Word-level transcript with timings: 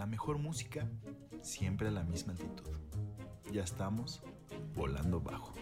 la 0.00 0.06
mejor 0.06 0.38
música 0.38 0.88
siempre 1.42 1.88
a 1.88 1.90
la 1.90 2.02
misma 2.04 2.32
altitud. 2.32 2.74
Ya 3.52 3.62
estamos 3.62 4.22
volando 4.74 5.20
bajo. 5.20 5.52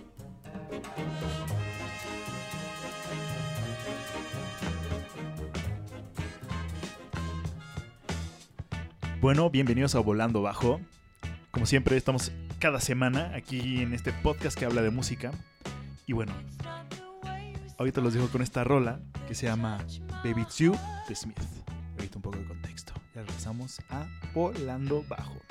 Bueno, 9.21 9.51
bienvenidos 9.51 9.97
a 9.97 9.99
Volando 9.99 10.41
Bajo. 10.41 10.81
Como 11.51 11.67
siempre, 11.67 11.97
estamos 11.97 12.31
cada 12.61 12.79
semana 12.79 13.35
aquí 13.35 13.83
en 13.83 13.93
este 13.93 14.13
podcast 14.13 14.57
que 14.57 14.67
habla 14.67 14.83
de 14.83 14.93
música. 14.93 15.33
Y 16.07 16.13
bueno, 16.13 16.33
ahorita 17.77 18.01
los 18.01 18.15
dejo 18.15 18.29
con 18.29 18.43
esta 18.43 18.63
rola 18.63 19.01
que 19.27 19.35
se 19.35 19.47
llama 19.47 19.79
Baby 20.23 20.47
You 20.57 20.77
de 21.09 21.17
Smith. 21.17 21.41
Ahorita 21.97 22.19
un 22.19 22.23
poco 22.23 22.39
de 22.39 22.45
contexto. 22.45 22.93
Ya 23.17 23.23
regresamos 23.23 23.81
a 23.91 24.07
Volando 24.35 25.03
Bajo. 25.09 25.48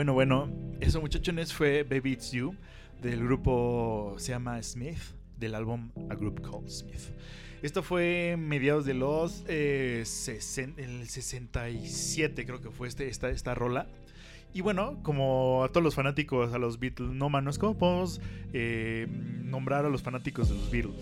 Bueno, 0.00 0.14
bueno, 0.14 0.48
eso 0.80 0.98
muchachones 1.02 1.52
fue 1.52 1.82
Baby 1.82 2.12
It's 2.12 2.32
You 2.32 2.54
del 3.02 3.22
grupo 3.22 4.14
se 4.16 4.32
llama 4.32 4.62
Smith 4.62 4.96
del 5.38 5.54
álbum 5.54 5.90
A 6.08 6.14
Group 6.14 6.40
Called 6.40 6.70
Smith. 6.70 7.10
Esto 7.60 7.82
fue 7.82 8.36
mediados 8.38 8.86
de 8.86 8.94
los 8.94 9.44
eh, 9.46 10.00
sesen- 10.06 10.72
el 10.78 11.06
67 11.06 12.46
creo 12.46 12.62
que 12.62 12.70
fue 12.70 12.88
este, 12.88 13.08
esta, 13.08 13.28
esta 13.28 13.54
rola. 13.54 13.88
Y 14.54 14.62
bueno, 14.62 14.98
como 15.02 15.64
a 15.64 15.68
todos 15.68 15.84
los 15.84 15.94
fanáticos, 15.94 16.54
a 16.54 16.58
los 16.58 16.80
Beatles 16.80 17.10
nómanos, 17.10 17.58
¿cómo 17.58 17.76
podemos 17.76 18.22
eh, 18.54 19.06
nombrar 19.44 19.84
a 19.84 19.90
los 19.90 20.00
fanáticos 20.02 20.48
de 20.48 20.54
los 20.54 20.70
Beatles? 20.70 20.96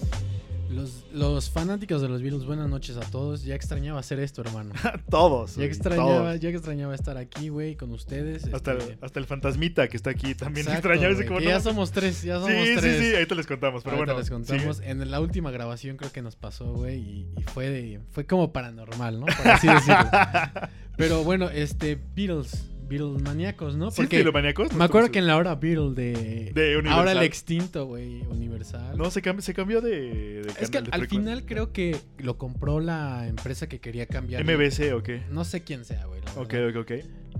Los, 0.71 1.05
los 1.15 1.49
fanáticos 1.51 2.03
de 2.03 2.09
los 2.09 2.21
Beatles, 2.21 2.45
buenas 2.45 2.69
noches 2.69 2.97
a 2.99 3.01
todos. 3.01 3.43
Ya 3.43 3.55
extrañaba 3.55 4.01
hacer 4.01 4.21
esto, 4.21 4.43
hermano. 4.43 4.75
todos. 5.11 5.56
Ya 5.56 5.65
extrañaba, 5.65 6.06
todos. 6.33 6.41
ya 6.41 6.51
extrañaba 6.51 6.95
estar 6.95 7.17
aquí, 7.17 7.49
güey, 7.49 7.75
con 7.75 7.91
ustedes. 7.91 8.45
Hasta, 8.53 8.73
este, 8.75 8.93
el, 8.93 8.99
hasta 9.01 9.19
el 9.19 9.25
fantasmita 9.27 9.89
que 9.89 9.97
está 9.97 10.11
aquí 10.11 10.34
también 10.34 10.67
exacto, 10.67 10.89
extrañaba 10.89 11.09
ese 11.15 11.23
güey, 11.23 11.29
como 11.29 11.39
que 11.41 11.45
no- 11.47 11.51
ya 11.53 11.61
somos 11.61 11.91
tres, 11.91 12.23
ya 12.23 12.34
somos 12.34 12.51
Sí, 12.51 12.75
tres. 12.77 12.97
sí, 12.99 13.05
sí, 13.09 13.15
ahorita 13.15 13.34
les 13.34 13.47
contamos, 13.47 13.83
pero 13.83 13.97
Ahorita 13.97 14.12
bueno. 14.12 14.21
les 14.21 14.31
contamos. 14.31 14.77
sigue. 14.77 14.91
En 14.91 15.11
la 15.11 15.21
última 15.21 15.51
grabación 15.51 15.97
creo 15.97 16.12
que 16.12 16.21
nos 16.21 16.37
pasó, 16.37 16.73
güey, 16.75 16.99
y, 16.99 17.27
y 17.39 17.43
fue 17.45 17.71
de, 17.71 18.00
fue 18.11 18.27
como 18.27 18.53
paranormal, 18.53 19.21
¿no? 19.21 19.27
Por 19.27 19.49
así 19.49 19.67
decirlo. 19.69 19.97
Pero 20.99 21.23
bueno, 21.23 21.49
este, 21.49 21.97
Beatles, 22.17 22.65
Beatles 22.88 23.22
maníacos, 23.22 23.76
¿no? 23.76 23.90
¿Sí, 23.90 24.02
Porque 24.02 24.19
filomaníacos? 24.19 24.73
me 24.73 24.79
No 24.79 24.85
acuerdo 24.85 25.11
que 25.11 25.19
en 25.19 25.26
la 25.26 25.37
hora 25.37 25.55
Beatle 25.55 25.94
de, 25.94 26.52
De 26.55 26.76
Universal. 26.76 26.99
ahora 26.99 27.12
el 27.12 27.23
extinto, 27.23 27.87
güey, 27.87 28.23
Universal. 28.23 28.96
No, 28.96 29.11
se, 29.11 29.23
cambi- 29.23 29.40
se 29.40 29.55
cambió 29.55 29.81
de, 29.81 30.43
de 30.43 30.52
es 30.61 30.70
que 30.70 30.81
de 30.82 30.88
al 30.90 31.06
final 31.06 31.44
creo 31.44 31.73
que 31.73 31.96
lo 32.19 32.38
compró 32.38 32.81
la 32.81 33.26
empresa 33.29 33.69
que 33.69 33.81
quería 33.81 34.06
cambiar. 34.06 34.43
MBC 34.44 34.93
o 34.94 35.02
qué? 35.02 35.23
No 35.31 35.44
sé 35.44 35.62
quién 35.64 35.85
sea, 35.85 36.06
güey. 36.06 36.20
Ok, 36.37 36.55
ok, 36.70 36.76
ok. 36.81 36.93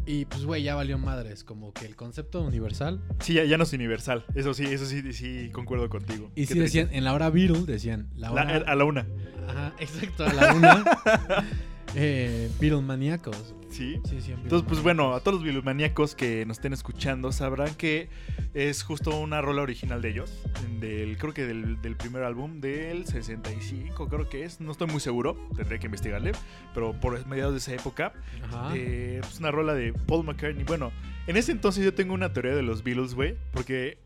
Y 0.07 0.25
pues, 0.25 0.45
güey, 0.47 0.63
ya 0.63 0.75
valió 0.75 0.97
madres. 0.99 1.45
Como 1.45 1.73
que 1.75 1.85
el 1.85 1.95
concepto 1.97 2.41
universal. 2.43 3.03
Sí, 3.21 3.35
ya, 3.35 3.45
ya 3.45 3.59
no 3.59 3.65
es 3.65 3.73
universal. 3.75 4.25
Eso 4.35 4.55
sí, 4.55 4.65
eso 4.65 4.87
sí, 4.87 5.13
sí 5.13 5.51
concuerdo 5.53 5.89
contigo. 5.91 6.31
Y 6.35 6.47
sí 6.47 6.59
decían, 6.59 6.89
en 6.93 7.05
la 7.05 7.13
hora 7.13 7.29
Beatle 7.31 7.65
decían, 7.67 8.09
la 8.17 8.29
a 8.29 8.75
la 8.75 8.85
una. 8.85 9.07
Ajá, 9.49 9.75
exacto, 9.79 10.25
a 10.25 10.33
la 10.33 10.55
una. 10.55 10.85
eh, 11.95 12.49
Beatle 12.61 12.81
maníacos. 12.83 13.55
Sí. 13.71 14.01
Sí, 14.09 14.21
sí, 14.21 14.33
Entonces, 14.33 14.67
pues 14.67 14.83
bueno, 14.83 15.15
a 15.15 15.21
todos 15.21 15.37
los 15.37 15.45
bilumaníacos 15.45 16.15
que 16.15 16.45
nos 16.47 16.57
estén 16.57 16.73
escuchando 16.73 17.33
sabrán 17.33 17.75
que 17.75 18.09
es 18.55 18.83
justo 18.83 19.19
una 19.19 19.41
rola 19.43 19.63
original 19.63 20.01
de 20.03 20.09
ellos. 20.11 20.43
Del, 20.81 21.17
creo 21.19 21.35
que 21.35 21.45
del, 21.47 21.81
del 21.83 21.97
primer 21.97 22.23
álbum 22.23 22.61
del 22.61 23.07
65, 23.07 24.09
creo 24.09 24.29
que 24.29 24.45
es. 24.45 24.61
No 24.61 24.73
estoy 24.73 24.87
muy 24.89 25.01
seguro, 25.01 25.37
tendré 25.57 25.79
que 25.79 25.87
investigarle. 25.87 26.33
Pero 26.75 26.93
por 26.99 27.25
mediados 27.27 27.53
de 27.53 27.59
esa 27.59 27.75
época, 27.75 28.13
Ajá. 28.45 28.73
eh, 28.75 29.19
pues 29.21 29.39
una 29.39 29.51
rola 29.51 29.75
de 29.75 29.93
Paul 29.93 30.25
McCartney. 30.25 30.65
Bueno, 30.65 30.91
En 31.27 31.37
ese 31.37 31.53
entonces 31.53 31.85
yo 31.85 31.93
tengo 31.93 32.15
una 32.15 32.33
teoría 32.33 32.55
de 32.57 32.63
los 32.63 32.83
Beatles, 32.83 33.15
güey. 33.15 33.37
Porque, 33.53 33.99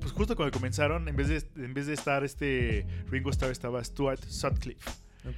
pues 0.00 0.12
justo 0.12 0.34
cuando 0.34 0.50
comenzaron, 0.52 1.08
en 1.08 1.16
vez 1.16 1.28
de, 1.28 1.42
en 1.62 1.74
vez 1.74 1.86
de 1.86 1.92
estar 1.92 2.24
este 2.24 2.86
Ringo 3.10 3.28
Starr, 3.30 3.50
estaba 3.52 3.84
Stuart 3.84 4.22
Sutcliffe. 4.24 4.90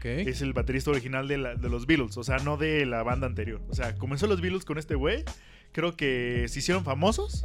Es 0.04 0.42
el 0.42 0.52
baterista 0.52 0.90
original 0.90 1.26
de, 1.28 1.38
la- 1.38 1.54
de 1.54 1.68
los 1.68 1.86
Beatles, 1.86 2.16
o 2.16 2.24
sea, 2.24 2.38
no 2.38 2.56
de 2.56 2.86
la 2.86 3.02
banda 3.02 3.26
anterior. 3.26 3.60
O 3.68 3.74
sea, 3.74 3.94
comenzó 3.96 4.26
los 4.26 4.40
Beatles 4.40 4.64
con 4.64 4.78
este 4.78 4.94
güey. 4.94 5.24
Creo 5.72 5.96
que 5.96 6.46
se 6.48 6.58
hicieron 6.60 6.84
famosos. 6.84 7.44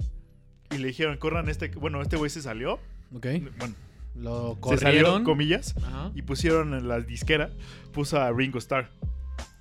Y 0.71 0.77
le 0.79 0.87
dijeron, 0.89 1.17
corran 1.17 1.47
este. 1.49 1.69
Bueno, 1.69 2.01
este 2.01 2.17
güey 2.17 2.29
se 2.29 2.41
salió. 2.41 2.73
Ok. 3.15 3.25
Bueno, 3.57 3.73
Lo 4.15 4.55
se 4.69 4.77
salió, 4.77 5.03
corrieron. 5.03 5.23
comillas. 5.23 5.75
Ajá. 5.77 6.11
Y 6.13 6.21
pusieron 6.23 6.73
en 6.73 6.87
la 6.89 6.99
disquera, 6.99 7.49
puso 7.93 8.19
a 8.19 8.31
Ringo 8.31 8.57
Starr. 8.59 8.89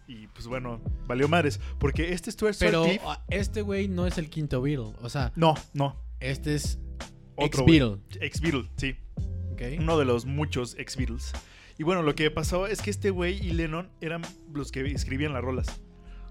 Y 0.09 0.27
pues 0.29 0.47
bueno, 0.47 0.81
valió 1.07 1.29
madres. 1.29 1.61
Porque 1.79 2.13
este 2.13 2.31
Stuart 2.31 2.57
Pero 2.59 2.83
Sutcliffe. 2.85 3.05
ah, 3.07 3.23
este 3.29 3.63
güey 3.63 3.89
no 3.89 4.07
es 4.07 4.19
el 4.19 4.29
quinto 4.31 4.61
Beatle. 4.63 4.95
O 5.01 5.09
sea, 5.09 5.33
No, 5.37 5.55
no. 5.75 5.97
este 6.21 6.55
es 6.57 6.79
Otro 7.37 7.65
ex 7.65 7.71
Beatle. 7.81 7.99
Ex 8.21 8.41
Beatle, 8.41 8.69
sí. 8.77 8.97
Ok. 9.53 9.63
Uno 9.79 9.99
de 9.99 10.05
los 10.05 10.27
muchos 10.27 10.77
ex 10.79 10.97
Beatles. 10.97 11.33
Y 11.79 11.83
bueno, 11.85 12.03
lo 12.03 12.15
que 12.15 12.31
pasó 12.31 12.67
es 12.67 12.81
que 12.83 12.91
este 12.91 13.11
güey 13.11 13.35
y 13.47 13.53
Lennon 13.53 13.89
eran 14.01 14.23
los 14.55 14.73
que 14.73 14.81
escribían 14.87 15.33
las 15.33 15.43
rolas. 15.43 15.81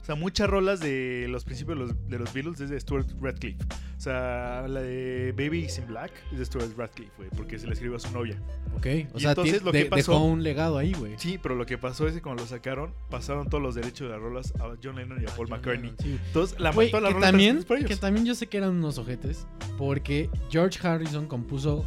O 0.02 0.06
sea, 0.06 0.14
muchas 0.14 0.48
rolas 0.48 0.80
de 0.82 1.26
los 1.30 1.46
principios 1.46 1.80
de 1.80 1.86
los, 1.86 2.10
de 2.10 2.20
los 2.20 2.32
Beatles 2.32 2.60
es 2.62 2.70
de 2.70 2.80
Stuart 2.80 3.08
Radcliffe. 3.20 3.58
O 3.98 4.00
sea, 4.00 4.68
la 4.68 4.82
de 4.82 5.34
Baby 5.36 5.62
is 5.66 5.80
in 5.80 5.88
Black 5.88 6.12
es 6.32 6.38
de 6.38 6.46
Stuart 6.46 6.70
Radcliffe, 6.78 7.12
güey, 7.18 7.30
porque 7.36 7.58
se 7.58 7.66
la 7.66 7.74
escribió 7.74 7.96
a 7.98 8.00
su 8.00 8.12
novia. 8.12 8.40
Ok. 8.76 8.86
O 9.14 9.18
Y 9.18 9.22
sea, 9.22 9.32
entonces 9.32 9.64
lo 9.64 9.72
que 9.72 9.80
de- 9.80 9.86
pasó- 9.86 10.12
dejó 10.12 10.24
un 10.26 10.44
legado 10.44 10.78
ahí, 10.78 10.94
güey. 10.94 11.14
Sí, 11.18 11.40
pero 11.42 11.56
lo 11.56 11.66
que 11.66 11.80
pasó 11.80 12.08
es 12.08 12.14
que 12.14 12.22
cuando 12.22 12.44
lo 12.44 12.48
sacaron, 12.48 12.94
pasaron 13.10 13.50
todos 13.50 13.64
los 13.64 13.74
derechos 13.74 14.08
de 14.08 14.14
las 14.14 14.22
rolas 14.22 14.54
a 14.60 14.76
John 14.84 14.98
Lennon 14.98 15.22
y 15.22 15.26
a 15.26 15.28
Paul 15.36 15.48
John 15.50 15.58
McCartney. 15.58 15.90
Lennon, 15.92 15.98
sí. 16.04 16.20
Entonces, 16.28 16.60
la 16.60 16.72
Güey, 16.72 16.92
todas 16.92 17.02
las 17.04 17.10
que 17.10 17.14
rolas 17.16 17.32
también, 17.32 17.64
que 17.88 17.96
también 17.96 18.26
yo 18.28 18.36
sé 18.36 18.46
que 18.46 18.58
eran 18.58 18.72
unos 18.76 19.00
ojetes, 19.00 19.48
porque 19.76 20.30
George 20.52 20.88
Harrison 20.88 21.26
compuso 21.26 21.84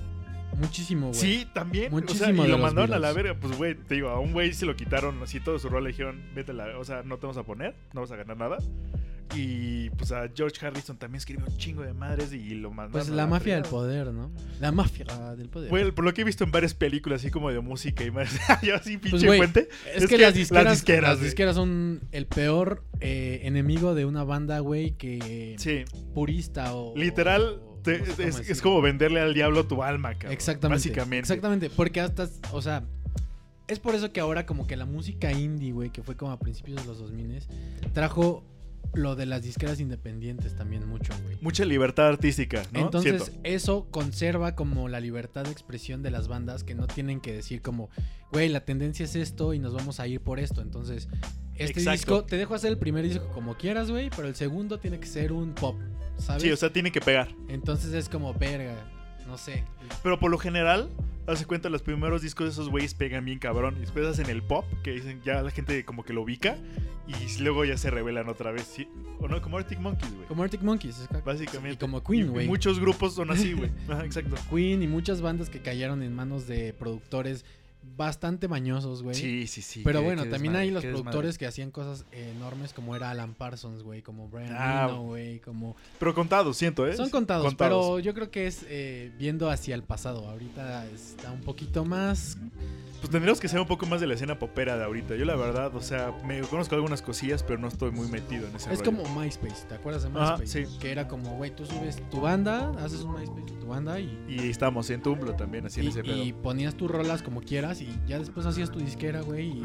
muchísimo, 0.57 1.09
güey. 1.09 1.19
Sí, 1.21 1.49
también. 1.53 1.87
o 1.87 1.89
sea, 1.97 2.01
Muchísimo 2.01 2.43
y 2.43 2.47
de 2.47 2.53
lo 2.53 2.59
mandaron 2.59 2.93
a 2.95 2.99
la 2.99 3.13
verga. 3.13 3.35
Pues, 3.35 3.57
güey, 3.57 3.75
te 3.75 3.95
digo, 3.97 4.09
a 4.09 4.19
un 4.21 4.33
güey 4.33 4.53
se 4.53 4.67
lo 4.67 4.77
quitaron 4.77 5.23
así 5.23 5.41
todo 5.41 5.59
su 5.59 5.69
rol. 5.69 5.85
Le 5.85 5.91
dijeron, 5.91 6.23
vete 6.35 6.53
a 6.53 6.55
la. 6.55 6.79
O 6.79 6.85
sea, 6.85 7.03
no 7.03 7.17
te 7.19 7.27
vamos 7.27 7.37
a 7.37 7.43
poner, 7.45 7.75
no 7.93 8.01
vas 8.03 8.11
a 8.13 8.17
ganar 8.17 8.37
nada. 8.37 8.59
Y 9.35 9.91
pues 9.91 10.11
a 10.11 10.27
George 10.35 10.65
Harrison 10.67 10.97
también 10.97 11.19
escribió 11.19 11.45
un 11.47 11.55
chingo 11.59 11.83
de 11.83 11.93
madres 11.93 12.33
y 12.33 12.55
lo 12.55 12.71
mandaron. 12.71 12.93
Pues 12.93 13.11
a 13.11 13.15
la 13.15 13.27
mafia 13.27 13.57
del 13.57 13.65
poder, 13.65 14.07
¿no? 14.13 14.31
La 14.59 14.73
mafia 14.73 15.05
del 15.37 15.51
poder. 15.51 15.69
Güey, 15.69 15.93
por 15.93 16.05
lo 16.07 16.15
que 16.15 16.23
he 16.23 16.25
visto 16.25 16.45
en 16.45 16.51
varias 16.51 16.73
películas, 16.73 17.21
así 17.21 17.31
como 17.31 17.51
de 17.53 17.61
música 17.61 18.05
y 18.05 18.11
más. 18.11 18.31
Yo 18.63 18.75
así, 18.77 18.97
pinche 18.97 19.27
Pues, 19.27 19.37
fuente. 19.37 19.69
es, 19.95 20.05
es 20.05 20.09
que, 20.09 20.17
que 20.17 20.23
las 20.23 20.33
disqueras, 20.33 20.65
las 20.65 20.73
disqueras, 20.79 21.03
las 21.11 21.17
güey. 21.19 21.25
disqueras 21.27 21.57
son 21.57 22.01
el 22.11 22.27
peor 22.27 22.85
eh, 23.01 23.41
enemigo 23.43 23.95
de 23.95 24.07
una 24.07 24.25
banda, 24.25 24.61
güey, 24.61 24.93
que 24.93 25.57
Sí, 25.59 25.85
purista 26.15 26.75
o... 26.75 26.97
literal. 26.97 27.61
Te- 27.83 28.03
es, 28.27 28.39
es 28.51 28.63
como 28.63 28.81
venderle 28.81 29.21
al 29.21 29.35
diablo 29.35 29.67
tu 29.67 29.83
alma, 29.83 30.15
cabrón. 30.15 30.33
Exactamente. 30.33 30.79
Básicamente. 30.89 31.19
Exactamente, 31.21 31.71
porque 31.71 32.01
hasta, 32.01 32.29
o 32.53 32.63
sea, 32.63 32.85
es 33.67 33.79
por 33.79 33.95
eso 33.95 34.13
que 34.13 34.21
ahora 34.21 34.47
como 34.47 34.67
que 34.67 34.77
la 34.77 34.87
música 34.87 35.33
indie, 35.33 35.73
güey, 35.73 35.91
que 35.91 36.03
fue 36.03 36.17
como 36.17 36.33
a 36.33 36.39
principios 36.39 36.81
de 36.81 36.87
los 36.87 36.99
2000 36.99 37.43
trajo 37.93 38.45
lo 38.95 39.17
de 39.17 39.27
las 39.27 39.43
disqueras 39.43 39.81
independientes 39.81 40.57
también 40.57 40.89
mucho, 40.89 41.13
güey. 41.25 41.37
Mucha 41.43 41.67
libertad 41.67 42.09
artística, 42.09 42.63
¿no? 42.73 42.81
Entonces, 42.81 43.25
Siento. 43.25 43.41
eso 43.45 43.87
conserva 43.91 44.55
como 44.55 44.89
la 44.89 44.99
libertad 45.01 45.45
de 45.45 45.51
expresión 45.51 46.03
de 46.03 46.11
las 46.11 46.27
bandas 46.27 46.65
que 46.65 46.75
no 46.75 46.87
tienen 46.87 47.21
que 47.21 47.35
decir 47.35 47.61
como, 47.61 47.91
güey, 48.33 48.49
la 48.49 48.61
tendencia 48.65 49.05
es 49.05 49.15
esto 49.15 49.53
y 49.53 49.59
nos 49.59 49.75
vamos 49.75 50.01
a 50.01 50.07
ir 50.07 50.23
por 50.23 50.41
esto. 50.41 50.63
Entonces, 50.63 51.09
este 51.59 51.81
Exacto. 51.81 51.91
disco, 51.93 52.25
te 52.25 52.37
dejo 52.37 52.55
hacer 52.55 52.71
el 52.71 52.79
primer 52.79 53.05
disco 53.05 53.27
como 53.29 53.57
quieras, 53.57 53.91
güey, 53.91 54.11
pero 54.11 54.29
el 54.29 54.35
segundo 54.35 54.79
tiene 54.79 54.99
que 55.01 55.07
ser 55.07 55.33
un 55.33 55.55
pop, 55.55 55.77
¿sabes? 56.19 56.43
Sí, 56.43 56.51
o 56.51 56.57
sea, 56.57 56.73
tiene 56.73 56.91
que 56.93 57.01
pegar. 57.01 57.29
Entonces 57.49 57.93
es 57.95 58.09
como, 58.09 58.33
verga, 58.35 58.75
no 59.27 59.37
sé. 59.39 59.65
Pero 60.03 60.19
por 60.19 60.31
lo 60.31 60.39
general, 60.39 60.89
hace 61.27 61.45
cuenta, 61.47 61.69
los 61.69 61.83
primeros 61.83 62.23
discos 62.23 62.47
de 62.47 62.53
esos 62.53 62.69
güeyes 62.69 62.95
pegan 62.95 63.25
bien 63.25 63.39
cabrón. 63.39 63.75
Y 63.77 63.81
después 63.81 64.07
hacen 64.07 64.31
el 64.31 64.43
pop, 64.43 64.65
que 64.83 64.93
dicen 64.93 65.21
ya 65.25 65.43
la 65.43 65.51
gente 65.51 65.85
como 65.85 66.03
que 66.05 66.13
lo 66.13 66.23
ubica. 66.23 66.57
Y 67.07 67.41
luego 67.41 67.65
ya 67.65 67.79
se 67.79 67.89
revelan 67.91 68.29
otra 68.29 68.51
vez. 68.53 68.65
¿sí? 68.65 68.87
O 69.19 69.29
no, 69.29 69.41
como 69.41 69.57
Arctic 69.57 69.79
Monkeys, 69.81 70.15
güey. 70.15 70.27
Como 70.29 70.43
Arctic 70.43 70.61
Monkeys, 70.61 71.09
ca- 71.11 71.21
Básicamente. 71.25 71.75
Y 71.75 71.79
como 71.79 72.05
Queen, 72.05 72.29
güey. 72.31 72.47
muchos 72.47 72.79
grupos 72.79 73.15
son 73.15 73.31
así, 73.31 73.55
güey. 73.55 73.71
Ajá, 73.89 74.05
exacto. 74.05 74.37
Queen 74.51 74.83
y 74.83 74.87
muchas 74.87 75.23
bandas 75.23 75.49
que 75.49 75.61
cayeron 75.63 76.03
en 76.03 76.15
manos 76.15 76.47
de 76.47 76.75
productores 76.75 77.47
bastante 77.97 78.49
mañosos, 78.49 79.03
güey. 79.03 79.15
Sí, 79.15 79.47
sí, 79.47 79.63
sí. 79.63 79.83
Pero 79.85 80.03
bueno, 80.03 80.23
también 80.23 80.43
desmadre, 80.43 80.61
hay 80.61 80.71
los 80.71 80.83
desmadre. 80.83 81.03
productores 81.03 81.39
que 81.39 81.47
hacían 81.47 81.71
cosas 81.71 82.05
enormes 82.13 82.73
como 82.73 82.95
era 82.95 83.11
Alan 83.11 83.35
Parsons, 83.35 83.83
güey, 83.83 84.03
como 84.03 84.29
Brian 84.29 84.55
Ah, 84.57 84.87
güey, 85.01 85.41
como... 85.41 85.77
Pero 85.99 86.15
contados, 86.15 86.57
siento, 86.57 86.87
¿eh? 86.87 86.97
Son 86.97 87.11
contados, 87.11 87.55
pero 87.55 87.99
yo 87.99 88.15
creo 88.15 88.31
que 88.31 88.47
es 88.47 88.65
eh, 88.69 89.13
viendo 89.19 89.51
hacia 89.51 89.75
el 89.75 89.83
pasado. 89.83 90.29
Ahorita 90.29 90.87
está 90.91 91.33
un 91.33 91.41
poquito 91.41 91.85
más... 91.85 92.39
Pues 93.01 93.11
tendríamos 93.11 93.39
que 93.41 93.47
ser 93.49 93.61
un 93.61 93.67
poco 93.67 93.87
más 93.87 94.01
de 94.01 94.07
la 94.09 94.15
escena 94.15 94.39
popera 94.39 94.77
de 94.77 94.85
ahorita. 94.85 95.15
Yo 95.15 95.25
la 95.25 95.37
verdad, 95.37 95.75
o 95.77 95.81
sea, 95.81 96.13
me 96.25 96.41
conozco 96.41 96.75
algunas 96.75 97.01
cosillas, 97.01 97.43
pero 97.45 97.59
no 97.61 97.69
estoy 97.69 97.91
muy 97.93 98.09
metido 98.09 98.47
en 98.49 98.57
ese 98.57 98.73
Es 98.73 98.81
rollo. 98.81 98.91
como 99.03 99.21
MySpace, 99.21 99.67
¿te 99.69 99.75
acuerdas 99.77 100.03
de 100.03 100.09
MySpace? 100.11 100.47
sí. 100.67 100.79
Que 100.81 100.91
era 100.91 101.07
como, 101.07 101.37
güey, 101.37 101.55
tú 101.55 101.65
subes 101.65 102.03
tu 102.11 102.21
banda, 102.21 102.73
haces 102.85 103.03
un 103.03 103.15
MySpace 103.15 103.53
de 103.55 103.61
tu 103.61 103.67
banda 103.69 104.01
y... 104.01 104.19
Y 104.29 104.51
estamos 104.51 104.91
en 104.91 105.01
Tumblr 105.03 105.37
también, 105.37 105.67
así 105.67 105.81
en 105.81 105.87
Y, 105.87 105.89
ese 105.91 106.03
pedo. 106.03 106.17
y 106.25 106.33
ponías 106.33 106.75
tus 106.75 106.91
rolas 106.91 107.23
como 107.23 107.41
quieras 107.41 107.81
y 107.81 107.89
ya 108.09 108.19
después 108.19 108.45
hacías 108.47 108.71
tu 108.73 108.81
disquera, 108.81 109.21
güey. 109.21 109.49
Y... 109.49 109.65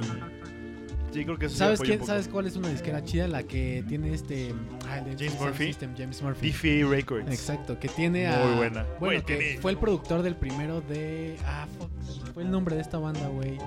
Sí, 1.14 1.24
creo 1.26 1.38
que 1.38 1.46
eso 1.46 1.54
sí 1.56 1.60
¿Sabes, 1.60 1.80
quién. 1.82 2.04
¿Sabes 2.06 2.28
cuál 2.28 2.48
es 2.48 2.56
una 2.56 2.70
disquera 2.70 3.04
chida? 3.04 3.28
La 3.28 3.44
que 3.44 3.84
tiene 3.88 4.14
este... 4.14 4.54
ah, 4.90 4.98
el 5.00 5.16
James 5.18 5.40
Murphy. 5.40 5.66
System, 5.68 5.92
James 5.98 6.22
Murphy. 6.22 6.50
DFA 6.52 6.90
Records. 6.90 7.28
Exacto, 7.32 7.80
que 7.80 7.88
tiene 7.88 8.28
a... 8.28 8.44
Muy 8.46 8.56
buena. 8.58 8.84
Bueno, 8.84 8.98
Güey, 9.00 9.22
que 9.24 9.36
tiene- 9.38 9.62
fue 9.62 9.72
el 9.72 9.78
productor 9.78 10.24
del 10.24 10.36
primero 10.36 10.82
de... 10.82 11.38
Ah, 11.46 11.68
fuck, 11.78 11.92
fue 12.34 12.44
el 12.44 12.52
nombre 12.52 12.76
de 12.76 12.82
esta 12.82 12.98
banda, 12.98 13.28
güey. 13.28 13.58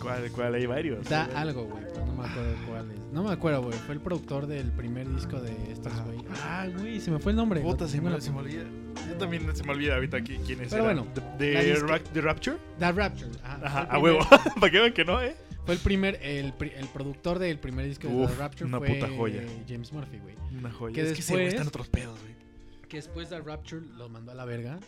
¿Cuál, 0.00 0.30
cuál? 0.32 0.54
Hay 0.54 0.66
varios. 0.66 1.08
Da 1.08 1.24
algo, 1.34 1.64
güey, 1.64 1.82
pero 1.92 2.06
no 2.06 2.12
me 2.14 2.24
acuerdo 2.28 2.54
cuál 2.68 2.90
es. 2.92 2.98
No 3.12 3.22
me 3.24 3.32
acuerdo, 3.32 3.62
güey. 3.62 3.78
Fue 3.86 3.94
el 3.94 4.00
productor 4.00 4.46
del 4.46 4.70
primer 4.72 5.08
disco 5.12 5.40
de 5.40 5.72
estos, 5.72 5.92
Ajá. 5.92 6.04
güey. 6.04 6.18
Ah, 6.44 6.66
güey, 6.78 7.00
se 7.00 7.10
me 7.10 7.18
fue 7.18 7.32
el 7.32 7.36
nombre. 7.36 7.60
Puta, 7.60 7.88
se 7.88 8.00
me, 8.00 8.10
la 8.10 8.20
se 8.20 8.30
me 8.30 8.38
olvida. 8.38 8.62
Yo 9.08 9.14
también 9.16 9.48
se 9.56 9.64
me 9.64 9.72
olvida 9.72 9.94
ahorita 9.94 10.18
qui- 10.18 10.38
quién 10.46 10.60
es. 10.60 10.68
Pero 10.70 10.84
era. 10.84 10.94
bueno, 10.94 11.06
¿De, 11.38 11.50
de 11.50 11.74
disque- 11.76 12.02
de 12.12 12.20
Rapture? 12.20 12.56
The 12.78 12.92
Rapture. 12.92 13.30
Ajá, 13.42 13.80
a 13.90 13.98
huevo. 13.98 14.18
Para 14.60 14.70
que 14.70 14.78
vean 14.78 14.92
que 14.92 15.04
no, 15.04 15.20
¿eh? 15.20 15.34
Fue 15.66 15.74
el 15.74 15.80
primer, 15.80 16.18
el, 16.22 16.54
el 16.60 16.88
productor 16.94 17.38
del 17.38 17.58
primer 17.58 17.84
disco 17.86 18.08
de 18.08 18.26
The 18.28 18.34
Rapture 18.36 18.64
una 18.66 18.78
fue 18.78 18.88
puta 18.94 19.08
joya. 19.16 19.42
James 19.68 19.92
Murphy, 19.92 20.18
güey. 20.18 20.34
Una 20.58 20.70
joya. 20.70 20.94
Que 20.94 21.00
es 21.02 21.08
que 21.08 21.14
después- 21.16 21.48
está 21.48 21.62
en 21.62 21.68
otros 21.68 21.88
pedos, 21.88 22.18
güey. 22.20 22.34
Que 22.88 22.96
después 22.98 23.28
The 23.28 23.40
Rapture 23.40 23.84
lo 23.98 24.08
mandó 24.08 24.30
a 24.32 24.34
la 24.36 24.44
verga. 24.44 24.78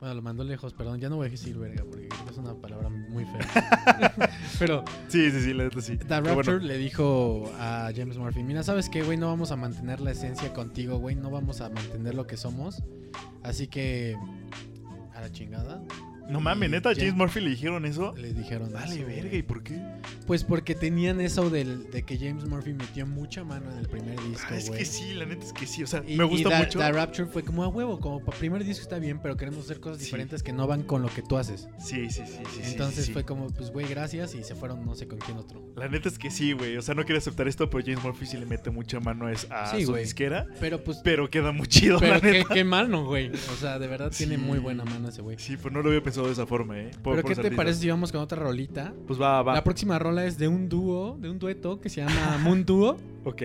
Bueno, 0.00 0.14
lo 0.14 0.22
mandó 0.22 0.44
lejos, 0.44 0.74
perdón, 0.74 1.00
ya 1.00 1.08
no 1.08 1.16
voy 1.16 1.26
a 1.26 1.30
decir 1.30 1.58
verga 1.58 1.82
porque 1.82 2.06
que 2.08 2.30
es 2.30 2.36
una 2.38 2.54
palabra 2.54 2.88
muy 2.88 3.24
fea. 3.24 4.30
Pero 4.60 4.84
Sí, 5.08 5.28
sí, 5.32 5.40
sí, 5.40 5.52
la 5.54 5.64
neta 5.64 5.80
sí. 5.80 5.96
The 5.96 6.20
Rapture 6.20 6.34
bueno, 6.34 6.58
le 6.58 6.78
dijo 6.78 7.50
a 7.58 7.90
James 7.96 8.16
Murphy, 8.16 8.44
mira, 8.44 8.62
¿sabes 8.62 8.88
qué, 8.88 9.02
güey? 9.02 9.16
No 9.18 9.26
vamos 9.26 9.50
a 9.50 9.56
mantener 9.56 10.00
la 10.00 10.12
esencia 10.12 10.52
contigo, 10.52 10.98
güey. 10.98 11.16
No 11.16 11.30
vamos 11.30 11.60
a 11.62 11.68
mantener 11.70 12.14
lo 12.14 12.28
que 12.28 12.36
somos. 12.36 12.80
Así 13.42 13.66
que... 13.66 14.16
A 15.14 15.20
la 15.20 15.32
chingada. 15.32 15.82
No 16.28 16.40
mames, 16.40 16.68
y 16.68 16.72
neta, 16.72 16.90
a 16.90 16.94
James- 16.94 17.14
Murphy 17.14 17.40
le 17.40 17.50
dijeron 17.50 17.84
eso. 17.86 18.14
Le 18.16 18.32
dijeron 18.32 18.72
Dale, 18.72 18.94
eso, 18.96 19.06
verga. 19.06 19.36
¿y 19.36 19.42
por 19.42 19.62
qué? 19.62 19.80
Pues 20.26 20.44
porque 20.44 20.74
tenían 20.74 21.20
eso 21.20 21.48
del, 21.50 21.90
de 21.90 22.02
que 22.02 22.18
James 22.18 22.44
Murphy 22.44 22.74
metió 22.74 23.06
mucha 23.06 23.44
mano 23.44 23.70
en 23.72 23.78
el 23.78 23.88
primer 23.88 24.20
disco, 24.22 24.46
Ah, 24.50 24.56
es 24.56 24.66
güey. 24.68 24.78
que 24.80 24.84
sí, 24.84 25.14
la 25.14 25.24
neta 25.26 25.44
es 25.46 25.52
que 25.52 25.66
sí. 25.66 25.82
O 25.82 25.86
sea, 25.86 26.02
Y, 26.06 26.16
me 26.16 26.24
y 26.24 26.28
gusta 26.28 26.50
The- 26.50 26.58
mucho. 26.58 26.78
The 26.78 26.92
Rapture 26.92 27.28
fue 27.28 27.42
como 27.42 27.64
a 27.64 27.68
huevo, 27.68 27.98
como 27.98 28.22
para 28.24 28.36
primer 28.38 28.64
disco 28.64 28.82
está 28.82 28.98
bien, 28.98 29.20
pero 29.22 29.36
queremos 29.36 29.64
hacer 29.64 29.80
cosas 29.80 29.98
Sí. 29.98 30.04
diferentes 30.04 30.42
que 30.42 30.52
no 30.52 30.66
van 30.66 30.82
con 30.82 31.02
lo 31.02 31.08
que 31.08 31.22
tú 31.22 31.38
haces. 31.38 31.68
Sí, 31.78 32.10
sí, 32.10 32.22
sí, 32.26 32.42
sí. 32.54 32.60
Entonces 32.64 33.06
sí. 33.06 33.12
fue 33.12 33.24
como, 33.24 33.48
pues 33.48 33.70
güey, 33.70 33.88
gracias 33.88 34.34
y 34.34 34.44
se 34.44 34.54
fueron 34.54 34.84
no 34.84 34.94
sé 34.94 35.08
con 35.08 35.18
quién 35.18 35.38
otro. 35.38 35.62
La 35.76 35.88
neta 35.88 36.08
es 36.08 36.18
que 36.18 36.30
sí, 36.30 36.52
güey. 36.52 36.76
O 36.76 36.82
sea, 36.82 36.94
no 36.94 37.04
quiero 37.04 37.18
aceptar 37.18 37.48
esto, 37.48 37.70
pero 37.70 37.82
James 37.84 38.02
Murphy 38.04 38.26
sí 38.26 38.36
le 38.36 38.46
mete 38.46 38.70
mucha 38.70 39.00
mano 39.00 39.26
a, 39.26 39.32
es- 39.32 39.48
su 39.82 39.90
güey. 39.92 40.02
disquera. 40.04 40.46
Pero 40.60 40.82
pues, 40.84 40.98
Pero 41.02 41.30
queda 41.30 41.52
muy 41.52 41.68
chido, 41.68 41.98
pero 41.98 42.14
la 42.14 42.20
qué, 42.20 42.32
neta. 42.32 42.54
qué 42.54 42.64
mano, 42.64 43.04
güey. 43.06 43.30
O 43.30 43.56
sea, 43.58 43.78
de 43.78 43.86
verdad 43.86 44.12
tiene 44.16 44.36
muy 44.38 44.58
buena 44.58 44.84
mano 44.84 45.08
ese 45.08 45.22
güey. 45.22 45.38
Sí, 45.38 45.56
pues 45.56 45.72
no 45.72 45.80
lo 45.82 45.88
había 45.88 46.02
pensado 46.02 46.17
de 46.26 46.32
esa 46.32 46.46
forma, 46.46 46.78
¿eh? 46.80 46.90
Por- 47.02 47.14
Pero 47.16 47.22
por 47.28 47.34
¿qué 47.36 47.42
te 47.50 47.50
parece 47.56 47.80
si 47.80 47.88
vamos 47.90 48.12
con 48.12 48.20
otra 48.20 48.38
rolita? 48.42 48.92
Pues 49.06 49.20
va, 49.20 49.42
va. 49.42 49.54
La 49.54 49.64
próxima 49.64 49.98
rola 49.98 50.24
es 50.24 50.38
de 50.38 50.48
un 50.48 50.68
dúo, 50.68 51.16
de 51.20 51.30
un 51.30 51.38
dueto 51.38 51.80
que 51.80 51.88
se 51.88 52.02
llama 52.02 52.38
Moon 52.42 52.64
Duo, 52.64 52.96
Ok. 53.24 53.42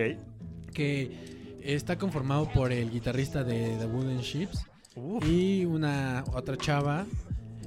que 0.72 1.58
está 1.62 1.96
conformado 1.98 2.48
por 2.52 2.72
el 2.72 2.90
guitarrista 2.90 3.42
de 3.44 3.76
The 3.78 3.86
Wooden 3.86 4.18
Ships 4.20 4.66
Uf. 4.96 5.24
y 5.28 5.64
una 5.64 6.24
otra 6.34 6.56
chava. 6.56 7.06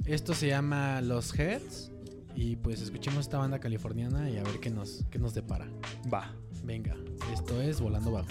Esto 0.06 0.34
se 0.34 0.48
llama 0.48 1.00
Los 1.00 1.38
Heads. 1.38 1.90
Y 2.34 2.54
pues 2.54 2.80
escuchemos 2.80 3.20
esta 3.20 3.36
banda 3.38 3.58
californiana 3.58 4.30
y 4.30 4.36
a 4.36 4.44
ver 4.44 4.60
qué 4.60 4.70
nos, 4.70 5.04
qué 5.10 5.18
nos 5.18 5.34
depara. 5.34 5.66
Va. 6.12 6.32
Venga, 6.64 6.94
esto 7.32 7.60
es 7.60 7.80
Volando 7.80 8.12
Bajo. 8.12 8.28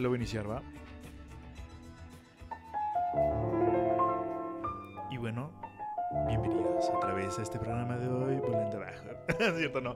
Te 0.00 0.04
lo 0.04 0.08
voy 0.08 0.16
a 0.16 0.20
iniciar, 0.20 0.50
¿va? 0.50 0.62
Y 5.10 5.18
bueno, 5.18 5.50
bienvenidos 6.26 6.90
otra 6.96 7.12
vez 7.12 7.38
a 7.38 7.42
este 7.42 7.58
programa 7.58 7.98
de 7.98 8.08
hoy, 8.08 8.36
Volando 8.36 8.78
Abajo. 8.78 9.10
¿Es 9.28 9.54
¿Cierto 9.58 9.82
no? 9.82 9.94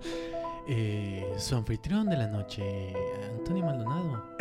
Eh, 0.69 1.33
su 1.39 1.57
anfitrión 1.57 2.07
de 2.11 2.19
la 2.19 2.27
noche, 2.27 2.93
Antonio 3.31 3.65
Maldonado, 3.65 4.37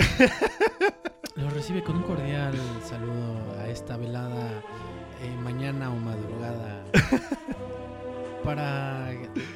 lo 1.38 1.50
recibe 1.52 1.82
con 1.82 1.96
un 1.96 2.04
cordial 2.04 2.56
saludo 2.84 3.58
a 3.62 3.70
esta 3.70 3.96
velada 3.96 4.50
eh, 5.22 5.34
mañana 5.46 5.94
o 5.94 5.96
madrugada 5.96 6.84
para 8.44 9.03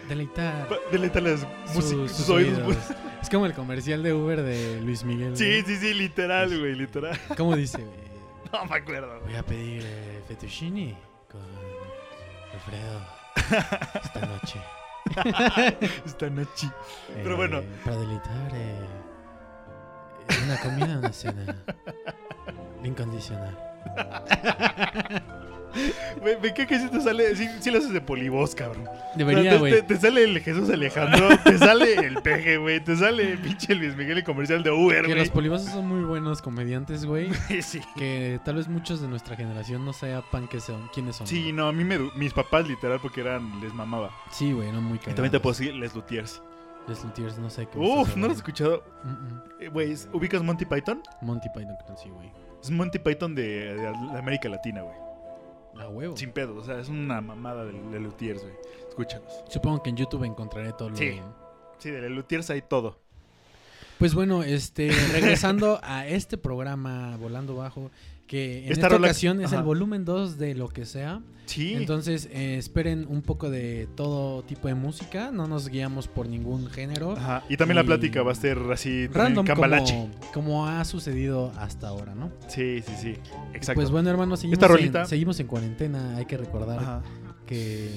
deleitar 0.07 0.67
Pa- 0.67 0.75
Deleita 0.91 1.19
las 1.21 1.45
músicas, 1.73 2.11
sus 2.11 2.25
sus. 2.25 2.77
Es 3.21 3.29
como 3.29 3.45
el 3.45 3.53
comercial 3.53 4.03
de 4.03 4.13
Uber 4.13 4.41
de 4.41 4.79
Luis 4.81 5.03
Miguel. 5.03 5.35
Sí, 5.35 5.45
güey. 5.45 5.63
sí, 5.63 5.75
sí, 5.77 5.93
literal, 5.93 6.57
güey, 6.59 6.75
literal. 6.75 7.19
¿Cómo 7.35 7.55
dice? 7.55 7.79
güey? 7.79 8.07
No 8.53 8.63
me 8.65 8.77
acuerdo. 8.77 9.19
Voy 9.25 9.35
a 9.35 9.43
pedir 9.43 9.81
eh, 9.85 10.21
fettuccine 10.27 10.95
con 11.29 11.41
Alfredo 12.53 13.01
esta 14.03 14.21
noche. 14.25 14.61
Esta 16.05 16.29
noche. 16.29 16.67
Eh, 17.09 17.21
Pero 17.23 17.35
bueno. 17.37 17.61
Para 17.83 17.97
deleitar 17.97 18.51
eh, 18.53 18.85
una 20.45 20.59
comida, 20.61 20.97
una 20.99 21.11
cena 21.13 21.55
incondicional. 22.83 23.57
Me 26.41 26.53
cae 26.53 26.65
que 26.67 26.79
si 26.79 26.89
te 26.89 27.01
sale, 27.01 27.35
sí, 27.35 27.47
sí 27.59 27.69
lo 27.71 27.77
haces 27.77 27.91
de 27.93 28.01
polibos, 28.01 28.55
cabrón. 28.55 28.87
O 28.87 28.95
sea, 28.95 29.11
Debería, 29.15 29.51
te, 29.51 29.57
güey. 29.57 29.71
te- 29.73 29.81
te 29.83 29.97
sale 29.97 30.23
el 30.23 30.39
Jesús 30.39 30.69
Alejandro, 30.69 31.29
te 31.43 31.57
sale 31.57 31.93
el 31.95 32.21
peje, 32.21 32.57
güey, 32.57 32.79
te 32.83 32.95
sale 32.95 33.31
el 33.33 33.37
pinche 33.39 33.75
Luis 33.75 33.95
Miguel 33.95 34.17
y 34.19 34.23
comercial 34.23 34.63
de 34.63 34.71
Uber, 34.71 35.01
Que 35.01 35.07
güey. 35.07 35.19
los 35.19 35.29
polivasos 35.29 35.69
son 35.71 35.87
muy 35.87 36.03
buenos 36.03 36.41
comediantes, 36.41 37.05
güey. 37.05 37.29
sí. 37.61 37.81
Que 37.95 38.39
tal 38.43 38.55
vez 38.55 38.67
muchos 38.67 39.01
de 39.01 39.07
nuestra 39.07 39.35
generación 39.35 39.85
no 39.85 39.93
sepan 39.93 40.47
que 40.47 40.59
son, 40.59 40.87
quiénes 40.93 41.15
son. 41.17 41.27
Sí, 41.27 41.51
no, 41.51 41.67
a 41.67 41.73
mí 41.73 41.83
me, 41.83 41.97
mis 42.15 42.33
papás 42.33 42.67
literal 42.67 42.99
porque 43.01 43.21
eran, 43.21 43.59
les 43.61 43.73
mamaba. 43.73 44.11
Sí, 44.31 44.51
güey, 44.51 44.71
no 44.71 44.81
muy 44.81 44.95
Y 44.95 44.99
cagados. 44.99 45.15
también 45.15 45.31
te 45.31 45.39
puedo 45.39 45.57
decir 45.57 45.73
Les 45.75 45.93
Luthiers. 45.93 46.41
Les 46.87 47.03
Luthiers, 47.03 47.37
no 47.37 47.49
sé 47.49 47.67
qué. 47.67 47.77
Uf, 47.77 48.15
¿no 48.15 48.27
lo 48.27 48.31
has 48.31 48.37
escuchado? 48.37 48.83
Eh, 49.59 49.67
Güey, 49.69 49.93
¿ubicas 50.13 50.41
Monty 50.41 50.65
Python? 50.65 51.01
Monty 51.21 51.49
Python, 51.53 51.75
sí, 52.01 52.09
güey. 52.09 52.31
Es 52.63 52.71
Monty 52.71 52.97
Python 52.99 53.35
de, 53.35 53.75
de 53.75 53.87
América 54.17 54.47
Latina, 54.49 54.81
güey. 54.81 54.95
A 55.79 55.87
huevo. 55.89 56.17
Sin 56.17 56.31
pedo, 56.31 56.55
o 56.55 56.63
sea, 56.63 56.79
es 56.79 56.89
una 56.89 57.21
mamada 57.21 57.65
de, 57.65 57.73
de 57.73 57.99
Luthiers, 57.99 58.41
güey. 58.41 58.55
Escúchalos. 58.89 59.43
Supongo 59.49 59.83
que 59.83 59.89
en 59.89 59.97
YouTube 59.97 60.23
encontraré 60.23 60.73
todo 60.73 60.89
lo 60.89 60.97
Sí. 60.97 61.21
Sí, 61.77 61.91
de 61.91 62.09
Luthiers 62.09 62.49
hay 62.49 62.61
todo. 62.61 62.97
Pues 63.99 64.13
bueno, 64.13 64.43
este, 64.43 64.89
regresando 65.13 65.79
a 65.83 66.07
este 66.07 66.37
programa 66.37 67.17
Volando 67.17 67.55
Bajo, 67.55 67.91
que 68.27 68.65
en 68.65 68.71
Esta 68.73 68.87
esta, 68.87 68.97
ocasión 68.97 69.39
es 69.41 69.47
Ajá. 69.47 69.57
el 69.57 69.63
volumen 69.63 70.03
2 70.05 70.37
de 70.37 70.53
lo 70.55 70.67
que 70.67 70.85
sea. 70.85 71.21
Sí. 71.45 71.73
Entonces, 71.75 72.27
eh, 72.33 72.57
esperen 72.57 73.05
un 73.07 73.21
poco 73.21 73.49
de 73.49 73.87
todo 73.95 74.43
tipo 74.43 74.67
de 74.67 74.75
música, 74.75 75.31
no 75.31 75.47
nos 75.47 75.69
guiamos 75.69 76.09
por 76.09 76.27
ningún 76.27 76.69
género. 76.69 77.13
Ajá. 77.13 77.43
Y 77.47 77.55
también 77.55 77.77
la 77.77 77.85
plática 77.85 78.21
va 78.21 78.33
a 78.33 78.35
ser 78.35 78.57
así, 78.69 79.07
Random 79.07 79.45
cambalache. 79.45 79.93
como, 79.93 80.31
como 80.33 80.67
ha 80.67 80.83
sucedido 80.83 81.53
hasta 81.57 81.87
ahora, 81.87 82.15
¿no? 82.15 82.31
Sí, 82.49 82.81
sí, 82.85 82.93
sí. 83.01 83.13
Exacto. 83.53 83.79
Pues 83.79 83.91
bueno, 83.91 84.09
hermanos, 84.09 84.41
seguimos, 84.41 84.61
Esta 84.61 84.67
rolita- 84.67 85.01
en, 85.03 85.07
seguimos 85.07 85.39
en 85.39 85.47
cuarentena. 85.47 86.17
Hay 86.17 86.25
que 86.25 86.35
recordar 86.35 86.79
Ajá. 86.79 87.01
Que 87.47 87.89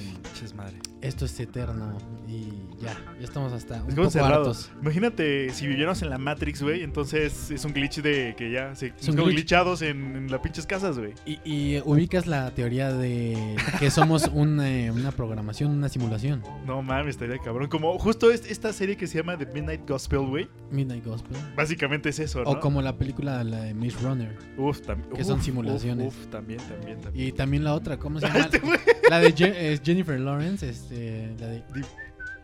madre. 0.57 0.79
esto 1.03 1.25
es 1.27 1.39
eterno 1.41 1.99
y 2.29 2.49
ya, 2.81 2.95
ya 3.19 3.25
estamos 3.25 3.53
hasta 3.53 3.83
un 3.83 3.89
Estamos 3.91 4.13
poco 4.15 4.25
hartos. 4.25 4.71
Imagínate 4.81 5.51
si 5.51 5.67
viviéramos 5.67 6.01
en 6.03 6.11
la 6.11 6.19
Matrix, 6.19 6.63
güey. 6.63 6.83
Entonces 6.83 7.51
es 7.51 7.65
un 7.65 7.73
glitch 7.73 8.01
de 8.01 8.35
que 8.39 8.51
ya 8.51 8.75
se 8.75 8.87
estamos 8.87 9.17
glitch. 9.17 9.35
glitchados 9.35 9.83
en, 9.83 10.17
en 10.17 10.31
las 10.31 10.41
pinches 10.41 10.67
casas, 10.67 10.99
güey. 10.99 11.13
Y, 11.27 11.41
y 11.45 11.83
ubicas 11.85 12.27
la 12.27 12.51
teoría 12.55 12.93
de 12.93 13.57
que 13.79 13.91
somos 13.91 14.29
un, 14.33 14.61
eh, 14.61 14.91
una 14.91 15.11
programación, 15.13 15.73
una 15.73 15.89
simulación. 15.89 16.43
No 16.67 16.81
mames, 16.83 17.11
estaría 17.17 17.39
cabrón. 17.39 17.69
Como 17.69 17.99
justo 17.99 18.31
es- 18.31 18.49
esta 18.51 18.73
serie 18.73 18.97
que 18.97 19.07
se 19.07 19.19
llama 19.19 19.37
The 19.37 19.47
Midnight 19.47 19.89
Gospel, 19.89 20.21
güey. 20.21 20.49
Midnight 20.71 21.05
Gospel. 21.05 21.37
Básicamente 21.57 22.09
es 22.11 22.19
eso, 22.21 22.45
¿no? 22.45 22.51
O 22.51 22.61
como 22.61 22.81
la 22.83 22.97
película 22.97 23.43
la 23.45 23.63
de 23.63 23.75
Maze 23.75 23.97
Runner. 24.03 24.37
Uf, 24.57 24.81
tam- 24.83 25.09
que 25.09 25.25
son 25.25 25.43
simulaciones. 25.43 26.07
Uf, 26.09 26.17
uf, 26.21 26.27
también, 26.31 26.61
también, 26.69 27.01
también. 27.01 27.29
Y 27.29 27.33
también 27.33 27.65
la 27.65 27.75
otra, 27.75 27.99
¿cómo 27.99 28.21
se 28.21 28.27
llama? 28.29 28.39
Este 28.41 28.59
güey. 28.61 28.79
la 29.11 29.19
de 29.19 29.33
Je- 29.45 29.73
eh, 29.75 29.81
Jennifer 29.83 30.19
Lawrence, 30.21 30.69
este, 30.69 31.35
la 31.39 31.47
de 31.49 31.63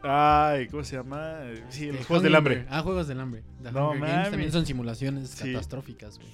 Ay, 0.02 0.68
¿cómo 0.68 0.84
se 0.84 0.96
llama? 0.96 1.40
Sí, 1.68 1.86
este, 1.86 1.92
los 1.98 2.06
Juegos 2.06 2.22
del 2.22 2.32
Hunger- 2.32 2.36
Hambre. 2.38 2.66
Ah, 2.70 2.82
Juegos 2.82 3.08
del 3.08 3.20
Hambre. 3.20 3.42
The 3.62 3.72
No 3.72 3.90
Hunger 3.90 4.08
Games 4.08 4.30
también 4.30 4.52
son 4.52 4.64
simulaciones 4.66 5.30
Sí. 5.30 5.52
catastróficas, 5.52 6.18
güey. 6.18 6.28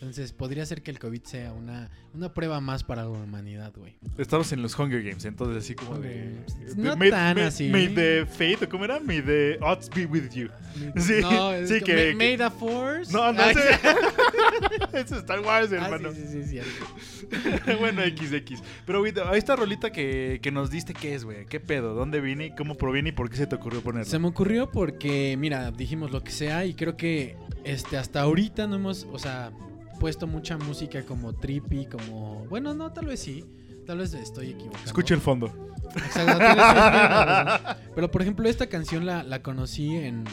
Entonces, 0.00 0.32
podría 0.32 0.64
ser 0.64 0.82
que 0.82 0.90
el 0.90 0.98
COVID 0.98 1.22
sea 1.24 1.52
una, 1.52 1.90
una 2.14 2.32
prueba 2.32 2.58
más 2.62 2.82
para 2.84 3.02
la 3.02 3.10
humanidad, 3.10 3.70
güey. 3.76 3.98
Estamos 4.16 4.50
en 4.52 4.62
los 4.62 4.78
Hunger 4.78 5.02
Games, 5.02 5.26
entonces 5.26 5.62
así 5.62 5.74
como 5.74 5.98
de... 5.98 6.10
De- 6.30 6.74
No 6.76 6.96
may- 6.96 7.10
tan 7.10 7.36
may- 7.36 7.44
así. 7.44 7.68
May 7.68 7.88
the 7.94 8.24
fate, 8.24 8.64
¿o 8.64 8.68
¿cómo 8.70 8.86
era? 8.86 8.98
May 8.98 9.20
the 9.20 9.58
odds 9.60 9.90
be 9.90 10.06
with 10.06 10.30
you. 10.32 10.48
Sí, 10.96 11.20
no, 11.20 11.52
es 11.52 11.68
sí, 11.68 11.80
co- 11.80 11.86
que- 11.86 11.92
Ma- 11.92 11.98
que- 12.00 12.14
May 12.14 12.36
the 12.38 12.50
Force. 12.50 13.12
No, 13.12 13.30
no, 13.30 13.42
Ah, 13.42 13.52
sí. 13.52 13.60
Eso 14.94 15.14
es 15.16 15.20
Star 15.20 15.40
Wars, 15.40 15.70
Ah, 15.72 15.76
hermano. 15.84 16.12
sí, 16.12 16.22
sí, 16.30 16.42
sí, 16.44 16.48
cierto. 16.48 17.76
bueno, 17.80 18.00
XX. 18.02 18.62
Pero, 18.86 19.00
güey, 19.00 19.12
esta 19.34 19.54
rolita 19.56 19.90
que, 19.92 20.38
que 20.42 20.50
nos 20.50 20.70
diste, 20.70 20.94
¿qué 20.94 21.14
es, 21.14 21.24
güey? 21.24 21.44
¿Qué 21.44 21.60
pedo? 21.60 21.92
¿Dónde 21.94 22.20
viene? 22.22 22.54
¿Cómo 22.56 22.76
proviene? 22.76 23.10
¿Y 23.10 23.12
por 23.12 23.28
qué 23.28 23.36
se 23.36 23.46
te 23.46 23.56
ocurrió 23.56 23.82
ponerlo? 23.82 24.08
Se 24.10 24.18
me 24.18 24.28
ocurrió 24.28 24.70
porque, 24.70 25.36
mira, 25.38 25.70
dijimos 25.72 26.10
lo 26.10 26.22
que 26.22 26.30
sea 26.32 26.64
y 26.64 26.72
creo 26.74 26.96
que 26.96 27.36
este 27.64 27.98
hasta 27.98 28.22
ahorita 28.22 28.66
no 28.66 28.76
hemos, 28.76 29.06
o 29.12 29.18
sea, 29.18 29.52
puesto 30.00 30.26
mucha 30.26 30.58
música 30.58 31.04
como 31.04 31.32
trippy, 31.34 31.86
como, 31.86 32.44
bueno, 32.48 32.74
no, 32.74 32.92
tal 32.92 33.06
vez 33.06 33.20
sí. 33.20 33.44
Tal 33.86 33.98
vez 33.98 34.12
estoy 34.14 34.48
equivocado. 34.50 34.84
Escucha 34.84 35.14
el 35.14 35.20
fondo. 35.20 35.52
Exacto. 35.96 37.76
Pero 37.94 38.10
por 38.10 38.22
ejemplo, 38.22 38.48
esta 38.48 38.66
canción 38.68 39.06
la, 39.06 39.22
la 39.22 39.42
conocí 39.42 39.94
en 39.96 40.24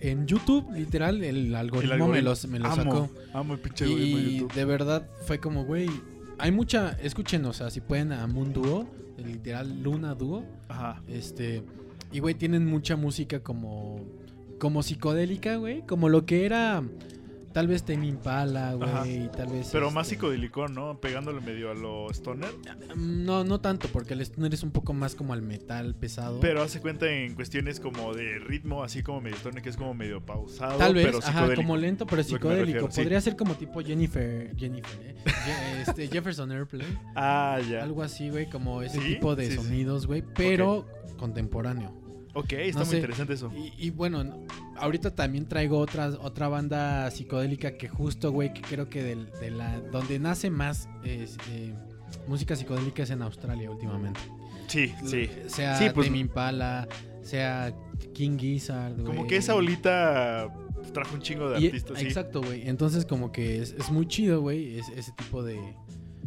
en 0.00 0.26
YouTube, 0.26 0.68
literal, 0.74 1.22
el 1.22 1.54
algoritmo, 1.54 1.94
El 1.94 2.02
algoritmo. 2.02 2.08
me, 2.16 2.22
los, 2.22 2.48
me 2.48 2.58
lo 2.58 2.74
sacó. 2.74 3.08
Amo 3.32 3.54
el 3.54 3.60
pinche 3.60 3.84
algoritmo 3.84 4.16
de 4.18 4.22
Y 4.24 4.38
YouTube. 4.38 4.52
de 4.54 4.64
verdad 4.64 5.08
fue 5.26 5.38
como, 5.38 5.64
güey, 5.64 5.88
hay 6.38 6.50
mucha, 6.50 6.96
escuchen, 7.02 7.44
o 7.46 7.52
sea, 7.52 7.70
si 7.70 7.80
pueden 7.80 8.10
a 8.10 8.26
Moon 8.26 8.52
Duo, 8.52 8.88
literal 9.24 9.80
Luna 9.80 10.14
Duo, 10.16 10.44
Ajá. 10.68 11.00
este, 11.06 11.62
y 12.10 12.18
güey, 12.18 12.34
tienen 12.34 12.66
mucha 12.66 12.96
música 12.96 13.44
como, 13.44 14.00
como 14.58 14.82
psicodélica, 14.82 15.54
güey, 15.56 15.86
como 15.86 16.08
lo 16.08 16.26
que 16.26 16.46
era 16.46 16.82
tal 17.52 17.68
vez 17.68 17.84
Tame 17.84 18.06
Impala, 18.06 18.74
güey, 18.74 19.30
tal 19.32 19.48
vez. 19.48 19.68
Pero 19.72 19.90
más 19.90 20.06
este, 20.06 20.16
psicodelicón, 20.16 20.74
¿no? 20.74 20.98
Pegándole 21.00 21.40
medio 21.40 21.70
a 21.70 21.74
lo 21.74 22.10
stoner. 22.10 22.50
No, 22.96 23.44
no 23.44 23.60
tanto, 23.60 23.88
porque 23.88 24.14
el 24.14 24.20
stoner 24.22 24.54
es 24.54 24.62
un 24.62 24.70
poco 24.70 24.92
más 24.92 25.14
como 25.14 25.32
al 25.32 25.42
metal 25.42 25.94
pesado. 25.94 26.40
Pero 26.40 26.62
hace 26.62 26.80
cuenta 26.80 27.10
en 27.10 27.34
cuestiones 27.34 27.80
como 27.80 28.14
de 28.14 28.38
ritmo, 28.38 28.82
así 28.82 29.02
como 29.02 29.20
medio 29.20 29.36
stoner, 29.36 29.62
que 29.62 29.68
es 29.68 29.76
como 29.76 29.94
medio 29.94 30.24
pausado. 30.24 30.78
Tal 30.78 30.94
vez, 30.94 31.06
pero 31.06 31.18
ajá, 31.18 31.54
como 31.54 31.76
lento, 31.76 32.06
pero 32.06 32.22
psicodélico. 32.22 32.90
sí. 32.90 33.00
Podría 33.02 33.20
ser 33.20 33.36
como 33.36 33.54
tipo 33.54 33.80
Jennifer, 33.80 34.54
Jennifer, 34.56 35.00
¿eh? 35.06 35.14
Este, 35.86 36.08
Jefferson 36.08 36.50
Airplane. 36.52 36.98
Ah, 37.14 37.58
ya. 37.68 37.82
Algo 37.82 38.02
así, 38.02 38.30
güey, 38.30 38.48
como 38.48 38.82
ese 38.82 38.98
Sí, 39.00 39.14
tipo 39.14 39.34
de 39.34 39.50
sí, 39.50 39.56
sonidos, 39.56 40.06
güey, 40.06 40.22
pero 40.22 40.86
contemporáneo. 41.16 42.01
Ok, 42.34 42.52
está 42.54 42.80
No 42.80 42.84
muy 42.86 42.90
sé. 42.92 42.96
interesante 42.96 43.34
eso. 43.34 43.52
Y, 43.54 43.72
y 43.78 43.90
bueno, 43.90 44.24
no- 44.24 44.38
ahorita 44.76 45.14
también 45.14 45.46
traigo 45.46 45.78
otra, 45.78 46.08
otra 46.20 46.48
banda 46.48 47.10
psicodélica 47.10 47.76
que 47.76 47.88
justo, 47.88 48.32
güey, 48.32 48.52
que 48.54 48.62
creo 48.62 48.88
que 48.88 49.02
del- 49.02 49.30
de, 49.40 49.50
la 49.50 49.80
donde 49.80 50.18
nace 50.18 50.48
más 50.50 50.88
es, 51.04 51.36
eh, 51.50 51.74
música 52.28 52.56
psicodélica 52.56 53.02
es 53.02 53.10
en 53.10 53.22
Australia 53.22 53.70
últimamente. 53.70 54.20
Sí, 54.68 54.94
sí. 55.04 55.28
Sea 55.48 55.76
Sí, 55.76 55.86
pues- 55.94 56.06
Tame 56.06 56.18
Impala, 56.20 56.88
sea 57.22 57.74
King 58.14 58.38
Gizzard, 58.38 58.96
Como 58.96 59.12
güey. 59.14 59.26
que 59.26 59.36
esa 59.36 59.54
olita 59.54 60.52
trajo 60.94 61.14
un 61.14 61.20
chingo 61.22 61.50
de 61.50 61.60
Y- 61.60 61.66
artistas. 61.66 62.00
Exacto, 62.02 62.40
güey. 62.42 62.66
Entonces 62.68 63.04
como 63.04 63.30
que 63.32 63.60
es, 63.60 63.72
es 63.72 63.90
muy 63.90 64.06
chido, 64.06 64.40
güey, 64.40 64.78
es- 64.78 64.88
ese 64.90 65.12
tipo 65.12 65.42
de 65.42 65.58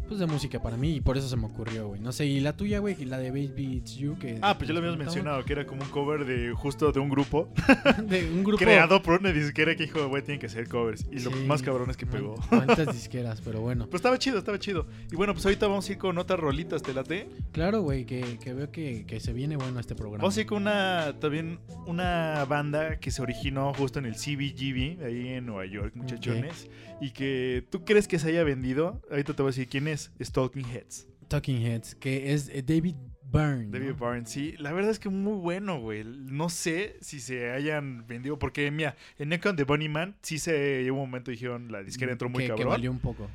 pues 0.05 0.19
de 0.19 0.25
música 0.25 0.61
para 0.61 0.77
mí 0.77 0.95
y 0.95 1.01
por 1.01 1.17
eso 1.17 1.27
se 1.27 1.35
me 1.35 1.45
ocurrió, 1.45 1.87
güey. 1.89 2.01
No 2.01 2.11
sé, 2.11 2.25
y 2.25 2.39
la 2.39 2.55
tuya, 2.55 2.79
güey, 2.79 2.95
y 2.99 3.05
la 3.05 3.17
de 3.17 3.29
Baby 3.31 3.77
It's 3.77 3.95
You 3.97 4.17
que 4.17 4.39
Ah, 4.41 4.55
pues 4.57 4.67
ya 4.67 4.73
lo 4.73 4.79
habíamos 4.79 4.99
mencionado, 4.99 5.43
que 5.43 5.53
era 5.53 5.65
como 5.65 5.83
un 5.83 5.89
cover 5.89 6.25
de 6.25 6.51
justo 6.53 6.91
de 6.91 6.99
un 6.99 7.09
grupo, 7.09 7.49
de 8.03 8.29
un 8.29 8.43
grupo 8.43 8.57
creado 8.63 9.01
por 9.01 9.19
una 9.19 9.31
disquera 9.31 9.75
que 9.75 9.83
dijo, 9.83 10.07
güey, 10.07 10.23
tienen 10.23 10.39
que 10.39 10.49
ser 10.49 10.67
covers. 10.67 11.05
Y 11.11 11.19
lo 11.19 11.31
Sí, 11.31 11.43
más 11.45 11.61
cabrón 11.61 11.89
es 11.89 11.97
que 11.97 12.05
pegó. 12.05 12.35
Malditas 12.51 12.93
disqueras, 12.93 13.41
pero 13.41 13.61
bueno. 13.61 13.85
Pues 13.87 13.99
estaba 13.99 14.17
chido, 14.19 14.37
estaba 14.37 14.59
chido. 14.59 14.87
Y 15.11 15.15
bueno, 15.15 15.33
pues 15.33 15.45
ahorita 15.45 15.67
vamos 15.67 15.87
a 15.89 15.91
ir 15.91 15.97
con 15.97 16.17
otras 16.17 16.39
rolitas, 16.39 16.81
¿te 16.83 16.93
late? 16.93 17.27
Claro, 17.51 17.81
güey, 17.81 18.05
que, 18.05 18.37
que 18.43 18.53
veo 18.53 18.71
que, 18.71 19.05
que 19.05 19.19
se 19.19 19.33
viene 19.33 19.55
bueno 19.57 19.79
este 19.79 19.95
programa. 19.95 20.21
Vamos 20.21 20.37
a 20.37 20.41
ir 20.41 20.47
con 20.47 20.61
una, 20.61 21.15
también 21.19 21.59
una 21.87 22.45
banda 22.45 22.99
que 22.99 23.11
se 23.11 23.21
originó 23.21 23.73
justo 23.73 23.99
en 23.99 24.05
el 24.05 24.15
CBGB, 24.15 25.03
ahí 25.05 25.27
en 25.29 25.45
Nueva 25.45 25.65
York, 25.65 25.93
muchachones. 25.95 26.67
Y 27.01 27.11
que 27.11 27.65
tú 27.69 27.83
crees 27.83 28.07
que 28.07 28.19
se 28.19 28.29
haya 28.29 28.43
vendido. 28.43 29.01
Ahorita 29.09 29.33
te 29.33 29.41
voy 29.41 29.49
a 29.49 29.51
decir 29.51 29.67
quién 29.67 29.87
es. 29.87 30.11
Es 30.17 30.31
Talking 30.31 30.65
Heads. 30.65 31.07
Talking 31.27 31.61
Heads, 31.61 31.95
que 31.95 32.33
es 32.33 32.49
eh, 32.49 32.63
David 32.65 32.95
Byrne. 33.31 33.67
David 33.69 33.89
¿no? 33.89 33.95
Byrne, 33.95 34.25
sí. 34.25 34.55
La 34.59 34.71
verdad 34.71 34.91
es 34.91 34.99
que 34.99 35.09
muy 35.09 35.33
bueno, 35.33 35.79
güey. 35.79 36.03
No 36.05 36.49
sé 36.49 36.97
si 37.01 37.19
se 37.19 37.51
hayan 37.51 38.05
vendido. 38.07 38.39
Porque, 38.39 38.69
mira, 38.71 38.95
en 39.17 39.33
Echo 39.33 39.49
and 39.49 39.57
the 39.57 39.63
Bunnyman 39.65 40.15
sí 40.21 40.39
se 40.39 40.83
llegó 40.83 40.95
un 41.01 41.09
momento 41.09 41.31
dijeron 41.31 41.71
la 41.71 41.83
disquera 41.83 42.11
entró 42.11 42.29
muy 42.29 42.43
que, 42.43 42.47
que 42.47 42.49
cabrón. 42.55 42.69
valió 42.69 42.91
un 42.91 42.99
poco. 42.99 43.27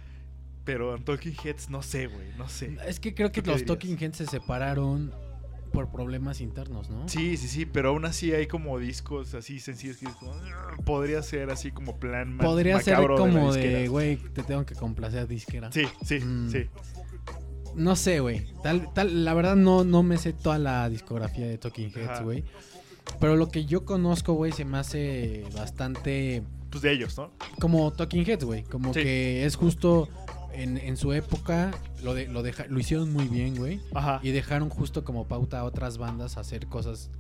Pero 0.64 0.94
en 0.96 1.05
Talking 1.05 1.35
Heads 1.44 1.68
no 1.68 1.83
sé, 1.83 2.07
güey. 2.07 2.29
No 2.38 2.49
sé. 2.49 2.77
Es 2.87 3.01
que 3.01 3.14
creo 3.14 3.31
que 3.33 3.40
¿Tú 3.42 3.46
qué 3.46 3.51
los 3.51 3.61
dirías? 3.61 3.79
Talking 3.79 3.99
Heads 3.99 4.16
se 4.18 4.27
separaron 4.27 5.12
por 5.70 5.90
problemas 5.90 6.40
internos, 6.40 6.90
¿no? 6.90 7.09
Sí, 7.09 7.37
sí, 7.37 7.48
sí. 7.48 7.66
Pero 7.66 7.90
aún 7.90 8.04
así 8.04 8.33
hay 8.33 8.46
como 8.46 8.78
discos 8.78 9.35
así 9.35 9.61
sencillos 9.61 9.96
que 9.98 10.06
"Ah", 10.06 10.76
podría 10.85 11.22
ser 11.22 11.50
así 11.50 11.70
como 11.70 11.98
plan 11.98 12.37
Podría 12.38 12.80
ser 12.80 12.94
macabro 12.94 13.16
como 13.16 13.52
de, 13.52 13.88
güey, 13.88 14.16
te 14.16 14.42
tengo 14.42 14.66
que 14.66 14.74
complacer 14.74 15.26
disquera. 15.28 15.70
Sí, 15.72 15.85
sí, 16.04 16.20
Mm. 16.20 16.50
sí. 16.50 16.66
No 17.74 17.94
sé, 17.96 18.20
güey. 18.20 18.46
Tal, 18.62 18.92
tal, 18.92 19.24
la 19.24 19.33
verdad 19.35 19.54
no, 19.56 19.85
no 19.85 20.02
me 20.02 20.18
sé 20.18 20.33
toda 20.33 20.59
la 20.59 20.88
discografía 20.88 21.46
de 21.46 21.56
Talking 21.56 21.92
Heads, 21.94 22.22
güey. 22.22 22.44
Pero 23.20 23.37
lo 23.37 23.48
que 23.48 23.64
yo 23.64 23.85
conozco, 23.85 24.33
güey, 24.35 24.52
se 24.52 24.64
me 24.64 24.78
hace 24.78 25.44
bastante 25.54 26.42
Pues 26.70 26.83
de 26.83 26.92
ellos, 26.92 27.16
¿no? 27.16 27.30
como 27.61 27.92
Talking 27.92 28.24
Heads, 28.28 28.44
güey. 28.44 28.62
Como 28.64 28.92
Sí. 28.92 29.02
que 29.02 29.44
es 29.44 29.56
justo 29.56 30.09
en, 30.62 30.77
en 30.79 30.96
su 30.96 31.12
época 31.12 31.70
lo, 32.03 32.14
de, 32.14 32.27
lo, 32.29 32.42
deja- 32.42 32.66
lo 32.68 32.79
hicieron 32.81 33.12
muy 33.12 33.29
bien, 33.29 33.57
güey. 33.57 33.81
Ajá. 33.94 34.20
Y 34.23 34.31
dejaron 34.31 34.68
justo 34.68 35.05
como 35.05 35.27
pauta 35.29 35.61
a 35.61 35.64
otras 35.64 35.99
bandas 35.99 36.37
a 36.37 36.40
hacer 36.40 36.66
cosas, 36.66 37.11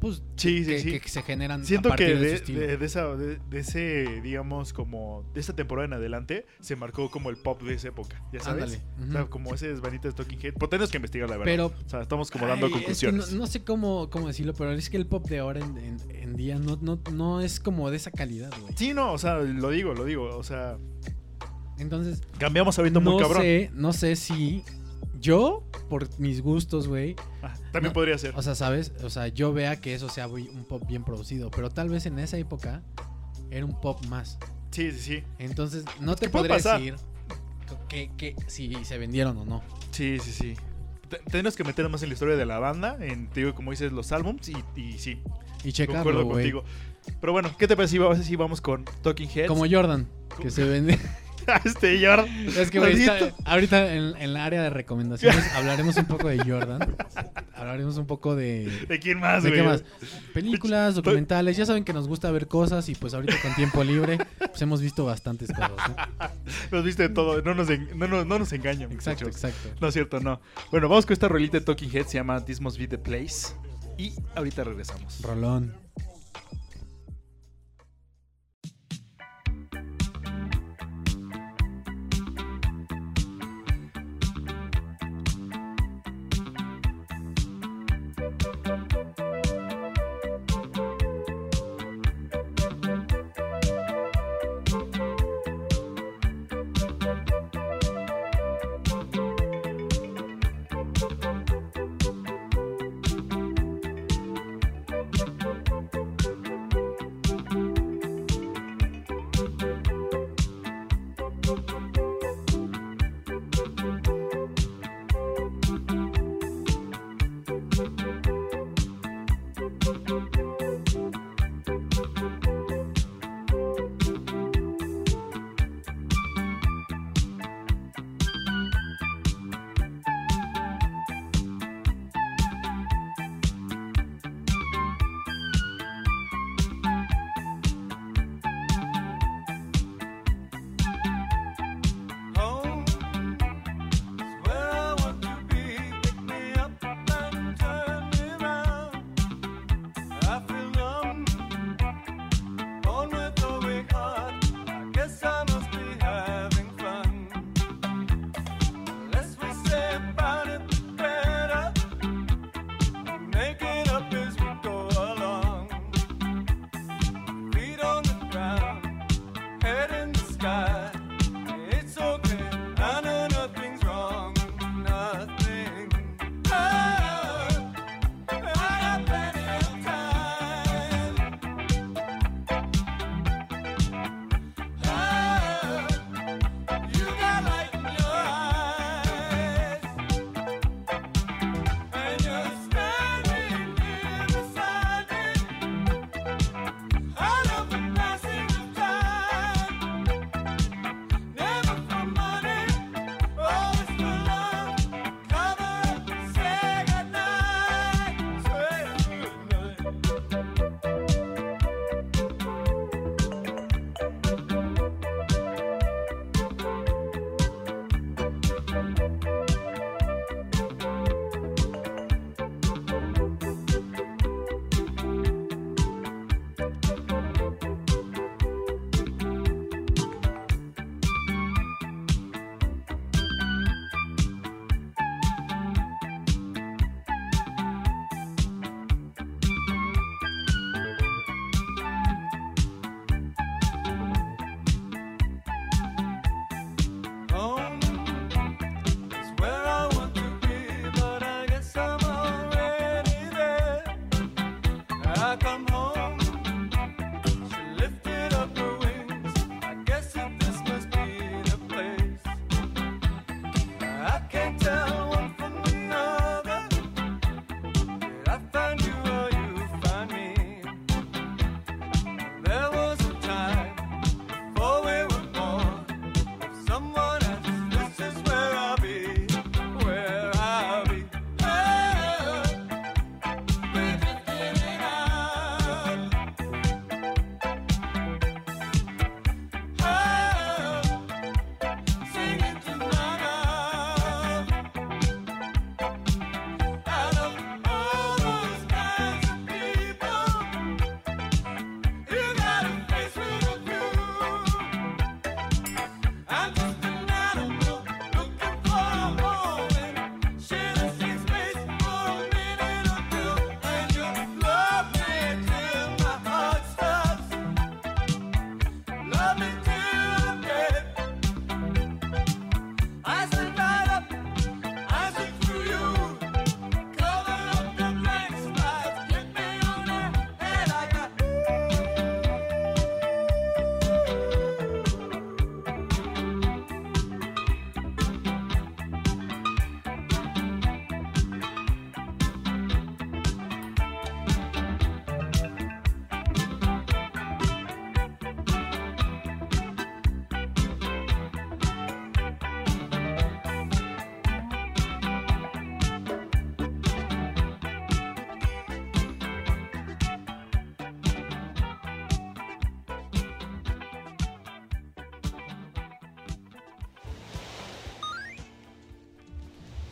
pues, 0.00 0.22
Sí, 0.36 0.64
sí, 0.64 0.70
que, 0.70 0.78
sí. 0.80 1.00
que 1.00 1.08
se 1.10 1.22
generan 1.22 1.62
Siento 1.66 1.88
a 1.88 1.90
partir 1.90 2.06
que 2.06 2.14
de, 2.14 2.20
de, 2.20 2.34
estilo. 2.34 2.60
de- 2.60 2.76
de 2.78 2.86
esa, 2.86 3.06
de, 3.16 3.38
ese, 3.52 4.20
digamos, 4.22 4.72
como 4.72 5.24
de 5.34 5.40
esta 5.40 5.54
temporada 5.54 5.84
en 5.86 5.92
adelante, 5.92 6.46
se 6.60 6.74
marcó 6.74 7.10
como 7.10 7.28
el 7.28 7.36
pop 7.36 7.60
de 7.62 7.74
esa 7.74 7.88
época, 7.88 8.22
ya 8.32 8.40
sabes. 8.40 8.64
Ándale. 8.64 9.08
O 9.08 9.12
sea, 9.12 9.24
como 9.26 9.54
ese 9.54 9.68
desvanito 9.68 10.08
de 10.08 10.14
Talking 10.14 10.38
Head. 10.42 10.54
Pues 10.54 10.70
tenemos 10.70 10.90
que 10.90 10.96
investigar 10.96 11.28
la 11.28 11.36
verdad. 11.36 11.52
Pero 11.52 11.66
o 11.66 11.88
sea, 11.88 12.00
estamos 12.00 12.30
como 12.30 12.46
dando 12.46 12.64
Ay, 12.66 12.72
es 12.72 12.78
que 12.78 12.84
conclusiones. 12.84 13.32
no, 13.32 13.38
no 13.40 13.46
sé 13.46 13.62
cómo, 13.62 14.08
cómo 14.08 14.28
decirlo, 14.28 14.54
pero 14.54 14.72
es 14.72 14.88
que 14.88 14.96
el 14.96 15.06
pop 15.06 15.28
de 15.28 15.38
ahora 15.40 15.60
en, 15.60 15.76
en- 15.76 16.00
en 16.10 16.34
día 16.34 16.58
no, 16.58 16.78
no, 16.80 16.98
no 17.12 17.42
es 17.42 17.60
como 17.60 17.90
de 17.90 17.98
esa 17.98 18.10
calidad, 18.10 18.50
güey. 18.58 18.72
Sí, 18.76 18.94
no, 18.94 19.12
o 19.12 19.18
sea, 19.18 19.36
lo 19.40 19.68
digo, 19.68 19.92
lo 19.92 20.06
digo. 20.06 20.34
O 20.34 20.42
sea, 20.44 20.78
Entonces, 21.80 22.22
cambiamos 22.38 22.74
sabiendo 22.76 23.00
muy 23.00 23.12
no 23.14 23.18
cabrón. 23.18 23.42
sé, 23.42 23.70
no 23.74 23.92
sé 23.92 24.14
si 24.16 24.62
yo, 25.18 25.64
por 25.88 26.08
mis 26.20 26.42
gustos, 26.42 26.86
güey, 26.88 27.16
Ah, 27.42 27.54
también 27.72 27.90
No, 27.90 27.92
podría 27.94 28.16
ser. 28.18 28.34
o 28.36 28.42
sea, 28.42 28.54
¿sabes? 28.54 28.92
O 29.02 29.10
sea, 29.10 29.28
yo 29.28 29.52
vea 29.52 29.80
que 29.80 29.94
eso 29.94 30.08
sea 30.08 30.28
un 30.28 30.64
pop 30.68 30.82
bien 30.86 31.04
producido, 31.04 31.50
pero 31.50 31.70
tal 31.70 31.88
vez 31.88 32.06
en 32.06 32.18
esa 32.18 32.36
época 32.38 32.82
era 33.50 33.64
un 33.64 33.78
pop 33.80 34.04
más. 34.06 34.38
Sí, 34.70 34.92
sí, 34.92 34.98
sí. 35.00 35.22
Entonces, 35.38 35.84
no 36.00 36.14
te 36.16 36.26
¿Qué 36.26 36.30
puede 36.30 36.48
podría 36.48 36.72
decir 36.78 36.94
que, 37.88 38.10
que 38.16 38.36
si 38.46 38.72
se 38.84 38.98
vendieron 38.98 39.36
o 39.38 39.44
no. 39.44 39.62
Sí, 39.90 40.18
sí, 40.20 40.32
sí. 40.32 40.54
Te- 41.08 41.18
Tenemos 41.30 41.56
que 41.56 41.64
meternos 41.64 41.90
más 41.90 42.02
en 42.02 42.08
la 42.10 42.12
historia 42.14 42.36
de 42.36 42.46
la 42.46 42.58
banda, 42.58 42.96
en, 43.00 43.28
te 43.28 43.40
digo, 43.40 43.54
como 43.54 43.70
dices, 43.72 43.90
los 43.92 44.12
álbums, 44.12 44.48
y, 44.48 44.56
y 44.76 44.98
sí, 44.98 45.20
Y 45.64 45.72
checarlo, 45.72 46.04
concuerdo 46.04 46.28
contigo. 46.28 46.64
Pero 47.20 47.32
bueno, 47.32 47.50
¿qué 47.58 47.66
te 47.66 47.74
parece 47.76 47.92
si 47.92 47.98
vamos, 47.98 48.18
si 48.24 48.36
vamos 48.36 48.60
con 48.60 48.84
Talking 49.02 49.28
Heads? 49.28 49.48
Como 49.48 49.64
Jordan, 49.68 50.06
que 50.40 50.50
se 50.50 50.64
vende. 50.64 50.98
este 51.64 52.04
Jordan. 52.04 52.28
Es 52.56 52.70
que, 52.70 52.78
güey, 52.78 53.00
está- 53.00 53.12
Maldito. 53.12 53.36
ahorita 53.44 53.94
en, 53.94 54.16
en 54.16 54.32
la 54.32 54.44
área 54.44 54.62
de 54.62 54.70
recomendaciones 54.70 55.44
hablaremos 55.54 55.96
un 55.96 56.04
poco 56.06 56.28
de 56.28 56.38
Jordan. 56.38 56.96
Hablaremos 57.54 57.96
un 57.96 58.06
poco 58.06 58.34
de. 58.36 58.70
¿De 58.88 58.98
quién 58.98 59.18
más, 59.20 59.42
¿De 59.42 59.52
qué 59.52 59.62
más? 59.62 59.84
Películas, 60.32 60.94
documentales. 60.94 61.56
Ya 61.56 61.66
saben 61.66 61.84
que 61.84 61.92
nos 61.92 62.08
gusta 62.08 62.30
ver 62.30 62.46
cosas 62.48 62.88
y 62.88 62.94
pues 62.94 63.12
ahorita 63.14 63.34
con 63.42 63.54
tiempo 63.54 63.84
libre 63.84 64.18
pues 64.38 64.60
hemos 64.62 64.80
visto 64.80 65.04
bastantes 65.04 65.48
cosas. 65.52 65.70
¿no? 65.88 66.28
Nos 66.72 66.84
viste 66.84 67.04
de 67.04 67.08
todo, 67.14 67.42
no 67.42 67.54
nos, 67.54 67.68
en- 67.70 67.98
no, 67.98 68.06
nos- 68.08 68.26
no 68.26 68.38
nos 68.38 68.52
engañan. 68.52 68.90
Exacto, 68.92 69.24
muchachos. 69.26 69.44
exacto. 69.50 69.78
No 69.80 69.88
es 69.88 69.94
cierto, 69.94 70.20
no. 70.20 70.40
Bueno, 70.70 70.88
vamos 70.88 71.04
con 71.06 71.12
esta 71.12 71.28
rolita 71.28 71.58
de 71.58 71.64
Talking 71.64 71.90
Head, 71.94 72.06
se 72.06 72.14
llama 72.18 72.44
This 72.44 72.60
Must 72.60 72.78
Be 72.78 72.86
the 72.88 72.98
Place. 72.98 73.48
Y 73.98 74.12
ahorita 74.34 74.64
regresamos. 74.64 75.20
Rolón. 75.22 75.74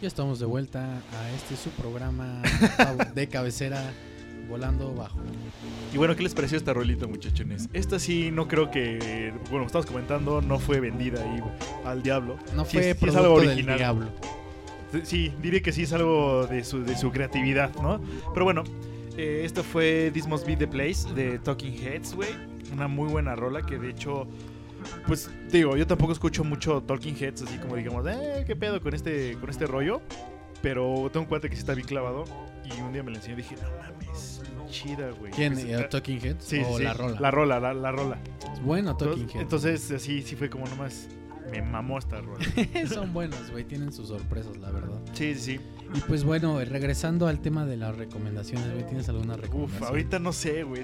Ya 0.08 0.10
estamos 0.10 0.38
de 0.40 0.46
vuelta 0.46 0.80
a 1.12 1.30
este 1.36 1.54
su 1.54 1.68
programa 1.68 2.40
de 3.14 3.28
cabecera 3.28 3.92
volando 4.48 4.94
bajo. 4.94 5.18
Y 5.92 5.98
bueno, 5.98 6.16
¿qué 6.16 6.22
les 6.22 6.32
pareció 6.34 6.56
esta 6.56 6.72
rolita, 6.72 7.06
muchachones? 7.06 7.68
Esta 7.74 7.98
sí 7.98 8.30
no 8.32 8.48
creo 8.48 8.70
que, 8.70 9.34
bueno, 9.50 9.66
estamos 9.66 9.84
comentando, 9.84 10.40
no 10.40 10.58
fue 10.60 10.80
vendida 10.80 11.20
ahí 11.22 11.42
al 11.84 12.02
diablo. 12.02 12.38
No 12.56 12.64
fue 12.64 12.80
es- 12.80 12.86
sí 12.86 12.90
es 12.92 12.96
producto 12.96 13.22
algo 13.22 13.40
del 13.42 13.66
diablo. 13.66 14.06
Sí, 15.02 15.30
diré 15.42 15.60
que 15.60 15.72
sí 15.72 15.82
es 15.82 15.92
algo 15.92 16.46
de 16.46 16.64
su, 16.64 16.82
de 16.84 16.96
su 16.96 17.10
creatividad, 17.10 17.74
¿no? 17.82 18.00
Pero 18.32 18.46
bueno, 18.46 18.64
eh, 19.18 19.42
esto 19.44 19.62
fue 19.62 20.10
This 20.14 20.26
Must 20.26 20.46
Be 20.46 20.56
The 20.56 20.68
Place 20.68 21.12
de 21.14 21.38
Talking 21.38 21.74
Heads, 21.82 22.14
güey. 22.14 22.30
Una 22.72 22.88
muy 22.88 23.10
buena 23.10 23.36
rola 23.36 23.60
que 23.60 23.78
de 23.78 23.90
hecho, 23.90 24.26
pues 25.06 25.28
digo, 25.50 25.76
yo 25.76 25.86
tampoco 25.86 26.12
escucho 26.12 26.44
mucho 26.44 26.82
Talking 26.82 27.16
Heads, 27.18 27.42
así 27.42 27.58
como 27.58 27.76
digamos, 27.76 28.06
eh, 28.06 28.44
¿qué 28.46 28.56
pedo 28.56 28.80
con 28.80 28.94
este, 28.94 29.36
con 29.40 29.50
este 29.50 29.66
rollo? 29.66 30.00
Pero 30.62 31.08
tengo 31.12 31.24
un 31.24 31.28
cuate 31.28 31.48
que 31.48 31.54
sí 31.54 31.60
está 31.60 31.74
bien 31.74 31.86
clavado 31.86 32.24
y 32.64 32.80
un 32.80 32.92
día 32.92 33.02
me 33.02 33.10
la 33.12 33.18
enseñó 33.18 33.34
y 33.34 33.42
dije, 33.42 33.54
no 33.62 33.68
mames, 33.80 34.42
chida, 34.68 35.10
güey. 35.12 35.32
¿Quién? 35.32 35.52
Pues, 35.54 35.64
¿Eh, 35.64 35.74
ah, 35.76 35.88
¿Talking 35.88 36.20
Heads? 36.20 36.44
Sí, 36.44 36.62
¿O 36.68 36.76
sí, 36.78 36.82
la 36.82 36.94
rola? 36.94 37.20
La 37.20 37.30
rola, 37.30 37.60
la, 37.60 37.74
la 37.74 37.92
rola. 37.92 38.18
Es 38.52 38.60
bueno 38.62 38.96
Talking 38.96 39.22
Entonces, 39.22 39.34
Heads. 39.34 39.42
entonces, 39.42 39.92
así 39.92 40.22
sí 40.22 40.36
fue 40.36 40.50
como 40.50 40.66
nomás, 40.66 41.08
me 41.50 41.62
mamó 41.62 41.98
esta 41.98 42.20
rola. 42.20 42.44
Son 42.92 43.12
buenos, 43.12 43.50
güey. 43.50 43.64
Tienen 43.64 43.92
sus 43.92 44.08
sorpresas, 44.08 44.56
la 44.58 44.70
verdad. 44.70 45.00
Sí, 45.12 45.34
sí, 45.34 45.40
sí. 45.40 45.60
Y 45.94 46.00
pues 46.02 46.24
bueno, 46.24 46.58
regresando 46.64 47.26
al 47.28 47.40
tema 47.40 47.64
de 47.64 47.76
las 47.76 47.96
recomendaciones, 47.96 48.70
güey. 48.72 48.86
¿Tienes 48.86 49.08
alguna 49.08 49.36
recomendación? 49.36 49.82
Uf, 49.82 49.88
ahorita 49.88 50.18
no 50.18 50.32
sé, 50.32 50.62
güey. 50.62 50.82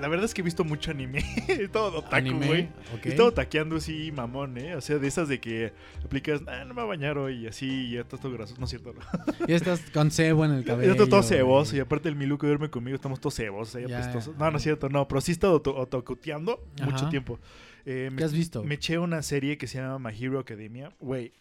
La 0.00 0.08
verdad 0.08 0.24
es 0.24 0.34
que 0.34 0.40
he 0.40 0.44
visto 0.44 0.64
mucho 0.64 0.90
anime. 0.90 1.22
todo 1.72 1.98
otaku, 1.98 2.32
güey. 2.36 2.68
He 3.04 3.08
estado 3.10 3.32
taqueando 3.32 3.76
así, 3.76 4.10
mamón, 4.12 4.58
¿eh? 4.58 4.74
O 4.74 4.80
sea, 4.80 4.98
de 4.98 5.06
esas 5.06 5.28
de 5.28 5.40
que 5.40 5.72
aplicas, 6.04 6.42
ah, 6.48 6.64
no 6.64 6.74
me 6.74 6.82
voy 6.82 6.82
a 6.82 6.86
bañar 6.86 7.16
hoy 7.18 7.44
y 7.44 7.46
así, 7.46 7.66
y 7.68 7.92
ya 7.92 8.00
estás 8.00 8.20
todo 8.20 8.32
grasoso. 8.32 8.58
No 8.58 8.64
es 8.64 8.70
cierto, 8.70 8.92
no. 8.92 9.00
Ya 9.46 9.56
estás 9.56 9.80
con 9.92 10.10
cebo 10.10 10.44
en 10.44 10.52
el 10.52 10.60
Ya 10.64 10.72
cabello. 10.72 10.92
estoy 10.92 11.08
todo 11.08 11.22
ceboso 11.22 11.76
y 11.76 11.80
aparte 11.80 12.08
el 12.08 12.16
Milu 12.16 12.36
que 12.38 12.46
duerme 12.46 12.70
conmigo, 12.70 12.94
estamos 12.96 13.20
todos 13.20 13.34
cebosos, 13.36 13.76
ahí 13.76 13.86
Ya. 13.88 13.98
apestosos. 14.00 14.36
No, 14.36 14.50
no 14.50 14.56
es 14.56 14.62
cierto, 14.62 14.88
no, 14.88 15.06
pero 15.06 15.20
sí 15.20 15.30
he 15.30 15.34
estado 15.34 15.62
autocuteando 15.76 16.64
mucho 16.84 17.08
tiempo. 17.08 17.38
Eh, 17.86 18.10
¿Qué 18.16 18.24
has 18.24 18.32
visto? 18.32 18.62
me 18.64 18.74
eché 18.74 18.98
una 18.98 19.22
serie 19.22 19.56
que 19.56 19.66
se 19.66 19.78
llama 19.78 20.10
My 20.10 20.16
Hero 20.24 20.38
Academia. 20.38 20.92
Güey, 21.00 21.32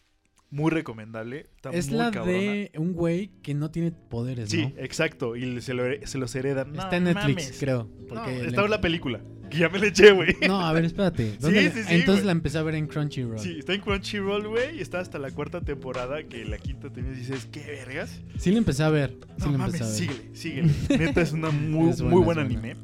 muy 0.51 0.71
recomendable. 0.71 1.47
Está 1.55 1.69
es 1.71 1.89
muy 1.89 1.97
la 1.97 2.11
cabrona. 2.11 2.37
de 2.37 2.71
un 2.77 2.93
güey 2.93 3.31
que 3.41 3.53
no 3.53 3.69
tiene 3.71 3.91
poderes, 3.91 4.49
Sí, 4.49 4.63
¿no? 4.63 4.73
exacto. 4.77 5.35
Y 5.35 5.61
se, 5.61 5.73
lo, 5.73 5.83
se 6.05 6.17
los 6.17 6.33
heredan. 6.35 6.69
Está 6.75 6.89
No 6.91 6.95
en 6.97 7.03
Netflix, 7.05 7.43
mames. 7.45 7.57
creo. 7.59 7.83
No, 7.99 8.07
Porque 8.07 8.31
estaba 8.45 8.65
en 8.65 8.71
le- 8.71 8.77
la 8.77 8.81
película. 8.81 9.21
Que 9.49 9.57
ya 9.57 9.69
me 9.69 9.79
la 9.79 9.87
eché, 9.87 10.11
güey. 10.11 10.35
No, 10.47 10.59
a 10.61 10.71
ver, 10.73 10.85
espérate. 10.85 11.35
¿Dónde 11.39 11.63
la- 11.63 11.71
sí, 11.71 11.79
sí, 11.81 11.95
Entonces 11.95 12.23
la 12.23 12.31
empecé 12.33 12.59
a 12.59 12.63
ver 12.63 12.75
en 12.75 12.85
Crunchyroll. 12.87 13.39
Sí, 13.39 13.57
está 13.59 13.73
en 13.73 13.81
Crunchyroll, 13.81 14.47
güey, 14.47 14.77
y 14.77 14.81
está 14.81 14.99
hasta 14.99 15.17
la 15.17 15.31
cuarta 15.31 15.61
temporada, 15.61 16.21
que 16.23 16.45
la 16.45 16.57
quinta 16.59 16.91
te 16.91 17.01
dices, 17.01 17.47
¿qué 17.51 17.61
vergas? 17.65 18.21
Sí 18.37 18.51
la 18.51 18.59
empecé 18.59 18.83
a 18.83 18.89
ver. 18.89 19.17
Sí 19.37 19.45
no 19.45 19.51
la 19.53 19.57
mames, 19.57 19.81
empecé 19.81 19.83
a 19.83 19.87
ver. 19.87 19.95
síguele, 20.35 20.35
síguele. 20.35 21.05
Neta, 21.05 21.21
es 21.21 21.31
una 21.31 21.49
muy, 21.51 21.89
Es 21.89 22.01
muy 22.01 22.11
buena, 22.21 22.43
buen 22.43 22.51
es 22.51 22.61
buena. 22.61 22.79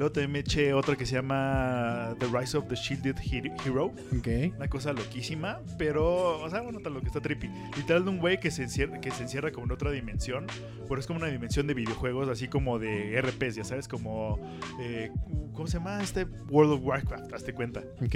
Luego 0.00 0.12
también 0.12 0.32
me 0.32 0.38
eché 0.38 0.72
otra 0.72 0.96
que 0.96 1.04
se 1.04 1.16
llama 1.16 2.14
The 2.18 2.26
Rise 2.32 2.56
of 2.56 2.68
the 2.68 2.74
Shielded 2.74 3.16
Hero- 3.22 3.54
Hero. 3.66 3.84
Ok. 4.18 4.54
Una 4.56 4.66
cosa 4.66 4.94
loquísima, 4.94 5.60
pero, 5.76 6.40
o 6.40 6.48
sea, 6.48 6.62
bueno, 6.62 6.80
tal 6.80 6.94
lo 6.94 7.00
que 7.02 7.08
está 7.08 7.20
trippy. 7.20 7.50
Literal 7.76 8.04
de 8.04 8.10
un 8.10 8.18
güey 8.18 8.40
que 8.40 8.50
se 8.50 8.62
encierra, 8.62 8.98
que 9.02 9.10
se 9.10 9.24
encierra 9.24 9.52
como 9.52 9.66
en 9.66 9.72
otra 9.72 9.90
dimensión, 9.90 10.46
pero 10.88 10.98
es 10.98 11.06
como 11.06 11.18
una 11.18 11.28
dimensión 11.28 11.66
de 11.66 11.74
videojuegos, 11.74 12.30
así 12.30 12.48
como 12.48 12.78
de 12.78 13.20
RPs, 13.20 13.56
ya 13.56 13.64
sabes, 13.64 13.88
como, 13.88 14.38
eh, 14.80 15.10
¿cómo 15.52 15.66
se 15.66 15.74
llama? 15.76 16.02
Este 16.02 16.24
World 16.48 16.72
of 16.72 16.80
Warcraft, 16.82 17.34
hazte 17.34 17.52
cuenta. 17.52 17.82
Ok. 18.02 18.14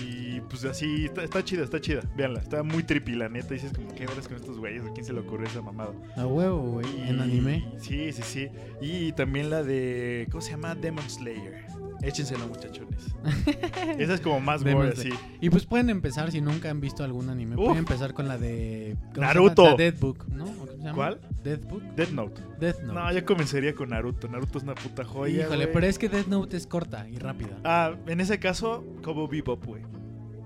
Y 0.00 0.40
pues 0.42 0.64
así, 0.66 1.06
está, 1.06 1.24
está 1.24 1.42
chida, 1.44 1.64
está 1.64 1.80
chida. 1.80 2.02
Véanla, 2.16 2.40
está 2.40 2.62
muy 2.62 2.84
trippy, 2.84 3.14
la 3.16 3.28
neta. 3.28 3.54
Dices 3.54 3.72
como, 3.72 3.92
¿qué 3.92 4.06
verás 4.06 4.28
con 4.28 4.36
estos 4.36 4.58
güeyes? 4.58 4.84
¿A 4.84 4.92
quién 4.92 5.04
se 5.04 5.12
le 5.12 5.18
ocurrió 5.20 5.48
esa 5.48 5.62
mamada? 5.62 5.92
A 6.16 6.26
huevo, 6.26 6.58
güey. 6.58 6.86
En 7.08 7.20
anime. 7.20 7.66
Sí, 7.78 8.12
sí, 8.12 8.22
sí. 8.22 8.48
Y 8.80 9.10
también 9.12 9.50
la 9.50 9.64
de, 9.64 10.28
¿cómo 10.30 10.42
se 10.42 10.50
llama? 10.52 10.74
Demon 10.74 11.07
Slayer. 11.08 11.66
Échensela, 12.02 12.46
muchachones. 12.46 13.06
Esa 13.98 14.14
es 14.14 14.20
como 14.20 14.40
más 14.40 14.62
gore, 14.62 14.90
así. 14.90 15.10
Y 15.40 15.50
pues 15.50 15.66
pueden 15.66 15.90
empezar, 15.90 16.30
si 16.30 16.40
nunca 16.40 16.70
han 16.70 16.80
visto 16.80 17.02
algún 17.02 17.28
anime, 17.28 17.56
Uf. 17.56 17.62
pueden 17.64 17.78
empezar 17.78 18.14
con 18.14 18.28
la 18.28 18.38
de... 18.38 18.96
¿cómo 19.00 19.14
se 19.14 19.20
Naruto. 19.20 19.76
Death 19.76 19.98
Book, 19.98 20.26
¿no? 20.28 20.44
¿O 20.44 20.48
¿Cómo 20.48 20.66
se 20.72 20.78
llama? 20.78 20.94
¿Cuál? 20.94 21.20
Death 21.42 21.64
Book. 21.64 21.82
Death 21.96 22.10
Note. 22.10 22.42
Death 22.60 22.80
Note. 22.82 22.94
No, 22.94 23.12
yo 23.12 23.24
comenzaría 23.24 23.74
con 23.74 23.88
Naruto. 23.90 24.28
Naruto 24.28 24.58
es 24.58 24.64
una 24.64 24.74
puta 24.74 25.04
joya. 25.04 25.44
Híjole, 25.46 25.66
pero 25.66 25.86
es 25.86 25.98
que 25.98 26.08
Death 26.08 26.26
Note 26.28 26.56
es 26.56 26.66
corta 26.66 27.08
y 27.08 27.16
rápida. 27.18 27.58
Ah, 27.64 27.94
en 28.06 28.20
ese 28.20 28.38
caso, 28.38 28.84
Cowboy 29.02 29.28
Bebop, 29.28 29.64
güey. 29.64 29.82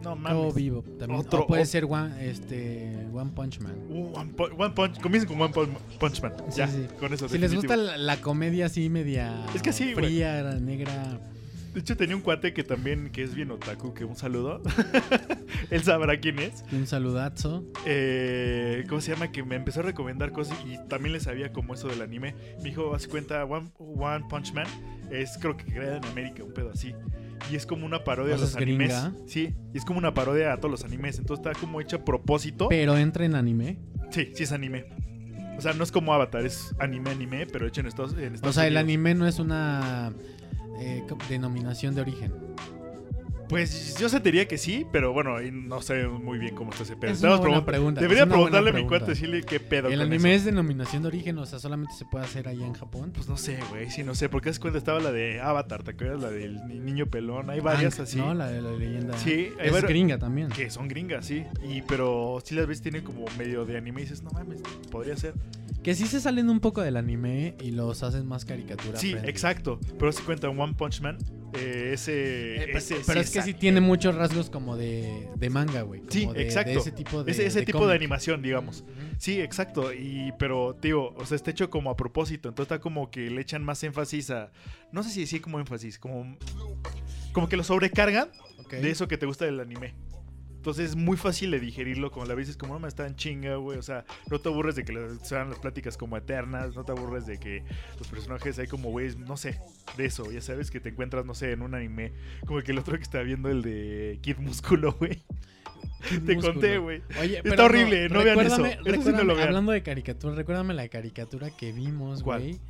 No 0.02 0.16
mames. 0.16 0.28
Cabo 0.32 0.52
Vivo 0.52 0.82
también. 0.98 1.20
Otro- 1.20 1.42
o 1.42 1.46
puede 1.46 1.64
ser 1.66 1.84
One, 1.84 2.28
este, 2.28 3.06
One 3.12 3.30
Punch 3.34 3.60
Man. 3.60 3.74
Uh, 3.88 4.12
One, 4.18 4.32
Pu- 4.32 4.52
One 4.58 4.74
Punch. 4.74 5.00
Comiencen 5.00 5.28
con 5.28 5.40
One 5.40 5.52
Punch, 5.98 6.22
Man. 6.22 6.32
Sí, 6.50 6.58
ya, 6.58 6.66
sí. 6.68 6.86
con 6.98 7.12
eso. 7.14 7.28
Si 7.28 7.38
les 7.38 7.54
gusta 7.54 7.76
la, 7.76 7.96
la 7.96 8.16
comedia 8.20 8.66
así 8.66 8.88
media 8.88 9.44
Es 9.54 9.62
que 9.62 9.72
fría, 9.72 10.42
negra, 10.60 11.18
De 11.72 11.80
hecho, 11.80 11.96
tenía 11.96 12.14
un 12.16 12.22
cuate 12.22 12.52
que 12.52 12.64
también, 12.64 13.10
que 13.10 13.22
es 13.22 13.34
bien 13.34 13.50
otaku, 13.50 13.94
que 13.94 14.04
un 14.04 14.16
saludo. 14.16 14.60
Él 15.70 15.82
sabrá 15.82 16.18
quién 16.20 16.38
es. 16.38 16.64
un 16.72 16.86
saludazo. 16.86 17.64
Eh, 17.86 18.84
¿Cómo 18.88 19.00
se 19.00 19.12
llama? 19.12 19.32
Que 19.32 19.42
me 19.42 19.54
empezó 19.56 19.80
a 19.80 19.84
recomendar 19.84 20.32
cosas 20.32 20.58
y 20.66 20.76
también 20.88 21.12
le 21.14 21.20
sabía 21.20 21.52
como 21.52 21.74
eso 21.74 21.88
del 21.88 22.02
anime. 22.02 22.34
Me 22.58 22.64
dijo, 22.70 22.94
haz 22.94 23.06
cuenta, 23.06 23.44
One, 23.44 23.70
One 23.78 24.24
Punch 24.28 24.52
Man 24.52 24.66
es 25.10 25.38
creo 25.38 25.56
que 25.56 25.64
creada 25.64 25.96
en 25.98 26.04
América, 26.06 26.42
un 26.44 26.52
pedo 26.52 26.70
así. 26.72 26.94
Y 27.50 27.56
es 27.56 27.66
como 27.66 27.86
una 27.86 28.04
parodia 28.04 28.34
a 28.34 28.38
los 28.38 28.50
es 28.50 28.56
animes. 28.56 28.88
gringa. 28.88 29.12
Sí, 29.26 29.54
y 29.72 29.78
es 29.78 29.84
como 29.84 29.98
una 29.98 30.14
parodia 30.14 30.52
a 30.52 30.56
todos 30.56 30.70
los 30.70 30.84
animes. 30.84 31.18
Entonces 31.18 31.44
está 31.44 31.58
como 31.58 31.80
hecha 31.80 31.96
a 31.96 32.04
propósito. 32.04 32.68
Pero 32.68 32.96
entra 32.96 33.24
en 33.24 33.34
anime. 33.34 33.78
Sí, 34.10 34.30
sí 34.34 34.44
es 34.44 34.52
anime. 34.52 34.86
O 35.56 35.60
sea, 35.60 35.74
no 35.74 35.84
es 35.84 35.92
como 35.92 36.12
Avatar, 36.14 36.44
es 36.46 36.74
anime, 36.78 37.10
anime, 37.10 37.46
pero 37.46 37.66
hecho 37.66 37.80
en 37.82 37.86
Estados, 37.86 38.14
en 38.14 38.34
Estados 38.34 38.56
O 38.56 38.58
sea, 38.58 38.66
el 38.66 38.76
anime 38.76 39.14
no 39.14 39.26
es 39.26 39.38
una 39.38 40.12
eh, 40.80 41.02
denominación 41.28 41.94
de 41.94 42.00
origen. 42.00 42.32
Pues 43.52 43.98
yo 43.98 44.08
sentiría 44.08 44.48
que 44.48 44.56
sí, 44.56 44.86
pero 44.90 45.12
bueno, 45.12 45.38
no 45.40 45.82
sé 45.82 46.06
muy 46.08 46.38
bien 46.38 46.54
cómo 46.54 46.70
está 46.70 46.84
ese 46.84 46.96
pedo. 46.96 47.12
Es 47.12 47.20
una 47.22 47.36
buena 47.36 47.56
pregun- 47.60 47.64
pregunta, 47.66 48.00
Debería 48.00 48.22
es 48.22 48.26
una 48.28 48.36
buena 48.36 48.50
preguntarle 48.50 48.70
a 48.80 48.82
mi 48.82 48.88
cuate, 48.88 49.10
decirle 49.10 49.42
qué 49.42 49.60
pedo 49.60 49.88
El 49.88 49.98
con 49.98 50.06
anime 50.06 50.30
eso. 50.34 50.38
es 50.38 50.44
denominación 50.46 51.02
de 51.02 51.08
origen, 51.08 51.36
o 51.38 51.44
sea, 51.44 51.58
solamente 51.58 51.92
se 51.94 52.04
puede 52.06 52.24
hacer 52.24 52.48
allá 52.48 52.66
en 52.66 52.72
Japón. 52.72 53.12
Pues 53.14 53.28
no 53.28 53.36
sé, 53.36 53.58
güey, 53.70 53.90
sí, 53.90 54.02
no 54.04 54.14
sé. 54.14 54.28
Porque 54.30 54.48
es 54.48 54.58
cuenta 54.58 54.78
estaba 54.78 55.00
la 55.00 55.12
de 55.12 55.40
Avatar, 55.40 55.82
¿te 55.82 55.90
acuerdas? 55.90 56.22
La 56.22 56.30
del 56.30 56.66
ni- 56.66 56.80
niño 56.80 57.06
pelón. 57.06 57.50
Hay 57.50 57.60
varias 57.60 58.00
así. 58.00 58.16
No, 58.18 58.32
la 58.32 58.48
de 58.48 58.62
la 58.62 58.72
leyenda. 58.72 59.16
Sí, 59.18 59.50
hay 59.60 59.68
es 59.68 59.82
gringa 59.82 60.18
también. 60.18 60.48
Que 60.48 60.70
son 60.70 60.88
gringas, 60.88 61.26
sí. 61.26 61.44
Y, 61.62 61.82
pero 61.82 62.38
sí 62.42 62.54
las 62.54 62.66
ves 62.66 62.80
tienen 62.80 63.04
como 63.04 63.26
medio 63.38 63.64
de 63.66 63.76
anime 63.76 64.00
y 64.00 64.04
dices, 64.04 64.22
no 64.22 64.30
mames, 64.30 64.60
podría 64.90 65.16
ser. 65.16 65.34
Que 65.82 65.94
sí 65.94 66.06
se 66.06 66.20
salen 66.20 66.48
un 66.48 66.60
poco 66.60 66.80
del 66.80 66.96
anime 66.96 67.54
y 67.60 67.72
los 67.72 68.02
hacen 68.02 68.26
más 68.26 68.44
caricatura. 68.44 68.98
Sí, 68.98 69.10
friendly. 69.10 69.30
exacto. 69.30 69.78
Pero 69.98 70.10
se 70.12 70.22
cuenta 70.22 70.48
en 70.48 70.58
One 70.58 70.74
Punch 70.74 71.00
Man. 71.02 71.18
Eh, 71.54 71.90
ese, 71.94 72.56
Eh, 72.56 72.62
pero 72.66 72.78
ese 72.78 72.96
pero 73.06 73.20
es 73.20 73.30
que 73.30 73.42
sí 73.42 73.54
tiene 73.54 73.80
muchos 73.80 74.14
rasgos 74.14 74.50
como 74.50 74.76
de, 74.76 75.28
de 75.36 75.50
manga, 75.50 75.82
güey. 75.82 76.02
Sí, 76.08 76.26
de- 76.26 76.32
de 76.32 76.42
exacto. 76.42 76.70
ese 76.78 76.92
tipo 76.92 77.22
de 77.24 77.32
ese, 77.32 77.62
tipo 77.62 77.86
de 77.86 77.94
animación, 77.94 78.42
digamos. 78.42 78.84
Sí, 79.18 79.40
exacto. 79.40 79.92
Y, 79.92 80.32
pero, 80.38 80.74
tío, 80.80 81.14
o 81.14 81.26
sea, 81.26 81.36
está 81.36 81.50
hecho 81.50 81.70
como 81.70 81.90
a 81.90 81.96
propósito. 81.96 82.48
Entonces 82.48 82.72
está 82.72 82.80
como 82.82 83.10
que 83.10 83.30
le 83.30 83.40
echan 83.40 83.62
más 83.64 83.82
énfasis 83.84 84.30
a. 84.30 84.50
No 84.92 85.02
sé 85.02 85.10
si 85.10 85.20
decir 85.20 85.40
como 85.42 85.58
énfasis, 85.60 85.98
como. 85.98 86.36
Como 87.32 87.48
que 87.48 87.56
lo 87.56 87.64
sobrecargan 87.64 88.28
de 88.70 88.90
eso 88.90 89.06
que 89.08 89.18
te 89.18 89.26
gusta 89.26 89.44
del 89.44 89.60
anime. 89.60 89.94
Entonces 90.62 90.90
es 90.90 90.96
muy 90.96 91.16
fácil 91.16 91.50
de 91.50 91.58
digerirlo, 91.58 92.12
como 92.12 92.24
la 92.24 92.36
vez 92.36 92.48
es 92.48 92.56
como 92.56 92.74
no 92.74 92.78
me 92.78 92.86
están 92.86 93.16
chinga, 93.16 93.56
güey. 93.56 93.78
O 93.78 93.82
sea, 93.82 94.04
no 94.30 94.38
te 94.38 94.48
aburres 94.48 94.76
de 94.76 94.84
que 94.84 94.94
sean 95.24 95.50
las 95.50 95.58
pláticas 95.58 95.96
como 95.96 96.16
eternas, 96.16 96.76
no 96.76 96.84
te 96.84 96.92
aburres 96.92 97.26
de 97.26 97.40
que 97.40 97.64
los 97.98 98.06
personajes 98.06 98.60
hay 98.60 98.68
como 98.68 98.90
güeyes, 98.90 99.18
no 99.18 99.36
sé, 99.36 99.58
de 99.96 100.04
eso, 100.04 100.30
ya 100.30 100.40
sabes 100.40 100.70
que 100.70 100.78
te 100.78 100.90
encuentras, 100.90 101.26
no 101.26 101.34
sé, 101.34 101.50
en 101.50 101.62
un 101.62 101.74
anime. 101.74 102.12
Como 102.46 102.60
que 102.60 102.70
el 102.70 102.78
otro 102.78 102.96
que 102.96 103.02
estaba 103.02 103.24
viendo 103.24 103.48
el 103.48 103.60
de 103.62 104.20
Kid 104.22 104.36
Músculo, 104.36 104.92
güey. 105.00 105.20
Te 106.08 106.36
Músculo. 106.36 106.52
conté, 106.52 106.78
güey. 106.78 107.02
Está 107.42 107.64
horrible, 107.64 108.08
no 108.08 108.22
vean 108.22 108.38
eso. 108.38 108.64
Eso 108.64 108.76
sí 108.76 108.84
no 108.84 108.92
recuérdame, 108.92 109.24
lo 109.24 109.34
vean. 109.34 109.48
Hablando 109.48 109.72
de 109.72 109.82
caricatura, 109.82 110.36
recuérdame 110.36 110.74
la 110.74 110.86
caricatura 110.86 111.50
que 111.50 111.72
vimos, 111.72 112.22
güey. 112.22 112.60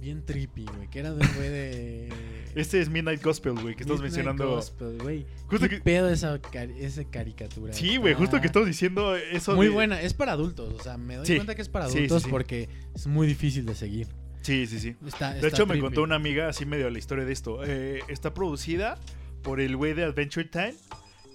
Bien 0.00 0.24
trippy, 0.24 0.64
güey. 0.66 0.88
Que 0.88 0.98
era 1.00 1.12
de 1.12 1.26
un 1.26 1.34
güey 1.36 1.48
de. 1.48 2.08
Este 2.56 2.80
es 2.80 2.88
Midnight 2.88 3.22
Gospel, 3.22 3.52
güey, 3.52 3.74
que 3.74 3.82
estás 3.82 4.00
Midnight 4.00 4.02
mencionando. 4.14 4.48
Gospel, 4.56 4.98
güey. 5.02 5.26
Justo 5.48 5.68
¿Qué 5.68 5.76
que- 5.76 5.82
pedo 5.82 6.08
esa, 6.08 6.40
esa 6.78 7.04
caricatura? 7.04 7.72
Sí, 7.74 7.98
güey, 7.98 8.14
justo 8.14 8.40
que 8.40 8.46
Está 8.46 8.60
estás 8.60 8.66
diciendo 8.66 9.14
eso 9.14 9.54
Muy 9.54 9.66
de- 9.66 9.72
buena. 9.72 10.00
Es 10.00 10.14
para 10.14 10.32
adultos. 10.32 10.72
O 10.78 10.82
sea, 10.82 10.96
me 10.96 11.16
doy 11.16 11.26
Sí. 11.26 11.34
cuenta 11.36 11.54
que 11.54 11.60
es 11.62 11.68
para 11.68 11.88
sí, 11.88 11.98
adultos 11.98 12.22
sí. 12.22 12.28
porque 12.30 12.68
es 12.94 13.06
muy 13.06 13.26
difícil 13.26 13.66
de 13.66 13.74
seguir. 13.74 14.08
Sí, 14.40 14.66
sí, 14.66 14.78
sí. 14.80 14.96
Está, 15.06 15.30
De 15.32 15.36
está 15.36 15.48
hecho, 15.48 15.66
me 15.66 15.78
contó 15.80 16.02
una 16.02 16.14
amiga 16.14 16.48
así 16.48 16.64
medio 16.64 16.88
la 16.88 16.98
historia 16.98 17.24
de 17.26 17.32
esto. 17.32 17.60
Eh, 17.64 18.00
está 18.08 18.32
producida 18.32 18.96
por 19.42 19.60
el 19.60 19.76
güey 19.76 19.92
de 19.92 20.04
Adventure 20.04 20.46
Time 20.46 20.74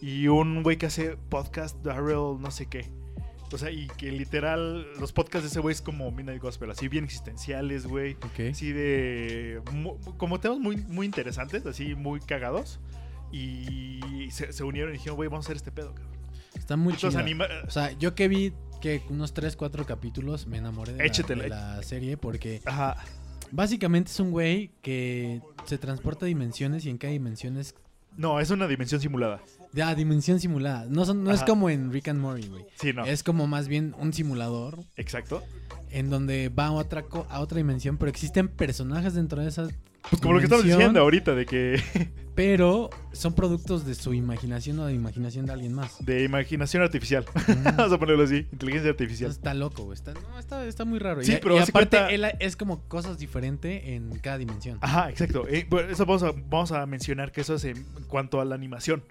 y 0.02 0.28
un 0.28 0.64
güey 0.64 0.78
que 0.78 0.88
hace 0.88 1.18
podcast, 1.30 1.78
Darrell, 1.84 2.40
no 2.40 2.50
sé 2.52 2.66
qué. 2.68 2.90
O 3.54 3.58
sea, 3.58 3.70
y 3.70 3.88
que 3.98 4.12
literal, 4.12 4.88
los 5.00 5.12
podcasts 5.12 5.44
de 5.44 5.48
ese 5.50 5.60
güey 5.60 5.74
es 5.74 5.82
como 5.82 6.10
Midnight 6.12 6.42
Gospel, 6.42 6.72
así 6.72 6.88
bien 6.88 7.04
existenciales, 7.04 7.86
güey. 7.86 8.16
Así 8.52 8.72
de. 8.72 9.62
mu- 9.74 9.98
como 10.18 10.40
temas 10.40 10.60
muy, 10.60 10.78
muy 10.78 11.06
interesantes, 11.06 11.66
así 11.66 11.94
muy 11.96 12.20
cagados. 12.22 12.80
Y 13.32 14.30
se, 14.32 14.52
se 14.54 14.64
unieron 14.64 14.92
y 14.92 14.98
dijeron, 14.98 15.16
güey, 15.16 15.30
vamos 15.30 15.46
a 15.46 15.48
hacer 15.48 15.56
este 15.58 15.72
pedo, 15.72 15.94
cabrón. 15.96 16.12
Está 16.54 16.76
muy 16.78 16.96
chido. 16.96 17.18
anima. 17.18 17.46
O 17.68 17.72
sea, 17.72 17.92
yo 17.94 18.14
que 18.16 18.28
vi 18.28 18.54
que 18.82 19.02
unos 19.10 19.34
3, 19.34 19.56
4 19.56 19.86
capítulos 19.86 20.48
me 20.48 20.58
enamoré 20.58 20.94
de, 20.94 21.08
la, 21.08 21.36
de 21.36 21.50
la 21.50 21.84
serie 21.84 22.18
porque 22.18 22.62
Ajá. 22.66 22.98
básicamente 23.52 24.12
es 24.12 24.20
un 24.20 24.32
güey 24.32 24.72
que 24.82 25.42
se 25.66 25.78
transporta 25.78 26.26
a 26.26 26.28
dimensiones 26.28 26.86
y 26.86 26.90
en 26.90 26.98
cada 26.98 27.14
dimensión 27.14 27.58
es 27.58 27.76
No, 28.18 28.40
es 28.40 28.50
una 28.50 28.68
dimensión 28.68 29.00
simulada. 29.00 29.40
De 29.74 29.84
ah, 29.84 29.96
dimensión 29.96 30.40
simulada. 30.40 30.86
No, 30.90 31.06
son, 31.06 31.24
no 31.24 31.32
es 31.32 31.44
como 31.44 31.70
en 31.70 31.92
Rick 31.92 32.10
and 32.10 32.20
Morty, 32.20 32.48
güey. 32.48 32.66
Sí, 32.76 32.94
no. 32.94 33.06
Es 33.06 33.24
como 33.24 33.48
más 33.48 33.68
bien 33.68 33.96
un 34.00 34.12
simulador 34.14 34.80
Exacto. 34.98 35.44
en 35.90 36.10
donde 36.10 36.50
va 36.50 36.68
a 36.68 36.72
otra, 36.72 37.04
co- 37.04 37.28
a 37.30 37.40
otra 37.40 37.58
dimensión, 37.58 37.98
pero 37.98 38.10
existen 38.10 38.48
personajes 38.48 39.14
dentro 39.14 39.42
de 39.42 39.48
esa 39.50 39.68
Pues 40.10 40.22
como 40.22 40.34
lo 40.34 40.40
que 40.40 40.46
estamos 40.46 40.66
diciendo 40.66 41.00
ahorita, 41.00 41.36
de 41.36 41.46
que. 41.46 41.82
Pero 42.34 42.90
son 43.12 43.34
productos 43.36 43.86
de 43.86 43.94
su 43.94 44.14
imaginación 44.14 44.80
o 44.80 44.86
de 44.86 44.94
imaginación 44.94 45.46
de 45.46 45.52
alguien 45.52 45.74
más. 45.74 46.04
de 46.04 46.24
imaginación 46.24 46.82
artificial. 46.82 47.26
Mm. 47.46 47.64
Vamos 47.78 47.92
a 47.92 48.00
ponerlo 48.00 48.24
así. 48.24 48.48
Inteligencia 48.54 48.90
artificial. 48.90 49.26
Entonces 49.32 49.38
está 49.40 49.54
loco, 49.54 49.84
güey. 49.84 49.96
Está, 49.96 50.14
no, 50.14 50.40
está, 50.40 50.66
está 50.66 50.86
muy 50.86 50.98
raro. 51.00 51.22
Sí, 51.24 51.34
y, 51.34 51.38
pero 51.42 51.56
y 51.56 51.60
aparte, 51.60 51.98
cuenta- 51.98 52.10
él 52.10 52.26
es 52.40 52.56
como 52.56 52.88
cosas 52.88 53.18
diferentes 53.20 53.84
en 53.86 54.18
cada 54.20 54.38
dimensión. 54.38 54.78
Ajá, 54.82 55.10
exacto. 55.10 55.46
Eh, 55.50 55.68
bueno, 55.70 55.90
eso 55.92 56.06
vamos 56.06 56.24
a, 56.24 56.32
vamos 56.32 56.72
a 56.72 56.86
mencionar 56.86 57.34
que 57.34 57.42
eso 57.42 57.56
es 57.56 57.66
en 57.66 57.84
cuanto 58.08 58.40
a 58.40 58.46
la 58.46 58.56
animación. 58.56 59.04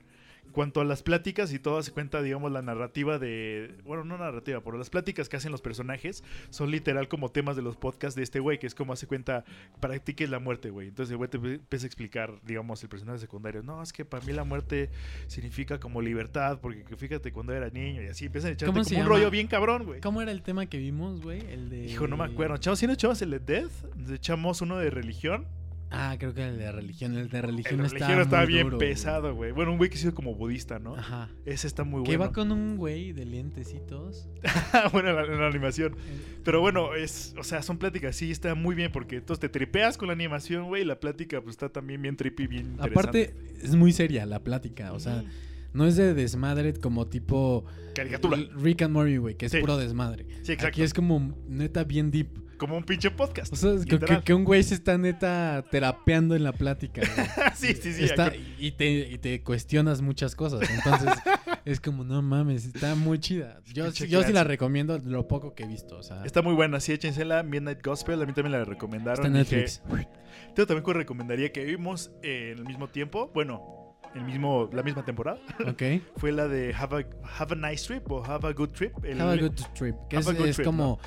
En 0.51 0.55
cuanto 0.55 0.81
a 0.81 0.85
las 0.85 1.05
pláticas 1.05 1.53
y 1.53 1.61
todo 1.61 1.81
se 1.81 1.93
cuenta, 1.93 2.21
digamos, 2.23 2.51
la 2.51 2.61
narrativa 2.61 3.21
de. 3.21 3.73
Bueno, 3.85 4.03
no 4.03 4.19
narrativa, 4.19 4.61
pero 4.65 4.79
las 4.79 4.91
pláticas 4.91 5.29
que 5.29 5.37
hacen 5.37 5.53
los 5.53 5.63
personajes 5.63 6.25
son 6.49 6.73
literal 6.73 7.07
como 7.07 7.29
temas 7.29 7.55
de 7.55 7.63
los 7.63 7.77
podcasts 7.77 8.17
de 8.17 8.25
este 8.25 8.41
güey, 8.41 8.59
que 8.59 8.67
es 8.67 8.75
como 8.75 8.93
hace 8.93 9.07
cuenta, 9.07 9.45
practiques 9.79 10.29
la 10.29 10.41
muerte, 10.41 10.71
güey. 10.71 10.89
Entonces 10.89 11.13
el 11.13 11.19
güey 11.19 11.31
te 11.31 11.37
empieza 11.37 11.85
a 11.85 11.87
explicar, 11.87 12.41
digamos, 12.43 12.83
el 12.83 12.89
personaje 12.89 13.21
secundario. 13.21 13.63
No, 13.63 13.81
es 13.81 13.93
que 13.93 14.05
para 14.05 14.27
mí 14.27 14.33
la 14.33 14.43
muerte 14.43 14.91
significa 15.29 15.79
como 15.79 16.03
libertad, 16.03 16.59
porque 16.61 16.83
que 16.83 16.97
fíjate 16.97 17.33
cuando 17.33 17.53
era 17.53 17.71
niño 17.71 18.03
y 18.03 18.07
así 18.09 18.27
empiezan 18.27 18.51
a 18.51 18.55
echarte 18.55 18.73
¿Cómo 18.73 18.83
como 18.83 18.97
un 18.97 19.05
llama? 19.05 19.09
rollo 19.09 19.31
bien 19.31 19.47
cabrón, 19.47 19.85
güey. 19.85 20.01
¿Cómo 20.01 20.21
era 20.21 20.33
el 20.33 20.43
tema 20.43 20.67
que 20.67 20.79
vimos, 20.79 21.21
güey? 21.21 21.43
El 21.49 21.71
de. 21.71 21.85
Hijo, 21.85 22.09
no 22.09 22.17
me 22.17 22.25
acuerdo. 22.25 22.57
Echamos, 22.57 22.81
si 22.81 22.89
no 22.89 22.95
echamos 22.95 23.23
el 23.23 23.31
de 23.31 23.39
Death, 23.39 23.71
echamos 24.13 24.63
uno 24.63 24.79
de 24.79 24.91
religión. 24.91 25.47
Ah, 25.93 26.15
creo 26.19 26.33
que 26.33 26.47
el 26.47 26.57
de 26.57 26.71
religión. 26.71 27.17
El 27.17 27.29
de 27.29 27.39
El 27.39 27.43
religión 27.43 27.81
de 27.81 27.87
está. 27.87 27.99
religión 27.99 28.21
estaba 28.21 28.45
bien 28.45 28.65
duro, 28.65 28.79
pesado, 28.79 29.35
güey. 29.35 29.51
Bueno, 29.51 29.73
un 29.73 29.79
güey 29.79 29.91
que 29.91 29.97
se 29.97 30.07
hizo 30.07 30.15
como 30.15 30.35
budista, 30.37 30.79
¿no? 30.79 30.95
Ajá. 30.95 31.29
Ese 31.45 31.67
está 31.67 31.83
muy 31.83 32.05
Que 32.05 32.17
bueno. 32.17 32.31
va 32.31 32.33
con 32.33 32.53
un 32.53 32.77
güey 32.77 33.13
de 33.13 33.25
lentecitos. 33.25 34.29
bueno, 34.93 35.09
en 35.11 35.39
la, 35.41 35.47
animación. 35.49 35.97
Pero 36.45 36.61
bueno, 36.61 36.95
es, 36.95 37.35
o 37.39 37.43
sea, 37.43 37.63
son 37.63 37.79
pláticas, 37.79 38.15
sí, 38.15 38.31
está 38.31 38.55
muy 38.55 38.75
bien 38.77 38.93
porque 38.93 39.17
entonces 39.17 39.41
te 39.41 39.49
tripeas 39.49 39.99
con 39.99 40.07
la 40.09 40.15
animación, 40.15 40.67
güey, 40.69 40.83
y 40.83 40.85
la 40.85 41.01
plática 41.01 41.41
pues 41.41 41.55
está 41.55 41.69
también 41.71 42.01
bien 42.01 42.17
trippy, 42.17 42.47
bien 42.47 42.67
interesante. 42.73 42.93
Aparte, 43.01 43.35
es 43.61 43.75
muy 43.75 43.93
seria 43.93 44.25
la 44.27 44.39
plática. 44.45 44.93
O 44.93 45.01
sea, 45.01 45.25
no 45.73 45.87
es 45.87 45.97
de 45.97 46.15
desmadre 46.15 46.73
como 46.75 47.09
tipo. 47.09 47.65
caricatura. 47.97 48.39
Rick 48.57 48.83
and 48.83 48.93
Morty, 48.95 49.17
güey, 49.17 49.35
que 49.37 49.47
es 49.47 49.53
Sí. 49.53 49.59
puro 49.59 49.77
desmadre. 49.77 50.25
Sí, 50.43 50.53
exacto. 50.53 50.67
Aquí 50.69 50.83
es 50.83 50.95
como 50.95 51.37
neta 51.49 51.83
bien 51.83 52.13
deep. 52.13 52.29
Como 52.61 52.77
un 52.77 52.85
pinche 52.85 53.11
podcast. 53.11 53.51
O 53.55 53.57
sea, 53.57 53.73
es 53.73 53.87
que, 53.87 54.35
un 54.35 54.45
güey 54.45 54.63
se 54.63 54.75
está 54.75 54.99
neta 54.99 55.65
terapeando 55.71 56.37
en 56.37 56.45
la 56.45 56.53
plática. 56.53 57.01
sí, 57.57 57.73
sí, 57.75 57.95
sí. 57.95 58.05
Está- 58.05 58.35
y, 58.59 58.73
te, 58.73 58.91
y 58.91 59.17
te 59.17 59.43
cuestionas 59.43 60.03
muchas 60.03 60.35
cosas. 60.37 60.69
Entonces, 60.69 61.11
es 61.65 61.81
como, 61.81 62.05
no 62.05 62.21
mames, 62.21 62.67
está 62.67 62.95
muy 62.95 63.19
chida. 63.19 63.63
Yo, 63.73 63.91
sí 63.91 64.07
la 64.07 64.45
recomiendo 64.45 64.99
lo 64.99 65.27
poco 65.27 65.55
que 65.55 65.63
he 65.63 65.67
visto. 65.67 65.97
O 65.97 66.03
sea, 66.03 66.23
Está 66.27 66.43
muy 66.43 66.53
buena, 66.53 66.81
sí, 66.81 66.93
échensela. 66.93 67.43
Midnight 67.43 67.83
Gospel, 67.83 68.21
a 68.21 68.27
mí 68.27 68.35
también 68.35 68.53
la 68.53 68.65
recomendaron. 68.67 69.25
está 69.25 69.39
en 69.39 69.43
Dije, 69.43 69.57
Netflix. 69.57 70.09
Yo 70.55 70.67
también 70.67 70.95
recomendaría 70.95 71.51
que 71.53 71.65
vimos 71.65 72.11
eh, 72.23 72.51
en 72.53 72.59
el 72.59 72.65
mismo 72.67 72.89
tiempo, 72.89 73.31
bueno, 73.33 73.97
el 74.15 74.23
mismo, 74.25 74.69
la 74.73 74.83
misma 74.83 75.03
temporada, 75.05 75.41
Ok. 75.67 75.83
fue 76.17 76.33
la 76.33 76.47
de 76.47 76.75
Have 76.75 77.07
a, 77.23 77.39
Have 77.39 77.55
a 77.55 77.71
Nice 77.71 77.87
Trip 77.87 78.11
o 78.11 78.23
Have 78.23 78.47
a 78.49 78.53
Good 78.53 78.71
Trip. 78.73 79.03
El- 79.05 79.19
Have 79.19 79.33
a 79.33 79.37
good 79.43 79.55
trip. 79.75 79.97
Que 80.11 80.19
es, 80.19 80.27
trip, 80.27 80.63
como. 80.65 80.99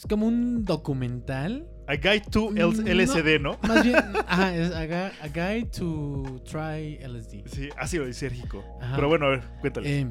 Es 0.00 0.06
como 0.06 0.26
un 0.26 0.64
documental. 0.64 1.68
A 1.86 1.94
Guide 1.96 2.22
to 2.30 2.50
Mm, 2.52 2.86
LSD, 2.88 3.38
¿no? 3.38 3.58
Más 3.68 3.84
bien, 3.84 3.96
ajá, 4.26 4.56
es 4.56 4.70
a, 4.72 4.86
gu- 4.86 5.12
a 5.20 5.28
guide 5.28 5.66
to 5.66 6.40
try 6.50 6.98
LSD. 7.06 7.46
Sí, 7.46 7.68
ácido 7.76 8.06
lisérgico. 8.06 8.64
Pero 8.94 9.08
bueno, 9.08 9.26
a 9.26 9.28
ver, 9.30 9.42
cuéntale. 9.60 10.00
Eh, 10.00 10.06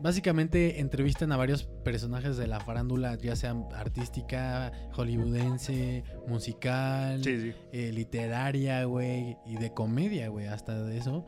básicamente 0.00 0.80
entrevistan 0.80 1.32
a 1.32 1.38
varios 1.38 1.62
personajes 1.82 2.36
de 2.36 2.46
la 2.46 2.60
farándula, 2.60 3.16
ya 3.16 3.34
sea 3.34 3.54
artística, 3.74 4.70
hollywoodense, 4.92 6.04
musical, 6.28 7.24
sí, 7.24 7.40
sí. 7.40 7.52
eh, 7.72 7.90
literaria, 7.90 8.84
güey, 8.84 9.38
y 9.46 9.56
de 9.56 9.72
comedia, 9.72 10.28
güey, 10.28 10.46
hasta 10.48 10.82
de 10.82 10.98
eso, 10.98 11.24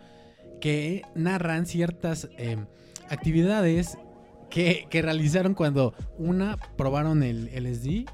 que 0.61 1.01
narran 1.15 1.65
ciertas 1.65 2.29
eh, 2.37 2.59
actividades 3.09 3.97
que, 4.51 4.86
que 4.90 5.03
realizaron 5.03 5.55
cuando, 5.55 5.95
una, 6.18 6.57
probaron 6.76 7.22
el 7.22 7.47
LSD, 7.55 8.05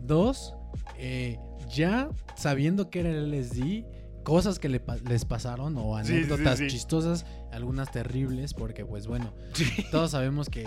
dos, 0.00 0.54
eh, 0.98 1.38
ya 1.74 2.08
sabiendo 2.36 2.90
que 2.90 3.00
era 3.00 3.10
el 3.10 3.30
LSD, 3.30 3.84
cosas 4.24 4.58
que 4.58 4.68
le 4.68 4.82
les 5.08 5.24
pasaron 5.24 5.76
o 5.78 5.96
Sí, 5.98 6.04
sí, 6.04 6.12
sí, 6.12 6.18
anécdotas 6.18 6.58
sí. 6.58 6.66
chistosas, 6.68 7.26
algunas 7.52 7.90
terribles, 7.92 8.54
porque 8.54 8.84
pues 8.84 9.06
bueno, 9.06 9.32
todos 9.90 10.10
sabemos 10.12 10.48
que 10.50 10.66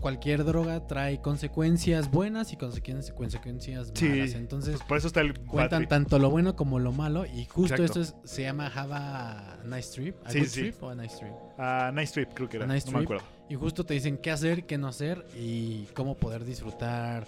cualquier 0.00 0.44
droga 0.44 0.86
trae 0.86 1.20
consecuencias 1.20 2.10
buenas 2.10 2.54
y 2.54 2.56
consecuencias, 2.56 3.92
Sí. 3.94 4.08
malas. 4.08 4.32
Entonces, 4.32 4.76
Pues 4.76 4.88
por 4.88 4.96
eso 4.98 5.06
está 5.08 5.20
el 5.20 5.38
cuentan 5.40 5.86
tanto 5.88 6.18
lo 6.18 6.30
bueno 6.30 6.56
como 6.56 6.78
lo 6.78 6.90
malo 6.92 7.26
y 7.26 7.44
justo 7.44 7.74
Exacto. 7.74 8.00
esto 8.00 8.00
es- 8.24 8.30
se 8.30 8.42
llama 8.42 8.68
Have 8.74 8.94
a 8.94 9.58
Nice 9.66 9.92
Trip, 9.92 10.16
a 10.24 10.30
Sí, 10.30 10.38
good 10.38 10.46
sí. 10.46 10.60
Trip 10.60 10.82
o 10.82 10.88
a 10.88 10.94
Nice 10.94 11.16
Trip. 11.18 11.32
Ah, 11.58 11.92
nice 11.94 12.12
Trip, 12.14 12.30
creo 12.32 12.48
que 12.48 12.56
era. 12.56 12.66
Nice 12.66 12.90
no 12.90 12.96
me 12.98 13.04
acuerdo. 13.04 13.24
Y 13.48 13.56
justo 13.56 13.84
te 13.84 13.94
dicen 13.94 14.18
qué 14.18 14.30
hacer, 14.30 14.64
qué 14.66 14.78
no 14.78 14.88
hacer 14.88 15.26
y 15.36 15.84
cómo 15.94 16.16
poder 16.16 16.44
disfrutar 16.44 17.26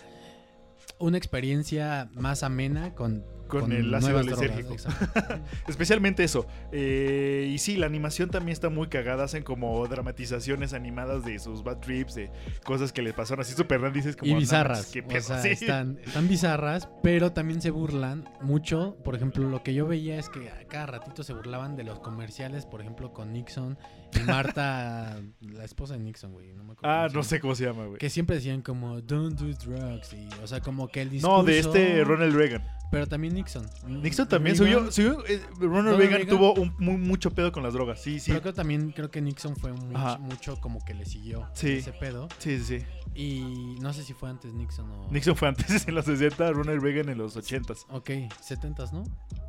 una 0.99 1.19
experiencia 1.19 2.09
más 2.13 2.43
amena 2.43 2.95
con, 2.95 3.25
Con 3.47 3.73
el 3.73 3.95
ácido 3.95 4.23
lisérgico. 4.23 4.77
Especialmente 5.69 6.25
eso. 6.25 6.47
Eh, 6.73 7.51
y 7.53 7.59
sí, 7.59 7.77
la 7.77 7.87
animación 7.87 8.31
también 8.31 8.53
está 8.53 8.69
muy 8.69 8.89
cagada. 8.89 9.25
Hacen 9.25 9.43
como 9.43 9.87
dramatizaciones 9.87 10.73
animadas 10.73 11.25
de 11.25 11.39
sus 11.39 11.63
bad 11.63 11.79
trips, 11.79 12.15
de 12.15 12.31
cosas 12.65 12.93
que 12.93 13.03
les 13.03 13.15
pasaron 13.15 13.43
así 13.43 13.55
súper 13.55 13.77
dices 13.93 14.17
como... 14.17 14.31
y 14.31 14.35
"No 14.35 14.41
bizarras. 14.41 14.87
qué 14.87 15.01
o 15.01 15.09
pedo". 15.09 15.21
sea, 15.21 15.41
Sí. 15.43 15.49
están, 15.51 15.99
están 16.05 16.29
bizarras, 16.29 16.89
pero 17.03 17.33
también 17.33 17.61
se 17.61 17.71
burlan 17.71 18.29
mucho. 18.41 18.97
Por 19.05 19.15
ejemplo, 19.15 19.49
lo 19.49 19.63
que 19.63 19.75
yo 19.75 19.87
veía 19.87 20.19
es 20.19 20.29
que 20.29 20.51
a 20.51 20.65
cada 20.67 20.87
ratito 20.87 21.23
se 21.23 21.33
burlaban 21.33 21.77
de 21.77 21.85
los 21.85 22.01
comerciales, 22.01 22.67
por 22.67 22.81
ejemplo, 22.81 23.13
con 23.13 23.33
Nixon 23.33 23.79
y 24.15 24.21
Marta, 24.21 25.21
la 25.41 25.65
esposa 25.65 25.95
de 25.95 26.01
Nixon, 26.01 26.33
güey. 26.33 26.53
No 26.55 26.65
me 26.65 26.73
acuerdo 26.73 26.97
Ah, 26.97 27.09
no 27.13 27.23
sé 27.23 27.41
cómo 27.41 27.55
se 27.55 27.65
llama, 27.65 27.87
güey. 27.87 27.99
Que 27.99 28.11
siempre 28.11 28.37
decían 28.37 28.63
como, 28.63 29.01
don't 29.01 29.39
do 29.39 29.47
drugs. 29.47 30.13
Y, 30.15 30.29
o 30.43 30.47
sea, 30.47 30.61
como 30.61 30.89
que 30.89 31.03
el 31.03 31.11
discurso... 31.11 31.37
No, 31.39 31.45
de 31.45 31.59
este 31.59 32.05
Ronald 32.05 32.35
Reagan. 32.35 32.63
Pero 32.91 33.07
también 33.07 33.35
Nixon. 33.35 33.69
Nixon 33.87 34.29
también 34.29 34.57
Reagan, 34.57 34.93
subió... 34.93 35.17
subió 35.19 35.27
eh, 35.27 35.43
Ronald, 35.59 35.99
Reagan, 35.99 36.19
Reagan. 36.21 36.29
tuvo 36.29 36.55
un, 36.55 36.75
muy, 36.79 36.97
mucho 36.97 37.31
pedo 37.33 37.51
con 37.53 37.63
las 37.63 37.73
drogas. 37.75 38.01
Sí, 38.01 38.21
sí. 38.21 38.31
Pero 38.31 38.43
creo 38.43 38.55
también 38.55 38.93
creo 38.93 39.11
que 39.11 39.21
Nixon 39.21 39.57
fue 39.57 39.73
mucho, 39.73 40.19
mucho 40.21 40.57
como 40.61 40.85
que 40.85 40.95
le 40.95 41.05
siguió 41.05 41.49
Sí. 41.53 41.73
ese 41.73 41.93
pedo. 41.93 42.29
Sí, 42.39 42.59
sí, 42.59 42.79
sí. 42.81 42.87
Y 43.17 43.77
no 43.81 43.93
sé 43.95 44.05
si 44.05 44.13
fue 44.13 44.29
antes 44.29 44.53
Nixon 44.53 44.91
o... 44.91 45.09
Nixon 45.11 45.35
fue 45.37 45.49
antes 45.49 45.87
en 45.89 45.95
los 45.95 46.05
60, 46.05 46.53
Ronald 46.53 46.83
Reagan 46.83 47.09
en 47.09 47.17
los 47.19 47.35
80. 47.37 47.73
Ok, 47.89 48.11
70s, 48.11 48.93
¿no? 48.93 49.05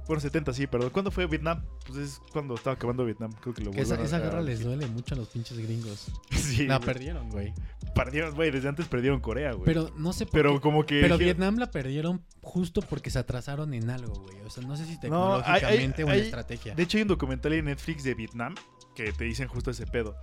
Bueno, 0.07 0.21
70, 0.21 0.53
sí, 0.53 0.67
perdón. 0.67 0.89
¿Cuándo 0.91 1.11
fue 1.11 1.27
Vietnam? 1.27 1.65
Pues 1.85 1.97
es 1.99 2.21
cuando 2.31 2.55
estaba 2.55 2.75
acabando 2.75 3.03
Vietnam. 3.03 3.29
Creo 3.41 3.53
que 3.53 3.61
lo 3.65 3.71
Que 3.71 3.81
esa, 3.81 4.01
esa 4.01 4.15
a- 4.15 4.19
guerra 4.19 4.39
a- 4.39 4.41
les 4.41 4.61
duele 4.63 4.87
mucho 4.87 5.15
a 5.15 5.17
los 5.17 5.27
pinches 5.27 5.57
gringos. 5.57 6.09
Sí, 6.31 6.65
La 6.65 6.77
güey. 6.77 6.85
perdieron, 6.85 7.29
güey. 7.29 7.53
Perdieron, 7.93 8.33
güey. 8.33 8.51
Desde 8.51 8.69
antes 8.69 8.87
perdieron 8.87 9.19
Corea, 9.19 9.51
güey. 9.51 9.65
Pero 9.65 9.91
no 9.97 10.13
sé 10.13 10.25
por 10.25 10.31
Pero 10.31 10.53
qué. 10.53 10.61
como 10.61 10.85
que... 10.85 11.01
Pero 11.01 11.17
dijeron- 11.17 11.19
Vietnam 11.37 11.57
la 11.57 11.69
perdieron 11.71 12.23
justo 12.41 12.79
porque 12.81 13.09
se 13.09 13.19
atrasaron 13.19 13.73
en 13.73 13.89
algo, 13.89 14.13
güey. 14.13 14.37
O 14.45 14.49
sea, 14.49 14.63
no 14.63 14.77
sé 14.77 14.85
si 14.85 14.97
No, 15.09 15.35
hay- 15.35 15.41
hay- 15.43 15.59
tecnológicamente 15.59 16.03
o 16.05 16.07
en 16.07 16.13
hay- 16.13 16.19
estrategia. 16.21 16.73
De 16.73 16.83
hecho, 16.83 16.97
hay 16.97 17.01
un 17.01 17.09
documental 17.09 17.51
en 17.51 17.65
Netflix 17.65 18.03
de 18.05 18.13
Vietnam 18.13 18.55
que 18.95 19.11
te 19.11 19.25
dicen 19.25 19.49
justo 19.49 19.71
ese 19.71 19.85
pedo. 19.85 20.15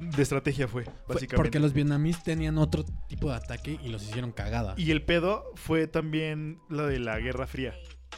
De 0.00 0.22
estrategia 0.22 0.68
fue, 0.68 0.84
Fue 0.84 0.92
básicamente. 1.06 1.36
porque 1.36 1.58
los 1.58 1.72
vietnamíes 1.72 2.22
tenían 2.22 2.58
otro 2.58 2.84
tipo 3.08 3.30
de 3.30 3.36
ataque 3.36 3.78
y 3.82 3.88
los 3.88 4.02
hicieron 4.02 4.32
cagada. 4.32 4.74
Y 4.76 4.90
el 4.90 5.02
pedo 5.02 5.44
fue 5.54 5.86
también 5.86 6.60
lo 6.68 6.86
de 6.86 6.98
la 6.98 7.18
Guerra 7.18 7.46
Fría. 7.46 7.74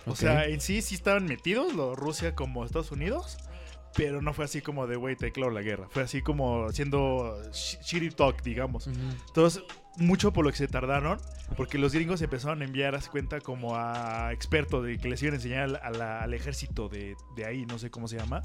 O 0.06 0.14
sea, 0.16 0.46
en 0.46 0.60
sí 0.60 0.82
sí 0.82 0.94
estaban 0.94 1.26
metidos, 1.26 1.74
lo 1.74 1.94
Rusia 1.94 2.34
como 2.34 2.64
Estados 2.64 2.90
Unidos, 2.92 3.36
pero 3.96 4.22
no 4.22 4.32
fue 4.32 4.44
así 4.44 4.60
como 4.62 4.86
de, 4.86 4.96
güey, 4.96 5.16
te 5.16 5.26
declaro 5.26 5.50
la 5.50 5.62
guerra. 5.62 5.88
Fue 5.90 6.02
así 6.02 6.22
como 6.22 6.66
haciendo 6.66 7.38
sh- 7.50 7.80
shitty 7.82 8.10
talk, 8.10 8.42
digamos. 8.42 8.86
Entonces, 8.86 9.62
mucho 9.96 10.32
por 10.32 10.44
lo 10.44 10.50
que 10.50 10.56
se 10.56 10.68
tardaron, 10.68 11.18
porque 11.56 11.78
los 11.78 11.92
gringos 11.92 12.22
empezaron 12.22 12.62
a 12.62 12.64
enviar, 12.64 12.94
a 12.94 13.00
cuenta, 13.00 13.40
como 13.40 13.76
a 13.76 14.32
expertos 14.32 14.84
de 14.84 14.98
que 14.98 15.08
les 15.08 15.22
iban 15.22 15.34
a 15.34 15.36
enseñar 15.36 15.80
al, 15.82 16.32
ejército 16.34 16.88
de, 16.88 17.16
de 17.36 17.44
ahí, 17.44 17.66
no 17.66 17.78
sé 17.78 17.90
cómo 17.90 18.06
se 18.08 18.16
llama, 18.16 18.42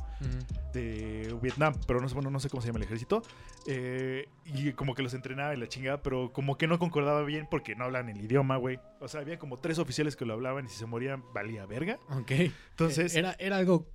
de 0.73 1.35
Vietnam, 1.41 1.73
pero 1.87 2.01
no 2.01 2.07
sé, 2.09 2.15
bueno, 2.15 2.29
no 2.31 2.39
sé 2.39 2.49
cómo 2.49 2.61
se 2.61 2.67
llama 2.67 2.79
el 2.79 2.85
ejército. 2.85 3.21
eh, 3.67 4.27
y 4.45 4.73
como 4.73 4.95
que 4.95 5.03
los 5.03 5.13
entrenaba 5.13 5.53
y 5.53 5.57
la 5.57 5.67
chingada, 5.67 6.01
pero 6.01 6.31
como 6.31 6.57
que 6.57 6.67
no 6.67 6.77
concordaba 6.79 7.23
bien 7.23 7.47
porque 7.49 7.75
no 7.75 7.85
hablan 7.85 8.09
el 8.09 8.21
idioma, 8.21 8.57
güey. 8.57 8.79
O 8.99 9.07
sea, 9.07 9.21
había 9.21 9.39
como 9.39 9.57
tres 9.57 9.79
oficiales 9.79 10.15
que 10.15 10.25
lo 10.25 10.33
hablaban 10.33 10.65
y 10.65 10.69
si 10.69 10.77
se 10.77 10.85
morían 10.85 11.23
valía 11.33 11.65
verga. 11.65 11.99
Ok. 12.09 12.31
Entonces, 12.71 13.15
Eh, 13.15 13.19
Era, 13.19 13.35
era 13.39 13.57
algo 13.57 13.87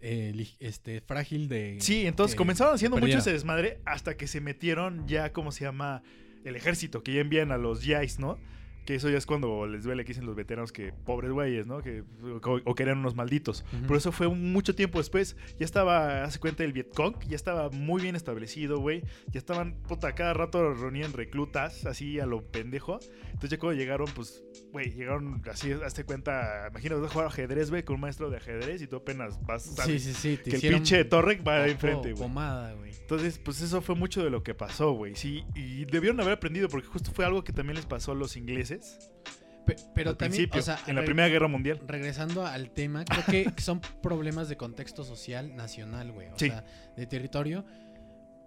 eh, 0.00 0.46
este, 0.60 1.00
frágil 1.00 1.48
de. 1.48 1.78
sí, 1.80 2.06
entonces 2.06 2.34
que 2.34 2.38
comenzaron 2.38 2.74
haciendo 2.74 2.96
mucho 2.96 3.02
perdiera. 3.02 3.20
ese 3.20 3.32
desmadre 3.32 3.80
hasta 3.84 4.16
que 4.16 4.26
se 4.26 4.40
metieron 4.40 5.06
ya, 5.08 5.32
¿cómo 5.32 5.52
se 5.52 5.64
llama? 5.64 6.02
El 6.46 6.56
ejército, 6.56 7.02
que 7.02 7.12
ya 7.12 7.20
envían 7.20 7.52
a 7.52 7.58
los 7.58 7.82
GIs, 7.82 8.18
¿no? 8.18 8.38
Que 8.86 8.94
eso 8.94 9.10
ya 9.10 9.18
es 9.18 9.26
cuando 9.26 9.66
les 9.66 9.82
duele 9.84 10.04
que 10.04 10.08
dicen 10.12 10.24
los 10.26 10.36
veteranos 10.36 10.70
que 10.72 10.92
pobres 10.92 11.32
güeyes, 11.32 11.66
¿no? 11.66 11.82
Que, 11.82 12.04
o, 12.22 12.60
o 12.64 12.74
que 12.74 12.82
eran 12.84 12.98
unos 12.98 13.16
malditos. 13.16 13.64
Pero 13.82 13.96
eso 13.96 14.12
fue 14.12 14.28
mucho 14.28 14.74
tiempo 14.76 14.98
después. 14.98 15.36
Ya 15.58 15.64
estaba, 15.64 16.22
hace 16.22 16.38
cuenta, 16.38 16.62
el 16.62 16.72
Vietcong, 16.72 17.16
ya 17.28 17.34
estaba 17.36 17.68
muy 17.70 18.00
bien 18.00 18.14
establecido, 18.14 18.78
güey. 18.78 19.02
Ya 19.32 19.38
estaban, 19.38 19.74
puta, 19.88 20.14
cada 20.14 20.34
rato 20.34 20.72
reunían 20.72 21.12
reclutas, 21.12 21.84
así 21.84 22.20
a 22.20 22.26
lo 22.26 22.42
pendejo. 22.50 23.00
Entonces 23.26 23.50
ya 23.50 23.58
cuando 23.58 23.78
llegaron, 23.78 24.06
pues, 24.14 24.44
güey, 24.72 24.92
llegaron 24.94 25.42
así, 25.50 25.72
hazte 25.72 26.04
cuenta, 26.04 26.68
imagínate, 26.70 27.00
vas 27.00 27.10
a 27.10 27.12
jugar 27.12 27.26
ajedrez, 27.28 27.70
güey, 27.70 27.82
con 27.82 27.96
un 27.96 28.02
maestro 28.02 28.30
de 28.30 28.36
ajedrez 28.36 28.82
y 28.82 28.86
tú 28.86 28.96
apenas 28.96 29.44
vas, 29.44 29.64
Sí, 29.64 29.74
sabes 29.74 30.02
sí, 30.04 30.14
sí. 30.14 30.36
te 30.42 30.58
que 30.60 30.68
el 30.68 30.74
pinche 30.74 31.04
Torrek 31.04 31.46
va 31.46 31.66
enfrente, 31.66 32.12
güey. 32.12 32.22
Pomada, 32.22 32.72
güey. 32.74 32.92
Entonces, 33.00 33.38
pues 33.38 33.60
eso 33.62 33.82
fue 33.82 33.94
mucho 33.94 34.22
de 34.22 34.30
lo 34.30 34.42
que 34.44 34.54
pasó, 34.54 34.92
güey. 34.92 35.16
Sí, 35.16 35.44
y 35.54 35.84
debieron 35.86 36.20
haber 36.20 36.34
aprendido 36.34 36.68
porque 36.68 36.86
justo 36.86 37.10
fue 37.12 37.24
algo 37.24 37.42
que 37.42 37.52
también 37.52 37.76
les 37.76 37.86
pasó 37.86 38.12
a 38.12 38.14
los 38.14 38.36
ingleses 38.36 38.75
Pe- 39.64 39.76
Pero 39.94 40.10
al 40.10 40.16
también, 40.16 40.48
principio, 40.48 40.60
o 40.60 40.62
sea, 40.64 40.78
en 40.86 40.94
la 40.94 41.04
Primera 41.04 41.28
Guerra 41.28 41.48
Mundial. 41.48 41.80
regresando 41.86 42.46
al 42.46 42.70
tema, 42.70 43.04
creo 43.04 43.24
que 43.54 43.60
son 43.60 43.80
problemas 44.00 44.48
de 44.48 44.56
contexto 44.56 45.02
social 45.02 45.56
nacional, 45.56 46.12
güey. 46.12 46.28
O 46.28 46.38
Sí. 46.38 46.48
sea, 46.50 46.64
de 46.96 47.06
territorio. 47.06 47.64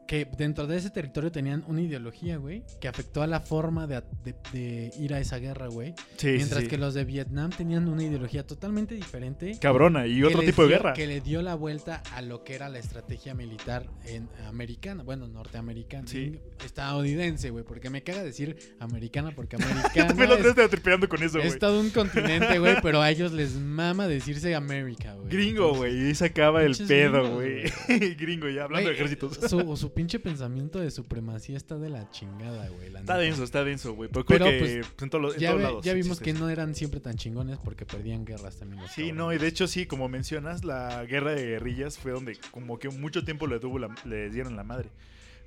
Que 0.10 0.26
dentro 0.38 0.66
de 0.66 0.76
ese 0.76 0.90
territorio 0.90 1.32
tenían 1.32 1.64
una 1.68 1.84
ideología, 1.84 2.38
güey, 2.38 2.64
que 2.82 2.88
afectó 2.88 3.22
a 3.22 3.28
la 3.28 3.42
forma 3.42 3.86
de, 3.86 4.02
de- 4.24 4.34
de 4.52 4.92
ir 5.00 5.14
a 5.14 5.20
esa 5.20 5.38
guerra, 5.38 5.68
güey. 5.68 5.94
Sí, 6.18 6.30
Mientras 6.30 6.64
sí, 6.64 6.68
que 6.68 6.80
los 6.80 6.96
de 6.96 7.06
Vietnam 7.06 7.52
tenían 7.52 7.88
una 7.88 8.02
ideología 8.04 8.44
totalmente 8.48 8.96
diferente. 8.96 9.60
Cabrona, 9.62 10.08
y 10.08 10.24
otro 10.24 10.40
tipo 10.42 10.64
de 10.64 10.70
dio- 10.70 10.78
guerra. 10.78 10.94
Que 10.94 11.06
le 11.06 11.22
dio 11.22 11.44
la 11.44 11.54
vuelta 11.54 12.02
a 12.16 12.24
lo 12.24 12.44
que 12.44 12.56
era 12.56 12.70
la 12.70 12.80
estrategia 12.80 13.36
militar 13.36 13.86
en 14.08 14.28
americana, 14.48 15.04
bueno, 15.04 15.28
norteamericana, 15.28 16.08
Sí. 16.08 16.40
estadounidense, 16.66 17.52
güey, 17.52 17.64
porque 17.64 17.92
me 17.92 18.02
caga 18.02 18.24
decir 18.24 18.58
americana 18.80 19.32
porque 19.36 19.58
americana 19.62 20.08
También 20.08 20.32
es, 20.32 21.08
con 21.08 21.22
eso, 21.24 21.38
es 21.38 21.46
güey. 21.50 21.60
todo 21.60 21.80
un 21.80 21.92
continente, 21.92 22.58
güey, 22.58 22.78
pero 22.82 23.02
a 23.04 23.12
ellos 23.12 23.32
les 23.32 23.54
mama 23.54 24.08
decirse 24.08 24.56
América, 24.56 25.14
güey. 25.14 25.30
Gringo, 25.30 25.76
güey. 25.76 25.96
Y 25.96 26.06
ahí 26.08 26.16
se 26.16 26.26
acaba 26.26 26.64
el 26.64 26.76
pedo, 26.76 27.36
güey. 27.36 27.64
Gringo, 28.18 28.50
ya 28.50 28.64
hablando 28.64 28.90
de 28.90 28.96
ejércitos. 28.96 29.38
Su, 29.48 29.78
su 29.78 29.92
pinche 30.00 30.18
pensamiento 30.18 30.80
de 30.80 30.92
supremacía 30.92 31.58
está 31.58 31.78
de 31.78 31.90
la 31.90 32.10
chingada, 32.10 32.70
güey. 32.70 32.90
la 32.90 33.02
Está 33.02 33.16
neta. 33.16 33.18
denso, 33.18 33.44
está 33.44 33.64
denso, 33.66 33.94
güey. 33.96 34.10
Pero, 34.10 34.26
Pero, 34.26 34.46
creo 34.46 34.52
que 34.58 34.60
pues, 34.60 34.72
en, 34.76 35.10
Ya, 35.42 35.50
todos 35.50 35.58
ve- 35.58 35.64
lados. 35.64 35.84
ya 35.84 35.94
vimos 35.94 36.12
existe 36.22 36.24
que 36.24 36.40
no 36.40 36.50
eran 36.50 36.74
siempre 36.74 37.02
tan 37.02 37.18
chingones 37.18 37.58
porque 37.58 37.86
perdían 37.86 38.24
guerras 38.24 38.58
también. 38.60 38.82
Sí, 38.96 39.12
no, 39.12 39.34
y 39.34 39.38
de 39.38 39.48
hecho 39.48 39.68
sí, 39.68 39.86
como 39.88 40.08
mencionas, 40.08 40.64
la 40.64 41.04
guerra 41.04 41.32
de 41.34 41.46
guerrillas 41.46 41.98
fue 41.98 42.14
donde 42.14 42.38
como 42.52 42.80
que 42.80 42.88
mucho 42.88 43.26
tiempo 43.26 43.46
le, 43.46 43.60
tuvo 43.60 43.78
la- 43.78 43.94
le 44.06 44.30
dieron 44.30 44.56
la 44.56 44.64
madre. 44.64 44.90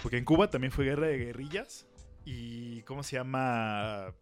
Porque 0.02 0.18
en 0.18 0.26
Cuba 0.26 0.50
también 0.50 0.70
fue 0.70 0.84
guerra 0.84 1.06
de 1.06 1.16
guerrillas 1.16 1.86
y 2.26 2.82
¿cómo 2.82 3.02
se 3.02 3.16
llama? 3.16 4.12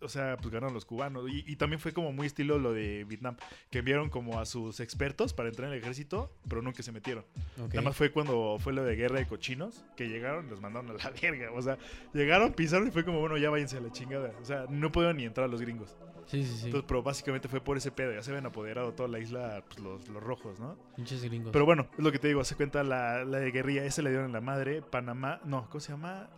O 0.00 0.08
sea, 0.08 0.36
pues 0.36 0.52
ganaron 0.52 0.74
los 0.74 0.84
cubanos. 0.84 1.28
Y, 1.28 1.44
y 1.46 1.56
también 1.56 1.80
fue 1.80 1.92
como 1.92 2.12
muy 2.12 2.26
estilo 2.26 2.58
lo 2.58 2.72
de 2.72 3.04
Vietnam, 3.04 3.36
que 3.70 3.78
enviaron 3.78 4.10
como 4.10 4.38
a 4.38 4.46
sus 4.46 4.80
expertos 4.80 5.32
para 5.32 5.48
entrar 5.48 5.68
en 5.68 5.74
el 5.74 5.80
ejército, 5.80 6.32
pero 6.48 6.62
nunca 6.62 6.82
se 6.82 6.92
metieron. 6.92 7.24
Nada 7.56 7.82
más 7.82 7.96
fue 7.96 8.10
cuando 8.10 8.56
fue 8.60 8.72
lo 8.72 8.84
de 8.84 8.96
guerra 8.96 9.18
de 9.18 9.26
cochinos, 9.26 9.84
que 9.96 10.08
llegaron 10.08 10.46
y 10.46 10.50
los 10.50 10.60
mandaron 10.60 10.90
a 10.90 10.94
la 10.94 11.10
verga. 11.22 11.50
O 11.52 11.62
sea, 11.62 11.78
llegaron, 12.12 12.52
pisaron 12.52 12.88
y 12.88 12.90
fue 12.90 13.04
como, 13.04 13.20
bueno, 13.20 13.36
ya 13.36 13.50
váyanse 13.50 13.76
a 13.76 13.80
la 13.80 13.90
chingada. 13.90 14.32
O 14.40 14.44
sea, 14.44 14.66
no 14.68 14.92
pudieron 14.92 15.16
ni 15.16 15.24
entrar 15.24 15.48
los 15.48 15.60
gringos. 15.60 15.96
Sí, 16.26 16.44
sí, 16.44 16.56
sí. 16.56 16.66
Entonces, 16.66 16.84
pero 16.86 17.02
básicamente 17.02 17.48
fue 17.48 17.60
por 17.60 17.76
ese 17.78 17.90
pedo. 17.90 18.12
Ya 18.12 18.22
se 18.22 18.30
habían 18.30 18.46
apoderado 18.46 18.92
toda 18.92 19.08
la 19.08 19.18
isla 19.18 19.64
pues, 19.66 19.80
los, 19.80 20.08
los 20.08 20.22
rojos, 20.22 20.60
¿no? 20.60 20.76
Pinches 20.94 21.24
gringos. 21.24 21.52
Pero 21.52 21.64
bueno, 21.64 21.88
es 21.96 22.04
lo 22.04 22.12
que 22.12 22.18
te 22.18 22.28
digo. 22.28 22.44
Se 22.44 22.54
cuenta 22.54 22.82
la, 22.82 23.24
la 23.24 23.38
de 23.38 23.50
guerrilla. 23.50 23.84
Esa 23.84 24.02
le 24.02 24.10
dieron 24.10 24.26
en 24.26 24.32
la 24.32 24.42
madre. 24.42 24.82
Panamá. 24.82 25.40
No, 25.44 25.68
¿cómo 25.70 25.80
se 25.80 25.92
llama? 25.92 26.28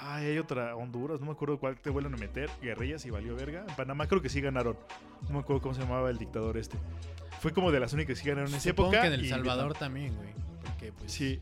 Ay, 0.00 0.26
hay 0.26 0.38
otra. 0.38 0.74
Honduras. 0.76 1.20
No 1.20 1.26
me 1.26 1.32
acuerdo 1.32 1.58
cuál 1.58 1.76
te 1.76 1.90
vuelven 1.90 2.14
a 2.14 2.16
meter. 2.16 2.48
Guerrillas 2.62 3.04
y 3.06 3.10
valió 3.10 3.34
verga. 3.34 3.64
En 3.68 3.74
Panamá 3.76 4.06
creo 4.06 4.22
que 4.22 4.28
sí 4.28 4.40
ganaron. 4.40 4.76
No 5.28 5.34
me 5.34 5.38
acuerdo 5.40 5.60
cómo 5.62 5.74
se 5.74 5.80
llamaba 5.82 6.10
el 6.10 6.18
dictador 6.18 6.56
este. 6.56 6.76
Fue 7.40 7.52
como 7.52 7.70
de 7.70 7.80
las 7.80 7.92
únicas 7.92 8.20
que 8.20 8.28
ganaron 8.28 8.50
en 8.50 8.56
esa 8.56 8.68
Supongo 8.70 8.90
época. 8.90 9.00
que 9.02 9.06
en 9.08 9.12
El 9.14 9.24
y 9.24 9.28
Salvador 9.28 9.66
Vietnam. 9.72 9.78
también, 9.80 10.16
güey. 10.16 10.28
Porque, 10.64 10.92
pues. 10.92 11.12
Sí. 11.12 11.40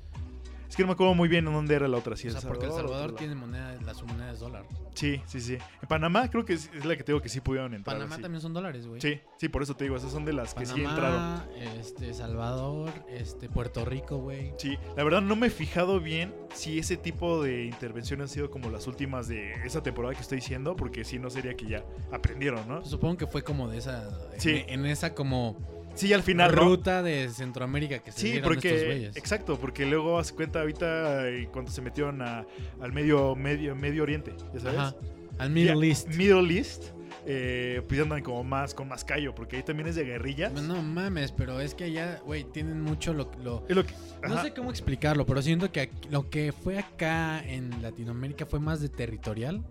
Es 0.68 0.76
que 0.76 0.82
no 0.82 0.88
me 0.88 0.92
acuerdo 0.94 1.14
muy 1.14 1.28
bien 1.28 1.46
en 1.46 1.52
dónde 1.52 1.74
era 1.74 1.88
la 1.88 1.96
otra. 1.96 2.16
Si 2.16 2.26
o 2.28 2.30
El 2.30 2.38
sea, 2.38 2.48
porque 2.48 2.66
El 2.66 2.72
Salvador 2.72 3.14
tiene 3.14 3.34
moneda, 3.34 3.76
la 3.84 3.94
su 3.94 4.06
moneda 4.06 4.32
es 4.32 4.40
dólar. 4.40 4.64
Sí, 4.94 5.20
sí, 5.26 5.40
sí. 5.40 5.54
En 5.82 5.88
Panamá 5.88 6.28
creo 6.30 6.44
que 6.44 6.54
es, 6.54 6.70
es 6.74 6.84
la 6.84 6.96
que 6.96 7.04
tengo 7.04 7.20
que 7.20 7.28
sí 7.28 7.40
pudieron 7.40 7.74
entrar. 7.74 7.96
Panamá 7.96 8.14
así. 8.14 8.22
también 8.22 8.40
son 8.40 8.52
dólares, 8.52 8.86
güey. 8.86 9.00
Sí, 9.00 9.20
sí, 9.38 9.48
por 9.48 9.62
eso 9.62 9.76
te 9.76 9.84
digo, 9.84 9.96
esas 9.96 10.10
son 10.10 10.24
de 10.24 10.32
las 10.32 10.54
que 10.54 10.66
sí 10.66 10.80
entraron. 10.82 11.42
Este, 11.78 12.12
Salvador, 12.14 12.90
este, 13.08 13.48
Puerto 13.48 13.84
Rico, 13.84 14.18
güey. 14.18 14.52
Sí, 14.58 14.78
la 14.96 15.04
verdad 15.04 15.20
no 15.22 15.36
me 15.36 15.48
he 15.48 15.50
fijado 15.50 16.00
bien 16.00 16.34
si 16.54 16.78
ese 16.78 16.96
tipo 16.96 17.42
de 17.42 17.64
intervenciones 17.64 18.24
han 18.24 18.28
sido 18.28 18.50
como 18.50 18.70
las 18.70 18.86
últimas 18.86 19.28
de 19.28 19.54
esa 19.64 19.82
temporada 19.82 20.14
que 20.14 20.22
estoy 20.22 20.36
diciendo, 20.36 20.76
porque 20.76 21.04
si 21.04 21.18
no 21.18 21.30
sería 21.30 21.54
que 21.54 21.66
ya 21.66 21.84
aprendieron, 22.12 22.66
¿no? 22.66 22.84
Supongo 22.84 23.16
que 23.16 23.26
fue 23.26 23.42
como 23.42 23.68
de 23.68 23.78
esa. 23.78 24.10
Sí. 24.38 24.64
En, 24.68 24.80
en 24.80 24.86
esa 24.86 25.14
como 25.14 25.75
Sí, 25.96 26.12
al 26.12 26.22
final, 26.22 26.54
¿no? 26.54 26.62
ruta 26.62 27.02
de 27.02 27.28
Centroamérica 27.30 27.98
que 27.98 28.12
se 28.12 28.20
Sí, 28.20 28.28
estos 28.32 28.42
porque 28.52 29.10
exacto, 29.14 29.58
porque 29.58 29.84
luego 29.86 30.18
hace 30.18 30.34
cuenta 30.34 30.60
ahorita 30.60 31.28
eh, 31.28 31.48
cuando 31.52 31.70
se 31.70 31.80
metieron 31.82 32.22
a- 32.22 32.46
al 32.80 32.92
medio 32.92 33.34
medio 33.34 33.74
medio 33.74 34.02
Oriente, 34.02 34.34
ya 34.54 34.60
sabes. 34.60 34.78
Ajá. 34.78 34.94
Al 35.38 35.50
Middle 35.50 35.86
East. 35.86 36.08
Middle 36.14 36.56
East, 36.56 36.84
eh, 37.26 37.82
pues 37.88 38.00
andan 38.00 38.22
como 38.22 38.42
más 38.44 38.72
con 38.72 38.88
más 38.88 39.04
callo, 39.04 39.34
porque 39.34 39.56
ahí 39.56 39.62
también 39.62 39.86
es 39.88 39.94
de 39.96 40.04
guerrillas. 40.04 40.52
No 40.52 40.80
mames, 40.82 41.32
pero 41.32 41.60
es 41.60 41.74
que 41.74 41.84
allá, 41.84 42.20
güey, 42.24 42.44
tienen 42.44 42.80
mucho 42.80 43.12
lo, 43.12 43.30
lo- 43.42 43.64
lo 43.68 43.84
que- 43.84 43.94
No 44.26 44.42
sé 44.42 44.54
cómo 44.54 44.70
explicarlo, 44.70 45.26
pero 45.26 45.42
siento 45.42 45.70
que 45.70 45.90
lo 46.10 46.30
que 46.30 46.52
fue 46.52 46.78
acá 46.78 47.42
en 47.46 47.82
Latinoamérica 47.82 48.46
fue 48.46 48.60
más 48.60 48.80
de 48.80 48.88
territorial. 48.88 49.62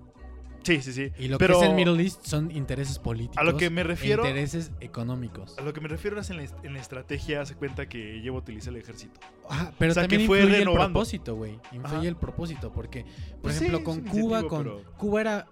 Sí, 0.65 0.81
sí, 0.81 0.93
sí. 0.93 1.11
Y 1.19 1.27
lo 1.27 1.37
Pero 1.37 1.59
que 1.59 1.65
es 1.65 1.69
el 1.69 1.75
Middle 1.75 2.01
East 2.03 2.25
son 2.25 2.49
intereses 2.49 2.97
políticos. 2.99 3.37
a 3.37 3.43
lo 3.43 3.55
que 3.55 3.69
me 3.69 3.81
e 3.81 3.83
refiero, 3.83 4.25
intereses 4.25 4.71
económicos. 4.81 5.55
a 5.57 5.61
lo 5.61 5.73
que 5.73 5.79
me 5.79 5.87
refiero 5.87 6.19
es 6.19 6.29
en 6.31 6.37
la, 6.37 6.43
en 6.63 6.73
la 6.73 6.79
estrategia, 6.79 7.41
hace 7.41 7.53
cuenta 7.55 7.87
que 7.87 8.19
llevo 8.21 8.37
a 8.37 8.39
utilizar 8.41 8.73
el 8.73 8.81
ejército. 8.81 9.19
Ajá, 9.47 9.73
pero 9.77 9.91
O 9.91 9.93
sea, 9.93 10.03
también 10.03 10.21
que 10.21 10.27
fue 10.27 10.39
influye 10.41 10.61
el 10.63 10.71
propósito, 10.71 11.35
güey. 11.35 11.59
Influye 11.71 11.97
Ajá. 11.97 12.07
el 12.07 12.15
propósito, 12.15 12.71
porque, 12.73 13.03
por 13.03 13.41
Pues 13.43 13.55
ejemplo, 13.57 13.77
sí, 13.77 13.83
con 13.83 14.01
Cuba, 14.01 14.43
con 14.47 14.63
pero- 14.63 14.83
Cuba 14.97 15.21
era 15.21 15.47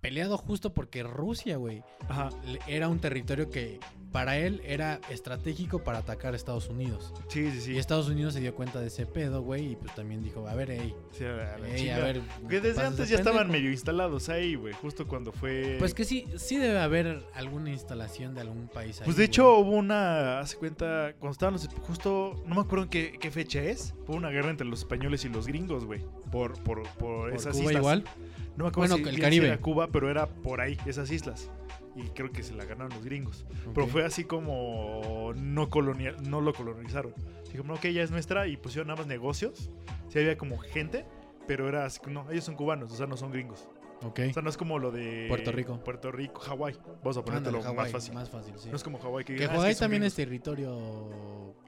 peleado 0.00 0.36
justo 0.36 0.74
porque 0.74 1.02
Rusia, 1.02 1.56
güey, 1.56 1.82
Ajá. 2.08 2.30
era 2.66 2.88
un 2.88 2.98
territorio 2.98 3.48
que 3.50 3.78
para 4.14 4.38
él 4.38 4.62
era 4.64 5.00
estratégico 5.10 5.82
para 5.82 5.98
atacar 5.98 6.34
a 6.34 6.36
Estados 6.36 6.68
Unidos. 6.68 7.12
Sí, 7.26 7.50
sí, 7.50 7.60
sí. 7.60 7.72
Y 7.72 7.78
Estados 7.78 8.08
Unidos 8.08 8.32
se 8.34 8.38
dio 8.40 8.54
cuenta 8.54 8.80
de 8.80 8.86
ese 8.86 9.06
pedo, 9.06 9.42
güey, 9.42 9.72
y 9.72 9.74
pues 9.76 9.92
también 9.96 10.22
dijo, 10.22 10.46
a 10.46 10.54
ver, 10.54 10.70
ey, 10.70 10.94
Sí, 11.10 11.24
a 11.24 11.32
la- 11.32 11.52
a 11.54 11.68
ey, 11.76 11.86
ver. 11.88 12.20
Que 12.48 12.60
desde 12.60 12.82
antes 12.82 13.08
ya 13.08 13.16
estaban 13.16 13.40
pendejo". 13.40 13.52
medio 13.58 13.72
instalados 13.72 14.28
ahí, 14.28 14.54
güey. 14.54 14.72
Justo 14.74 15.08
cuando 15.08 15.32
fue. 15.32 15.74
Pues 15.80 15.94
que 15.94 16.04
sí, 16.04 16.26
sí 16.36 16.58
debe 16.58 16.78
haber 16.78 17.24
alguna 17.34 17.70
instalación 17.70 18.36
de 18.36 18.42
algún 18.42 18.68
país 18.68 19.00
ahí. 19.00 19.04
Pues 19.04 19.16
de 19.16 19.22
güey. 19.24 19.26
hecho 19.26 19.58
hubo 19.58 19.72
una. 19.72 20.38
Hace 20.38 20.58
cuenta. 20.58 21.14
Cuando 21.18 21.32
estaban 21.32 21.54
los. 21.54 21.66
Justo. 21.66 22.40
No 22.46 22.54
me 22.54 22.60
acuerdo 22.60 22.84
en 22.84 22.90
qué, 22.90 23.18
qué 23.20 23.32
fecha 23.32 23.60
es. 23.64 23.94
Hubo 24.06 24.14
una 24.16 24.30
guerra 24.30 24.50
entre 24.50 24.64
los 24.64 24.78
españoles 24.78 25.24
y 25.24 25.28
los 25.28 25.48
gringos, 25.48 25.84
güey. 25.86 26.02
Por, 26.30 26.52
por, 26.62 26.84
por, 26.84 27.30
¿Por 27.30 27.34
esas 27.34 27.56
Cuba 27.56 27.64
islas. 27.72 27.80
igual. 27.80 28.04
No 28.56 28.62
me 28.64 28.68
acuerdo 28.68 28.94
Bueno, 28.94 29.08
si 29.10 29.14
el 29.16 29.20
Caribe. 29.20 29.48
era 29.48 29.58
Cuba, 29.58 29.88
pero 29.90 30.08
era 30.08 30.28
por 30.28 30.60
ahí, 30.60 30.78
esas 30.86 31.10
islas. 31.10 31.50
Y 31.96 32.08
creo 32.08 32.32
que 32.32 32.42
se 32.42 32.54
la 32.54 32.64
ganaron 32.64 32.92
los 32.92 33.04
gringos. 33.04 33.46
Pero 33.72 33.86
fue 33.86 34.04
así 34.04 34.24
como 34.24 35.32
no 35.36 35.70
colonial, 35.70 36.16
no 36.28 36.40
lo 36.40 36.52
colonizaron. 36.52 37.14
Dijeron, 37.44 37.70
ok, 37.70 37.86
ya 37.86 38.02
es 38.02 38.10
nuestra 38.10 38.48
y 38.48 38.56
pusieron 38.56 38.88
nada 38.88 38.98
más 38.98 39.06
negocios. 39.06 39.70
Sí 40.08 40.18
había 40.18 40.36
como 40.36 40.58
gente, 40.58 41.06
pero 41.46 41.68
era 41.68 41.84
así, 41.84 42.00
no, 42.08 42.28
ellos 42.30 42.44
son 42.44 42.56
cubanos, 42.56 42.92
o 42.92 42.96
sea, 42.96 43.06
no 43.06 43.16
son 43.16 43.30
gringos. 43.30 43.68
Ok. 44.04 44.20
O 44.30 44.32
sea, 44.32 44.42
no 44.42 44.50
es 44.50 44.56
como 44.56 44.78
lo 44.78 44.90
de 44.90 45.26
Puerto 45.28 45.52
Rico. 45.52 45.78
Puerto 45.82 46.12
Rico, 46.12 46.40
Hawái. 46.40 46.74
Vamos 47.02 47.16
a 47.16 47.20
Ándale, 47.20 47.24
ponértelo 47.24 47.58
más 47.58 47.66
Hawái, 47.66 47.92
fácil. 47.92 48.14
Más 48.14 48.30
fácil, 48.30 48.54
sí. 48.58 48.68
No 48.70 48.76
es 48.76 48.82
como 48.82 48.98
Hawái 48.98 49.24
que, 49.24 49.34
Que 49.36 49.44
ah, 49.44 49.48
Hawái 49.48 49.74
que 49.74 49.80
también 49.80 50.02
es 50.04 50.14
territorio. 50.14 50.74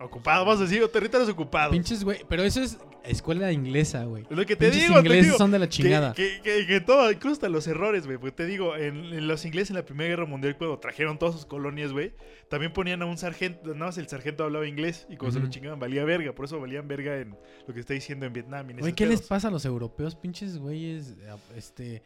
ocupado, 0.00 0.44
vamos 0.44 0.60
a 0.60 0.64
decir, 0.64 0.86
territorios 0.88 1.28
ocupados. 1.30 1.72
Pinches, 1.72 2.04
güey. 2.04 2.20
Pero 2.28 2.42
eso 2.42 2.62
es 2.62 2.78
escuela 3.04 3.50
inglesa, 3.52 4.04
güey. 4.04 4.24
Lo 4.28 4.44
que 4.44 4.56
te 4.56 4.66
Pinches 4.68 4.82
digo, 4.88 4.94
te 4.94 5.00
ingleses 5.00 5.24
digo. 5.26 5.38
son 5.38 5.50
de 5.52 5.58
la 5.60 5.66
Que, 5.66 5.70
chingada. 5.70 6.12
que, 6.12 6.40
que, 6.42 6.66
que 6.66 6.80
todo, 6.80 7.10
incluso 7.10 7.34
hasta 7.34 7.48
los 7.48 7.66
errores, 7.66 8.04
güey. 8.06 8.18
Porque 8.18 8.32
te 8.36 8.46
digo, 8.46 8.76
en, 8.76 8.96
en 9.06 9.28
los 9.28 9.44
ingleses 9.44 9.70
en 9.70 9.76
la 9.76 9.84
Primera 9.84 10.10
Guerra 10.10 10.26
Mundial, 10.26 10.56
cuando 10.58 10.78
trajeron 10.78 11.18
todas 11.18 11.34
sus 11.36 11.46
colonias, 11.46 11.92
güey, 11.92 12.12
también 12.50 12.72
ponían 12.72 13.00
a 13.02 13.06
un 13.06 13.16
sargento, 13.16 13.72
nada 13.74 13.86
más 13.86 13.98
el 13.98 14.08
sargento 14.08 14.44
hablaba 14.44 14.66
inglés 14.66 15.06
y 15.08 15.16
cuando 15.16 15.38
se 15.38 15.44
lo 15.44 15.50
chingaban 15.50 15.78
valía 15.78 16.04
verga. 16.04 16.34
Por 16.34 16.44
eso 16.44 16.60
valían 16.60 16.86
verga 16.88 17.16
en 17.18 17.36
lo 17.66 17.72
que 17.74 17.80
está 17.80 17.94
diciendo 17.94 18.26
en 18.26 18.32
Vietnam. 18.32 18.68
Güey, 18.78 18.92
¿qué 18.92 19.06
les 19.06 19.22
pasa 19.22 19.48
a 19.48 19.50
los 19.50 19.64
europeos? 19.64 20.14
Pinches 20.16 20.58
güeyes. 20.58 21.14
Este. 21.56 22.02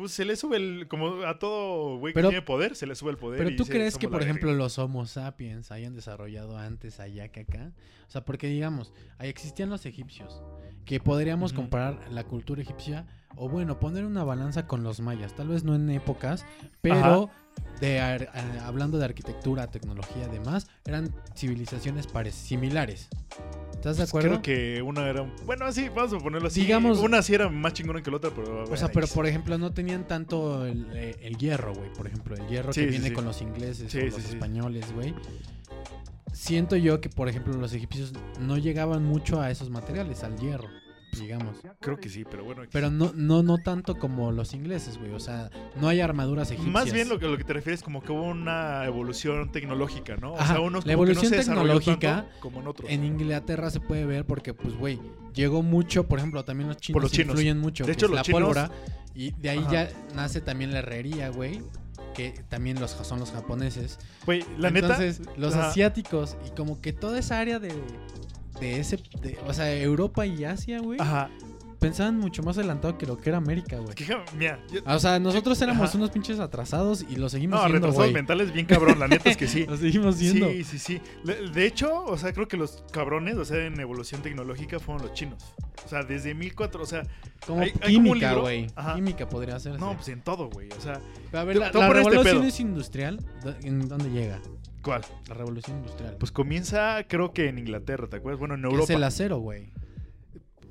Pues 0.00 0.12
se 0.12 0.24
le 0.24 0.34
sube 0.34 0.56
el, 0.56 0.88
como 0.88 1.26
a 1.26 1.38
todo 1.38 1.98
güey 1.98 2.14
que 2.14 2.22
tiene 2.22 2.40
poder, 2.40 2.74
se 2.74 2.86
le 2.86 2.94
sube 2.94 3.10
el 3.10 3.18
poder. 3.18 3.36
Pero 3.38 3.50
y 3.50 3.56
tú 3.56 3.64
dice, 3.64 3.74
crees 3.74 3.98
que, 3.98 4.06
"Somos 4.06 4.12
la 4.12 4.18
por 4.18 4.22
ejemplo, 4.22 4.48
verga". 4.48 4.64
los 4.64 4.78
Homo 4.78 5.04
sapiens 5.04 5.70
hayan 5.70 5.94
desarrollado 5.94 6.56
antes 6.56 7.00
allá 7.00 7.28
que 7.28 7.40
acá? 7.40 7.72
O 8.08 8.10
sea, 8.10 8.24
porque 8.24 8.46
digamos, 8.46 8.94
ahí 9.18 9.28
existían 9.28 9.68
los 9.68 9.84
egipcios, 9.84 10.42
que 10.86 11.00
podríamos 11.00 11.52
comparar 11.52 12.10
la 12.10 12.24
cultura 12.24 12.62
egipcia, 12.62 13.06
o 13.36 13.48
bueno, 13.48 13.78
poner 13.78 14.04
una 14.06 14.24
balanza 14.24 14.66
con 14.66 14.82
los 14.82 15.00
mayas, 15.00 15.34
tal 15.34 15.48
vez 15.48 15.64
no 15.64 15.74
en 15.74 15.90
épocas, 15.90 16.46
pero 16.80 17.30
de, 17.80 18.00
ar- 18.00 18.30
a- 18.34 18.66
hablando 18.66 18.98
de 18.98 19.04
arquitectura, 19.04 19.66
tecnología 19.70 20.26
y 20.26 20.30
demás, 20.30 20.66
eran 20.84 21.14
civilizaciones 21.36 22.06
similares. 22.34 23.08
¿Estás 23.72 23.96
de 23.96 24.02
Pues 24.02 24.10
acuerdo? 24.10 24.28
Creo 24.28 24.42
que 24.42 24.82
una 24.82 25.08
era. 25.08 25.22
Bueno, 25.46 25.72
sí, 25.72 25.88
vamos 25.88 26.12
a 26.12 26.18
ponerlo 26.18 26.48
así. 26.48 26.60
Digamos- 26.60 26.98
Una 26.98 27.22
sí 27.22 27.32
era 27.34 27.48
más 27.48 27.72
chingona 27.72 28.02
que 28.02 28.10
la 28.10 28.18
otra, 28.18 28.30
pero. 28.34 28.64
O 28.64 28.76
sea, 28.76 28.88
pero 28.88 29.06
por 29.06 29.26
ejemplo, 29.26 29.56
no 29.56 29.72
tenían 29.72 30.06
tanto 30.06 30.66
el, 30.66 30.86
eh, 30.92 31.16
el 31.22 31.38
hierro, 31.38 31.72
güey. 31.74 31.90
Por 31.94 32.06
ejemplo, 32.06 32.36
el 32.36 32.46
hierro 32.48 32.72
Sí, 32.74 32.80
que 32.80 32.86
sí, 32.86 32.90
viene 32.90 33.08
sí. 33.08 33.14
con 33.14 33.24
los 33.24 33.40
ingleses 33.40 33.90
sí, 33.90 34.00
los 34.02 34.18
españoles, 34.22 34.92
güey. 34.94 35.14
Siento 36.32 36.76
yo 36.76 37.00
que, 37.00 37.08
por 37.08 37.28
ejemplo, 37.28 37.54
los 37.54 37.72
egipcios 37.72 38.12
no 38.38 38.56
llegaban 38.58 39.04
mucho 39.04 39.40
a 39.40 39.50
esos 39.50 39.70
materiales, 39.70 40.22
al 40.24 40.36
hierro, 40.38 40.68
digamos. 41.18 41.56
Creo 41.80 41.98
que 41.98 42.08
sí, 42.08 42.24
pero 42.30 42.44
bueno. 42.44 42.62
Pero 42.70 42.90
no, 42.90 43.12
no, 43.14 43.42
no 43.42 43.58
tanto 43.58 43.98
como 43.98 44.30
los 44.32 44.54
ingleses, 44.54 44.98
güey. 44.98 45.12
O 45.12 45.20
sea, 45.20 45.50
no 45.80 45.88
hay 45.88 46.00
armaduras 46.00 46.50
egipcias. 46.50 46.72
Más 46.72 46.92
bien 46.92 47.08
lo 47.08 47.18
que, 47.18 47.26
lo 47.26 47.36
que 47.36 47.44
te 47.44 47.52
refieres 47.52 47.82
como 47.82 48.02
que 48.02 48.12
hubo 48.12 48.22
una 48.24 48.84
evolución 48.84 49.50
tecnológica, 49.52 50.16
¿no? 50.16 50.34
O 50.34 50.44
sea, 50.46 50.60
unos 50.60 50.86
la 50.86 50.94
como 50.94 51.06
que 51.06 51.12
no 51.14 51.20
evolución 51.20 51.30
se 51.32 51.36
tecnológica 51.38 52.16
tanto 52.22 52.40
como 52.40 52.60
en 52.60 52.66
otros. 52.68 52.90
En 52.90 53.04
Inglaterra 53.04 53.70
se 53.70 53.80
puede 53.80 54.04
ver 54.06 54.24
porque, 54.24 54.54
pues, 54.54 54.74
güey, 54.76 55.00
llegó 55.34 55.62
mucho, 55.62 56.06
por 56.06 56.18
ejemplo, 56.18 56.44
también 56.44 56.68
los 56.68 56.76
chinos, 56.78 57.02
los 57.02 57.12
chinos. 57.12 57.28
influyen 57.34 57.58
mucho. 57.58 57.84
De 57.84 57.92
hecho, 57.92 58.06
los 58.08 58.16
la 58.16 58.22
chinos- 58.22 58.40
pólvora. 58.40 58.70
Y 59.14 59.32
de 59.32 59.50
ahí 59.50 59.58
Ajá. 59.58 59.70
ya 59.72 59.90
nace 60.14 60.40
también 60.40 60.72
la 60.72 60.78
herrería, 60.78 61.30
güey. 61.30 61.62
Que 62.14 62.32
también 62.48 62.80
los 62.80 62.90
son 62.90 63.20
los 63.20 63.30
japoneses. 63.30 63.98
Güey, 64.26 64.44
la 64.58 64.68
Entonces, 64.68 65.20
neta. 65.20 65.32
los 65.36 65.54
asiáticos 65.54 66.36
y 66.46 66.50
como 66.50 66.80
que 66.80 66.92
toda 66.92 67.18
esa 67.18 67.38
área 67.38 67.58
de, 67.60 67.72
de 68.60 68.78
ese, 68.80 68.98
de- 69.22 69.38
o 69.46 69.52
sea, 69.54 69.74
Europa 69.74 70.26
y 70.26 70.44
Asia, 70.44 70.80
güey, 70.80 71.00
Ajá. 71.00 71.30
pensaban 71.78 72.18
mucho 72.18 72.42
más 72.42 72.58
adelantado 72.58 72.98
que 72.98 73.06
lo 73.06 73.16
que 73.16 73.30
era 73.30 73.38
América, 73.38 73.78
güey. 73.78 73.94
Mira, 74.36 74.60
yo- 74.70 74.80
O 74.84 74.98
sea, 74.98 75.18
nosotros 75.18 75.60
éramos 75.62 75.88
Ajá. 75.88 75.96
unos 75.98 76.10
pinches 76.10 76.38
atrasados 76.38 77.06
y 77.08 77.16
lo 77.16 77.28
seguimos 77.30 77.58
no, 77.58 77.60
siendo, 77.66 77.78
retrasados 77.86 78.04
güey. 78.04 78.12
mentales 78.12 78.52
bien 78.52 78.66
cabrón, 78.66 78.98
la 78.98 79.08
neta 79.08 79.30
es 79.30 79.36
que 79.38 79.48
sí. 79.48 79.64
Lo 79.68 79.76
seguimos 79.78 80.16
siendo. 80.16 80.48
Sí, 80.50 80.64
sí, 80.64 80.78
sí. 80.78 81.00
De 81.24 81.64
hecho, 81.66 82.04
o 82.04 82.18
sea, 82.18 82.32
creo 82.34 82.46
que 82.48 82.58
los 82.58 82.84
cabrones, 82.92 83.36
o 83.38 83.44
sea, 83.46 83.64
en 83.64 83.80
evolución 83.80 84.20
tecnológica 84.22 84.78
fueron 84.78 85.02
los 85.06 85.14
chinos. 85.14 85.42
O 85.86 85.88
sea, 85.88 86.02
desde 86.02 86.34
1004, 86.34 86.82
o 86.82 86.86
sea, 86.86 87.02
Como 87.46 87.62
hay- 87.62 87.72
química, 87.72 88.34
güey. 88.34 88.66
Química 88.94 89.26
podría 89.26 89.58
ser. 89.58 89.80
no, 89.80 89.94
pues 89.94 90.08
en 90.08 90.20
todo, 90.20 90.50
güey. 90.50 90.68
O 90.76 90.80
sea, 90.82 91.00
a 91.32 91.44
ver, 91.44 91.56
la, 91.56 91.72
la 91.72 91.86
este 91.86 91.92
revolución 91.94 92.44
es 92.44 92.60
industrial. 92.60 93.18
¿dó- 93.42 93.54
¿En 93.62 93.88
dónde 93.88 94.10
llega? 94.10 94.38
¿Cuál? 94.82 95.02
La 95.28 95.34
revolución 95.34 95.78
industrial. 95.78 96.16
Pues 96.18 96.32
comienza, 96.32 97.04
creo 97.08 97.32
que 97.32 97.48
en 97.48 97.58
Inglaterra, 97.58 98.06
¿te 98.08 98.16
acuerdas? 98.16 98.38
Bueno, 98.38 98.54
en 98.54 98.60
¿Qué 98.62 98.66
Europa. 98.68 98.84
es 98.84 98.90
el 98.90 99.04
acero, 99.04 99.38
güey. 99.38 99.72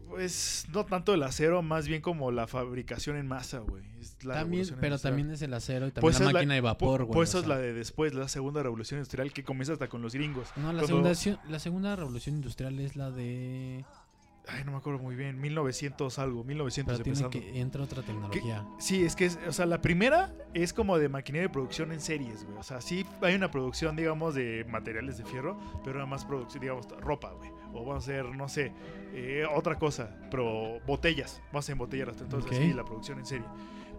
Pues 0.07 0.66
no 0.74 0.86
tanto 0.86 1.14
el 1.14 1.22
acero, 1.24 1.62
más 1.62 1.88
bien 1.88 2.01
como 2.01 2.32
la 2.32 2.47
fabricación 2.47 3.16
en 3.16 3.28
masa, 3.28 3.60
güey. 3.60 3.84
También, 4.24 4.66
pero 4.80 4.95
industrial. 4.95 4.99
también 5.01 5.32
es 5.32 5.41
el 5.43 5.53
acero 5.53 5.88
y 5.88 5.91
también 5.91 6.01
Pues 6.01 6.20
la 6.20 6.32
máquina 6.32 6.55
de 6.55 6.62
vapor, 6.62 7.03
güey. 7.05 7.14
Pues 7.16 7.30
o 7.30 7.32
eso 7.32 7.39
es 7.39 7.45
sea. 7.45 7.55
la 7.55 7.62
de 7.62 7.74
después, 7.74 8.14
la 8.16 8.28
segunda 8.28 8.64
revolución 8.64 8.97
industrial 8.97 9.32
que 9.32 9.43
comienza 9.43 9.74
hasta 9.74 9.88
con 9.88 10.01
los 10.01 10.14
gringos. 10.16 10.49
No, 10.57 10.74
la 10.74 10.82
Cuando- 10.84 11.14
segunda, 11.14 11.41
la 11.49 11.60
segunda 11.60 11.95
revolución 11.95 12.36
industrial 12.38 12.80
es 12.80 12.95
la 12.95 13.12
de... 13.12 13.86
Ay, 14.52 14.64
no 14.66 14.72
me 14.72 14.78
acuerdo 14.78 15.00
muy 15.00 15.16
bien, 15.16 15.39
1900 15.39 16.20
algo, 16.20 16.43
1900 16.43 16.93
Pero 16.97 17.04
tiene 17.04 17.20
empezando. 17.20 17.52
que 17.54 17.60
entra 17.62 17.84
otra 17.84 18.02
tecnología. 18.02 18.66
Sí, 18.80 19.04
es 19.04 19.16
que, 19.16 19.26
es, 19.26 19.39
o 19.47 19.54
sea, 19.54 19.66
la 19.66 19.82
primera 19.82 20.34
es 20.54 20.74
como 20.74 20.97
de 20.97 21.10
maquinaria 21.10 21.47
de 21.47 21.54
producción 21.54 21.91
en 21.91 22.02
series, 22.02 22.45
güey. 22.45 22.58
O 22.58 22.64
sea, 22.64 22.82
sí 22.82 23.06
hay 23.22 23.36
una 23.36 23.52
producción, 23.52 23.95
digamos, 23.95 24.36
de 24.36 24.66
materiales 24.70 25.18
de 25.18 25.26
fierro, 25.26 25.60
pero 25.84 25.95
nada 25.95 26.06
más 26.08 26.26
producción, 26.26 26.62
digamos, 26.62 26.88
ropa, 27.00 27.32
güey. 27.34 27.50
O 27.74 27.86
vamos 27.86 27.95
a 27.95 27.97
hacer, 27.97 28.26
no 28.26 28.47
sé, 28.50 28.72
eh, 29.14 29.45
otra 29.54 29.78
cosa, 29.78 30.18
pero 30.32 30.80
botellas. 30.88 31.41
Vamos 31.52 31.70
a 31.70 31.72
embotellar 31.72 32.10
hasta 32.10 32.24
entonces, 32.24 32.52
Ok. 32.52 32.58
sí, 32.58 32.74
la 32.74 32.84
producción 32.86 33.20
en 33.20 33.26
serie. 33.26 33.45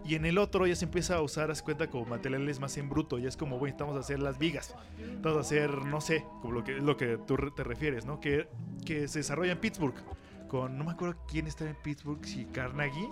Y 0.03 0.15
en 0.15 0.25
el 0.25 0.39
otro 0.39 0.65
ya 0.65 0.75
se 0.75 0.85
empieza 0.85 1.15
a 1.17 1.21
usar, 1.21 1.51
haz 1.51 1.61
cuenta, 1.61 1.87
como 1.87 2.05
materiales 2.05 2.59
más 2.59 2.75
en 2.77 2.89
bruto. 2.89 3.19
Ya 3.19 3.29
es 3.29 3.37
como, 3.37 3.59
güey, 3.59 3.71
estamos 3.71 3.95
a 3.95 3.99
hacer 3.99 4.19
las 4.19 4.39
vigas. 4.39 4.75
Estamos 4.99 5.37
a 5.37 5.41
hacer, 5.41 5.85
no 5.85 6.01
sé, 6.01 6.25
como 6.41 6.53
lo 6.55 6.63
que, 6.63 6.73
lo 6.73 6.97
que 6.97 7.19
tú 7.27 7.37
te 7.55 7.63
refieres, 7.63 8.05
¿no? 8.07 8.19
Que, 8.19 8.47
que 8.83 9.07
se 9.07 9.19
desarrolla 9.19 9.51
en 9.51 9.59
Pittsburgh. 9.59 9.93
Con, 10.51 10.77
no 10.77 10.83
me 10.83 10.91
acuerdo 10.91 11.15
quién 11.29 11.47
estaba 11.47 11.69
en 11.69 11.77
Pittsburgh, 11.77 12.25
si 12.25 12.43
Carnegie. 12.43 13.07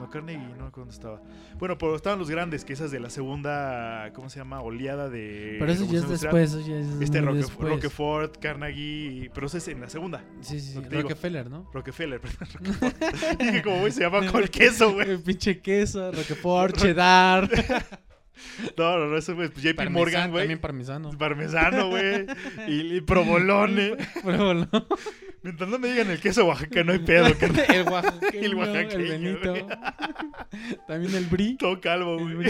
No, 0.00 0.10
Carnegie, 0.10 0.38
no 0.42 0.48
me 0.48 0.54
acuerdo 0.54 0.72
dónde 0.86 0.94
estaba. 0.94 1.22
Bueno, 1.56 1.78
pero 1.78 1.94
estaban 1.94 2.18
los 2.18 2.28
grandes, 2.28 2.64
que 2.64 2.72
esas 2.72 2.90
de 2.90 2.98
la 2.98 3.10
segunda, 3.10 4.10
¿cómo 4.12 4.28
se 4.28 4.40
llama? 4.40 4.60
Oleada 4.60 5.08
de. 5.08 5.54
Pero 5.60 5.70
eso 5.70 5.84
ya 5.84 5.98
es 5.98 6.02
industrial. 6.04 6.34
después, 6.34 6.52
eso 6.54 6.68
ya 6.68 6.76
es 6.80 7.00
Este 7.00 7.20
Roque- 7.20 7.38
después. 7.38 7.72
Roquefort, 7.74 8.36
Carnegie, 8.38 9.30
pero 9.32 9.46
eso 9.46 9.58
es 9.58 9.68
en 9.68 9.80
la 9.80 9.88
segunda. 9.88 10.24
Sí, 10.40 10.58
sí, 10.58 10.72
sí. 10.72 10.80
Rockefeller, 10.88 11.48
¿no? 11.48 11.70
Rockefeller, 11.72 12.20
perdón. 12.22 12.76
Dije, 13.38 13.62
como 13.64 13.78
güey, 13.78 13.92
se 13.92 14.00
llama 14.02 14.26
con 14.32 14.42
queso, 14.48 14.92
güey. 14.94 15.16
Pinche 15.18 15.60
queso, 15.60 16.10
Roquefort, 16.10 16.76
cheddar. 16.76 17.48
No, 18.76 18.98
no, 18.98 19.06
no, 19.06 19.16
eso 19.16 19.32
es 19.42 19.50
pues, 19.50 19.62
JP 19.62 19.90
Morgan, 19.90 20.30
güey. 20.30 20.42
También 20.44 20.60
parmesano. 20.60 21.10
Parmesano, 21.10 21.88
güey. 21.90 22.26
Y, 22.68 22.96
y 22.96 23.00
provolone. 23.00 23.96
No. 24.24 24.66
Mientras 25.42 25.70
no 25.70 25.78
me 25.78 25.88
digan 25.88 26.10
el 26.10 26.18
queso 26.20 26.44
Oaxaca, 26.46 26.82
no 26.82 26.92
hay 26.92 26.98
pedo, 26.98 27.32
carnal. 27.38 27.64
El 27.72 27.84
oaxaqueño, 27.88 28.38
El 28.38 28.44
el, 28.44 28.54
oaxaqueño, 28.56 29.08
Benito. 29.08 29.50
güey. 29.50 29.64
También 30.86 31.14
el 31.14 31.26
brie. 31.26 31.56
Todo 31.58 31.80
calvo, 31.80 32.18
El 32.18 32.34
güey. 32.34 32.48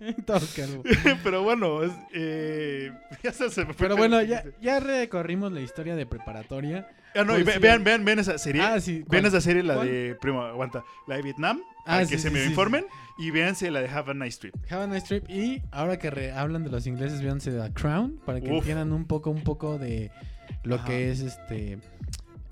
el. 0.00 0.24
Todo 0.26 0.40
calvo. 0.56 0.82
Pero 1.22 1.42
bueno, 1.44 1.82
es, 1.84 1.92
eh, 2.12 2.90
ya 3.22 3.32
se, 3.32 3.48
se 3.50 3.60
me 3.64 3.72
fue 3.72 3.86
Pero 3.88 3.94
el 3.94 3.98
bueno, 3.98 4.20
ya, 4.22 4.42
ya 4.60 4.80
recorrimos 4.80 5.52
la 5.52 5.60
historia 5.60 5.94
de 5.94 6.06
preparatoria. 6.06 6.88
Ah, 7.14 7.24
no, 7.24 7.38
y 7.38 7.44
pues 7.44 7.46
ve- 7.46 7.52
sí. 7.54 7.58
vean, 7.60 7.84
vean, 7.84 8.04
vean 8.04 8.18
esa 8.18 8.36
serie. 8.36 8.62
Ah, 8.62 8.80
sí. 8.80 9.04
Vean 9.08 9.24
esa 9.26 9.40
serie, 9.40 9.62
la 9.62 9.74
¿Cuál? 9.76 9.86
de. 9.88 10.16
Primo, 10.20 10.42
aguanta. 10.42 10.84
La 11.06 11.16
de 11.16 11.22
Vietnam. 11.22 11.60
Ah, 11.88 12.04
sí, 12.04 12.10
que 12.12 12.18
se 12.18 12.28
sí, 12.28 12.34
me 12.34 12.40
sí, 12.42 12.48
informen. 12.50 12.86
Y 13.18 13.30
véanse 13.32 13.70
la 13.72 13.80
de 13.80 13.88
Have 13.88 14.12
a 14.12 14.14
Nice 14.14 14.38
Trip. 14.38 14.54
Have 14.70 14.84
a 14.84 14.86
nice 14.86 15.06
trip. 15.06 15.28
Y 15.28 15.62
ahora 15.72 15.98
que 15.98 16.08
re- 16.10 16.30
hablan 16.32 16.62
de 16.62 16.70
los 16.70 16.86
ingleses, 16.86 17.20
véanse 17.20 17.50
The 17.50 17.72
Crown 17.72 18.20
para 18.24 18.40
que 18.40 18.48
Uf. 18.50 18.58
entiendan 18.58 18.92
un 18.92 19.06
poco, 19.06 19.30
un 19.30 19.42
poco 19.42 19.76
de 19.78 20.10
lo 20.62 20.76
Ajá. 20.76 20.84
que 20.86 21.10
es 21.10 21.20
este 21.20 21.78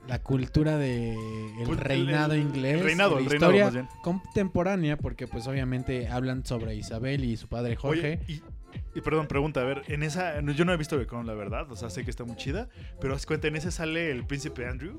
la 0.08 0.20
cultura 0.22 0.76
de 0.76 1.12
el 1.14 1.66
Pues, 1.66 1.78
el- 1.78 1.84
reinado 1.84 2.34
el- 2.34 2.40
inglés. 2.40 2.74
el 2.78 2.84
reinado, 2.84 3.16
la 3.16 3.20
el 3.22 3.26
reinado, 3.30 3.52
historia 3.52 3.64
más 3.64 3.74
bien. 3.74 3.88
contemporánea, 4.02 4.96
porque 4.96 5.26
pues 5.26 5.46
obviamente 5.48 6.08
hablan 6.08 6.44
sobre 6.46 6.74
Isabel 6.76 7.24
y 7.24 7.36
su 7.36 7.48
padre 7.48 7.74
Jorge. 7.76 8.20
Oye, 8.26 8.32
y, 8.94 8.98
y 8.98 9.00
perdón, 9.02 9.26
pregunta, 9.26 9.60
a 9.60 9.64
ver, 9.64 9.82
en 9.88 10.02
esa, 10.04 10.40
yo 10.40 10.64
no 10.64 10.72
he 10.72 10.76
visto 10.76 10.96
The 10.98 11.06
Crown, 11.06 11.26
la 11.26 11.34
verdad, 11.34 11.70
o 11.72 11.76
sea, 11.76 11.90
sé 11.90 12.04
que 12.04 12.10
está 12.10 12.22
muy 12.24 12.36
chida, 12.36 12.68
pero 13.00 13.14
haz 13.14 13.26
cuenta, 13.26 13.48
en 13.48 13.56
ese 13.56 13.70
sale 13.72 14.10
el 14.12 14.24
príncipe 14.24 14.66
Andrew, 14.66 14.96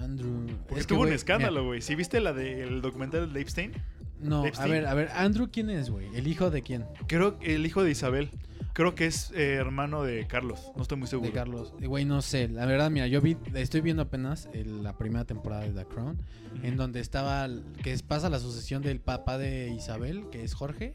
Andrew. 0.00 0.46
porque 0.68 0.80
es 0.80 0.86
que, 0.86 0.94
un 0.94 1.12
escándalo, 1.12 1.64
güey. 1.64 1.80
¿Sí 1.82 1.94
viste 1.94 2.20
la 2.20 2.32
del 2.32 2.80
documental 2.82 3.32
de 3.32 3.40
Epstein? 3.40 3.72
No, 4.20 4.44
a 4.56 4.66
ver, 4.66 4.86
a 4.86 4.94
ver, 4.94 5.10
Andrew, 5.14 5.48
¿quién 5.50 5.68
es, 5.68 5.90
güey? 5.90 6.06
¿El 6.14 6.28
hijo 6.28 6.50
de 6.50 6.62
quién? 6.62 6.84
Creo 7.08 7.38
que 7.40 7.56
el 7.56 7.66
hijo 7.66 7.82
de 7.82 7.90
Isabel, 7.90 8.30
creo 8.72 8.94
que 8.94 9.06
es 9.06 9.32
eh, 9.32 9.54
hermano 9.54 10.04
de 10.04 10.28
Carlos, 10.28 10.70
no 10.76 10.82
estoy 10.82 10.96
muy 10.98 11.08
seguro. 11.08 11.28
De 11.28 11.34
Carlos. 11.34 11.74
Eh, 11.80 11.86
Güey, 11.88 12.04
no 12.04 12.22
sé. 12.22 12.48
La 12.48 12.64
verdad, 12.64 12.88
mira, 12.90 13.08
yo 13.08 13.20
vi, 13.20 13.36
estoy 13.54 13.80
viendo 13.80 14.02
apenas 14.02 14.48
el- 14.52 14.84
la 14.84 14.96
primera 14.96 15.24
temporada 15.24 15.62
de 15.62 15.70
The 15.70 15.86
Crown, 15.86 16.18
en 16.62 16.76
donde 16.76 17.00
estaba, 17.00 17.48
que 17.82 17.98
pasa 18.06 18.30
la 18.30 18.38
sucesión 18.38 18.80
del 18.82 19.00
papá 19.00 19.38
de 19.38 19.70
Isabel, 19.70 20.26
que 20.30 20.44
es 20.44 20.54
Jorge, 20.54 20.94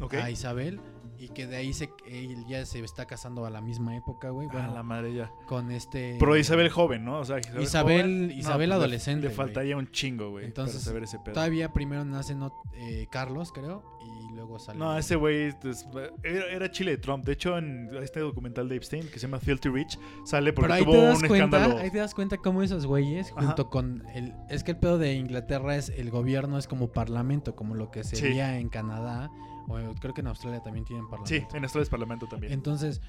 Ok. 0.00 0.14
a 0.14 0.30
Isabel, 0.30 0.80
y 1.18 1.28
que 1.30 1.46
de 1.46 1.56
ahí 1.56 1.72
se, 1.72 1.90
él 2.06 2.44
ya 2.46 2.64
se 2.66 2.80
está 2.80 3.06
casando 3.06 3.44
a 3.46 3.50
la 3.50 3.60
misma 3.60 3.96
época, 3.96 4.30
güey. 4.30 4.46
Bueno, 4.48 4.68
Ah, 4.70 4.74
la 4.74 4.82
madre 4.82 5.14
ya. 5.14 5.30
con 5.46 5.70
este... 5.70 6.16
Pero 6.18 6.36
Isabel 6.36 6.68
joven, 6.70 7.04
¿no? 7.04 7.18
O 7.20 7.24
sea, 7.24 7.38
Isabel, 7.38 7.62
Isabel- 7.62 8.00
joven, 8.02 8.30
Isabel 8.38 8.68
le- 8.70 8.74
adolescente, 8.74 9.22
Le, 9.22 9.28
güey. 9.28 9.36
faltaría 9.36 9.76
un 9.76 9.90
chingo, 9.90 10.30
güey, 10.30 10.44
Entonces, 10.46 10.76
para 10.76 10.84
saber 10.84 11.02
ese 11.04 11.18
pedo. 11.18 11.34
Todavía 11.34 11.72
primero 11.72 12.04
nace 12.04 12.34
no, 12.34 12.52
eh, 12.74 13.06
Carlos, 13.10 13.52
creo, 13.52 13.82
y 14.04 14.32
luego 14.34 14.58
sale... 14.58 14.78
No, 14.78 14.96
ese 14.96 15.16
güey 15.16 15.52
pues, 15.60 15.86
era, 16.22 16.46
era 16.46 16.70
chile 16.70 16.92
de 16.92 16.98
Trump. 16.98 17.24
De 17.24 17.32
hecho, 17.32 17.56
en 17.58 17.90
este 18.02 18.20
documental 18.20 18.68
de 18.68 18.76
Epstein 18.76 19.02
que 19.08 19.18
se 19.18 19.26
llama 19.26 19.38
Filthy 19.40 19.68
Rich, 19.68 19.98
sale 20.24 20.52
porque 20.52 20.66
Pero 20.68 20.74
ahí 20.74 20.84
te 20.84 20.90
tuvo 20.92 21.02
das 21.02 21.22
un 21.22 21.28
cuenta, 21.28 21.56
escándalo. 21.58 21.80
ahí 21.82 21.90
te 21.90 21.98
das 21.98 22.14
cuenta 22.14 22.36
cómo 22.38 22.62
esos 22.62 22.86
güeyes, 22.86 23.32
Ajá. 23.36 23.46
junto 23.46 23.70
con 23.70 24.04
el, 24.14 24.34
es 24.48 24.64
que 24.64 24.72
el 24.72 24.76
pedo 24.78 24.98
de 24.98 25.14
Inglaterra 25.14 25.76
es 25.76 25.88
el 25.90 26.10
gobierno 26.10 26.58
es 26.58 26.66
como 26.68 26.88
parlamento, 26.92 27.54
como 27.56 27.74
lo 27.74 27.90
que 27.90 28.04
Sí. 28.04 28.16
sería 28.16 28.58
en 28.58 28.68
Canadá 28.68 29.30
o 29.68 29.94
creo 30.00 30.14
que 30.14 30.20
en 30.20 30.26
Australia 30.28 30.60
también 30.62 30.84
tienen 30.84 31.04
Sí, 31.06 31.10
parlamento. 31.10 31.56
en 31.56 31.62
Australia 31.64 31.82
es 31.84 31.88
parlamento 31.90 32.26
también. 32.26 32.52
Entonces, 32.52 33.00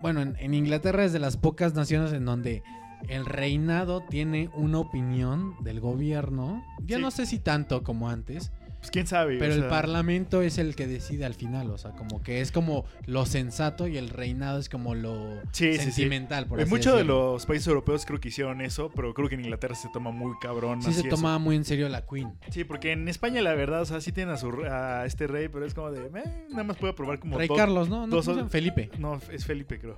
bueno, 0.00 0.20
en, 0.22 0.36
en 0.38 0.54
Inglaterra 0.54 1.04
es 1.04 1.12
de 1.12 1.18
las 1.18 1.36
pocas 1.36 1.74
naciones 1.74 2.12
en 2.12 2.24
donde 2.24 2.62
el 3.08 3.26
reinado 3.26 4.02
tiene 4.08 4.50
una 4.54 4.78
opinión 4.78 5.54
del 5.62 5.80
gobierno. 5.80 6.62
Ya 6.84 6.96
Sí. 6.96 7.02
no 7.02 7.10
sé 7.10 7.26
si 7.26 7.38
tanto 7.38 7.82
como 7.82 8.08
antes, 8.08 8.52
Pues 8.84 8.90
quién 8.90 9.06
sabe. 9.06 9.38
pero 9.38 9.54
o 9.54 9.56
el 9.56 9.64
parlamento 9.64 10.42
es 10.42 10.58
el 10.58 10.76
que 10.76 10.86
decide 10.86 11.24
al 11.24 11.32
final, 11.34 11.70
o 11.70 11.78
sea, 11.78 11.92
como 11.92 12.22
que 12.22 12.42
es 12.42 12.52
como 12.52 12.84
lo 13.06 13.24
sensato 13.24 13.86
y 13.88 13.96
el 13.96 14.10
reinado 14.10 14.58
es 14.58 14.68
como 14.68 14.94
lo 14.94 15.40
Sí, 15.52 15.72
sí, 15.72 15.78
sí. 15.78 15.84
sentimental, 15.92 16.46
por 16.46 16.58
En 16.60 16.64
así 16.64 16.70
muchos 16.74 16.96
de 16.98 17.04
los 17.04 17.46
países 17.46 17.66
europeos 17.68 18.04
creo 18.04 18.20
que 18.20 18.28
hicieron 18.28 18.60
eso, 18.60 18.90
pero 18.94 19.14
creo 19.14 19.28
que 19.30 19.36
en 19.36 19.40
Inglaterra 19.42 19.74
se 19.74 19.88
toma 19.88 20.10
muy 20.10 20.34
cabrón. 20.40 20.82
Sí 20.82 20.92
se 20.92 21.00
eso. 21.00 21.08
tomaba 21.08 21.38
muy 21.38 21.56
en 21.56 21.64
serio 21.64 21.88
la 21.88 22.02
Queen. 22.06 22.34
Sí, 22.50 22.64
porque 22.64 22.92
en 22.92 23.08
España 23.08 23.40
la 23.40 23.54
verdad, 23.54 23.80
o 23.80 23.86
sea, 23.86 24.00
sí 24.02 24.12
tienen 24.12 24.34
a, 24.34 24.36
su, 24.36 24.50
a 24.70 25.06
este 25.06 25.26
rey, 25.26 25.48
pero 25.48 25.64
es 25.64 25.72
como 25.72 25.90
de, 25.90 26.06
eh, 26.06 26.46
nada 26.50 26.64
más 26.64 26.76
puede 26.76 26.92
aprobar 26.92 27.18
como 27.18 27.38
Rey 27.38 27.48
dos- 27.48 27.56
Carlos, 27.56 27.88
¿no? 27.88 28.06
No, 28.06 28.16
dos-. 28.20 28.50
Felipe. 28.50 28.90
No, 28.98 29.18
es 29.32 29.46
Felipe, 29.46 29.78
creo. 29.78 29.96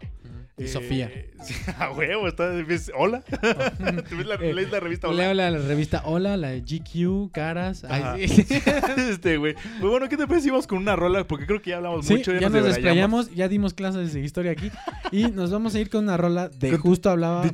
Y 0.59 0.65
Eh, 0.65 0.69
Sofía. 0.69 1.11
sí, 1.43 1.55
a 1.79 1.91
huevo, 1.91 2.29
está. 2.29 2.49
ves- 2.51 2.91
Hola. 2.97 3.21
¿Tú 4.09 4.17
ves 4.17 4.27
la, 4.27 4.37
Eh, 4.37 4.55
lees 4.55 4.71
la 4.71 4.81
revista 4.81 5.09
Hola? 5.09 5.29
habla 5.31 5.49
a 5.49 5.51
la 5.51 5.59
revista 5.59 6.03
Hola, 6.07 6.37
la 6.37 6.49
de 6.51 6.61
GQ, 6.63 7.31
Caras. 7.33 7.85
Ay, 7.85 8.29
sí. 8.29 8.47
este, 9.11 9.37
güey. 9.37 9.55
Pues 9.55 9.91
bueno, 9.91 10.09
¿qué 10.09 10.17
te 10.17 10.27
parecimos 10.27 10.67
con 10.67 10.79
una 10.79 10.97
rola? 10.97 11.27
Porque 11.27 11.47
creo 11.47 11.61
que 11.63 11.71
ya 11.71 11.77
hablamos 11.77 12.07
Sí, 12.07 12.15
mucho. 12.17 12.33
ya 12.33 12.41
nos 12.41 12.53
debrayamos. 12.53 12.75
desplayamos, 12.75 13.35
ya 13.35 13.49
dimos 13.49 13.75
clases 13.75 14.13
de 14.13 14.21
historia 14.21 14.53
aquí. 14.53 14.71
Y 15.13 15.25
nos 15.31 15.51
vamos 15.51 15.75
a 15.75 15.81
ir 15.81 15.91
con 15.91 16.05
una 16.05 16.17
rola 16.17 16.49
de 16.49 16.77
justo 16.77 17.11
hablábamos 17.11 17.53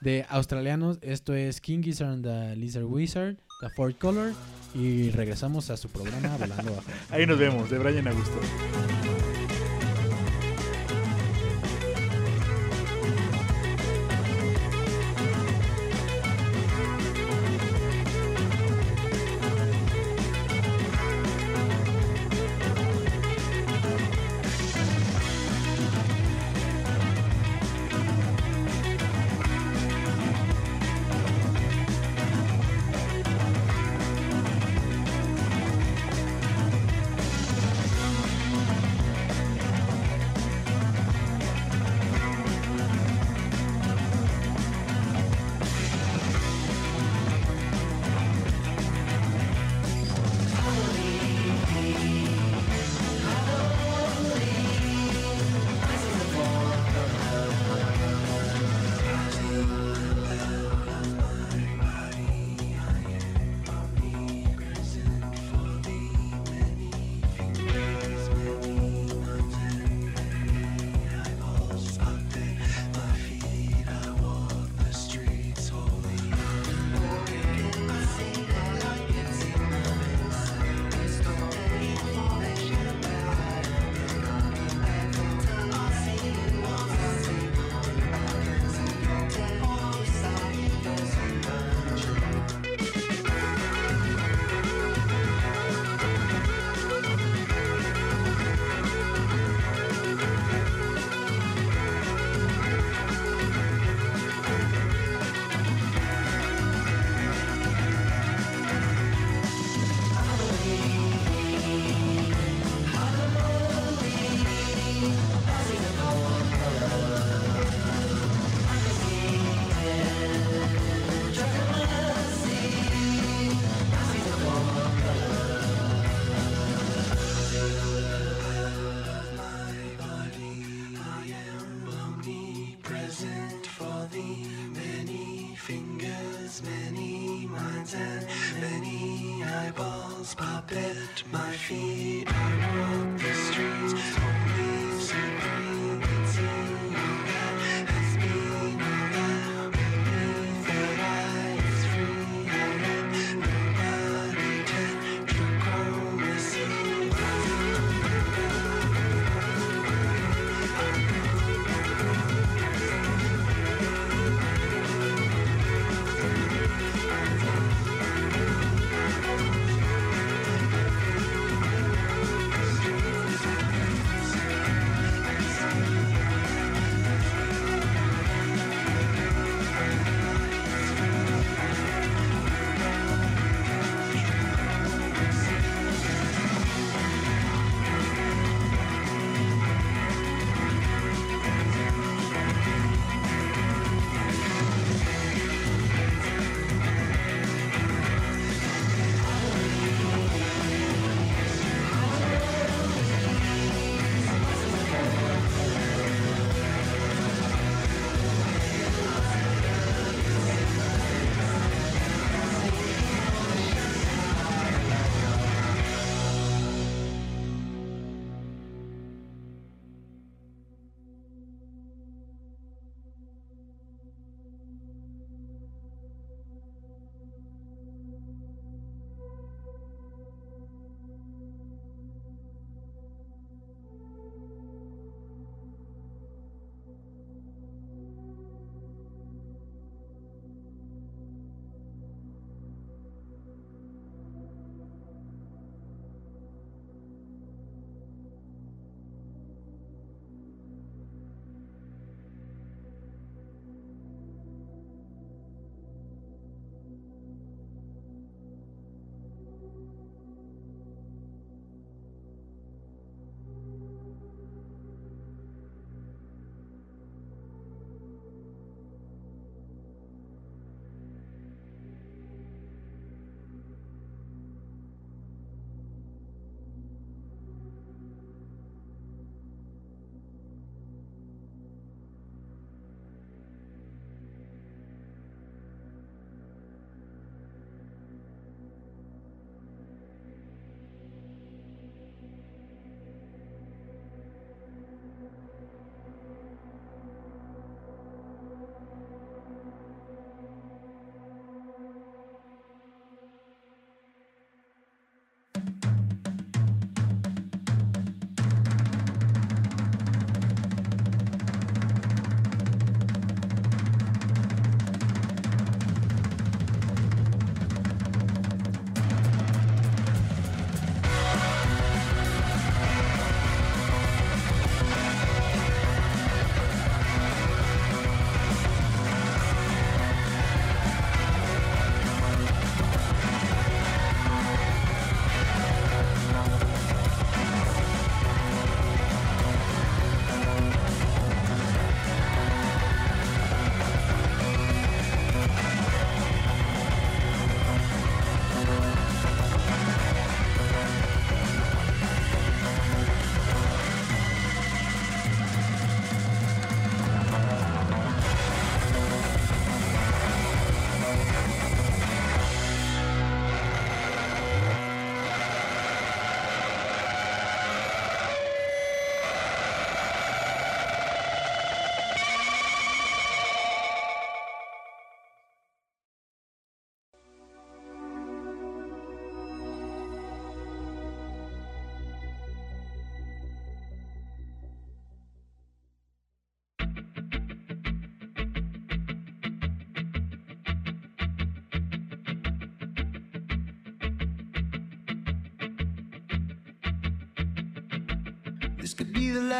de 0.00 0.24
australianos. 0.28 0.98
Esto 1.02 1.34
es 1.34 1.60
King 1.60 1.82
Gizzard 1.82 2.10
and 2.10 2.24
the 2.24 2.56
Lizard 2.56 2.84
Wizard, 2.84 3.36
The 3.60 3.70
Fourth 3.76 3.98
Color. 3.98 4.32
Y 4.74 5.10
regresamos 5.10 5.70
a 5.70 5.76
su 5.76 5.88
programa 5.88 6.36
Volando 6.36 6.72
Bajo. 6.74 6.84
Ahí 7.10 7.26
nos 7.26 7.38
vemos, 7.38 7.70
de 7.70 7.78
Brian 7.78 8.06
Augusto. 8.08 8.38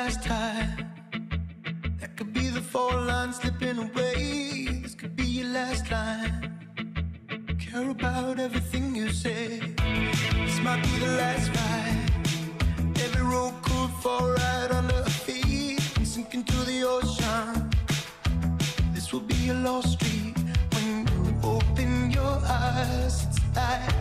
Last 0.04 0.22
time. 0.22 0.76
That 2.00 2.10
could 2.16 2.32
be 2.40 2.46
the 2.58 2.64
fall 2.72 2.98
line 3.10 3.32
slipping 3.32 3.78
away. 3.86 4.80
This 4.82 4.94
could 5.00 5.14
be 5.16 5.28
your 5.38 5.50
last 5.58 5.84
line. 5.90 6.32
Care 7.66 7.90
about 7.98 8.38
everything 8.46 8.84
you 9.00 9.08
say. 9.24 9.44
This 10.44 10.58
might 10.66 10.82
be 10.88 10.94
the 11.04 11.12
last 11.22 11.48
ride. 11.58 12.10
Every 13.04 13.24
road 13.34 13.54
could 13.66 13.92
fall 14.02 14.26
right 14.42 14.70
under 14.80 15.00
our 15.08 15.16
feet 15.24 15.80
and 15.96 16.06
sink 16.12 16.34
into 16.38 16.58
the 16.70 16.78
ocean. 16.96 17.48
This 18.94 19.06
will 19.12 19.26
be 19.34 19.40
a 19.54 19.56
lost 19.66 19.92
street 19.96 20.36
when 20.74 20.88
you 21.12 21.22
open 21.54 21.90
your 22.18 22.36
eyes. 22.44 23.16
It's 23.28 23.40
like 23.56 23.95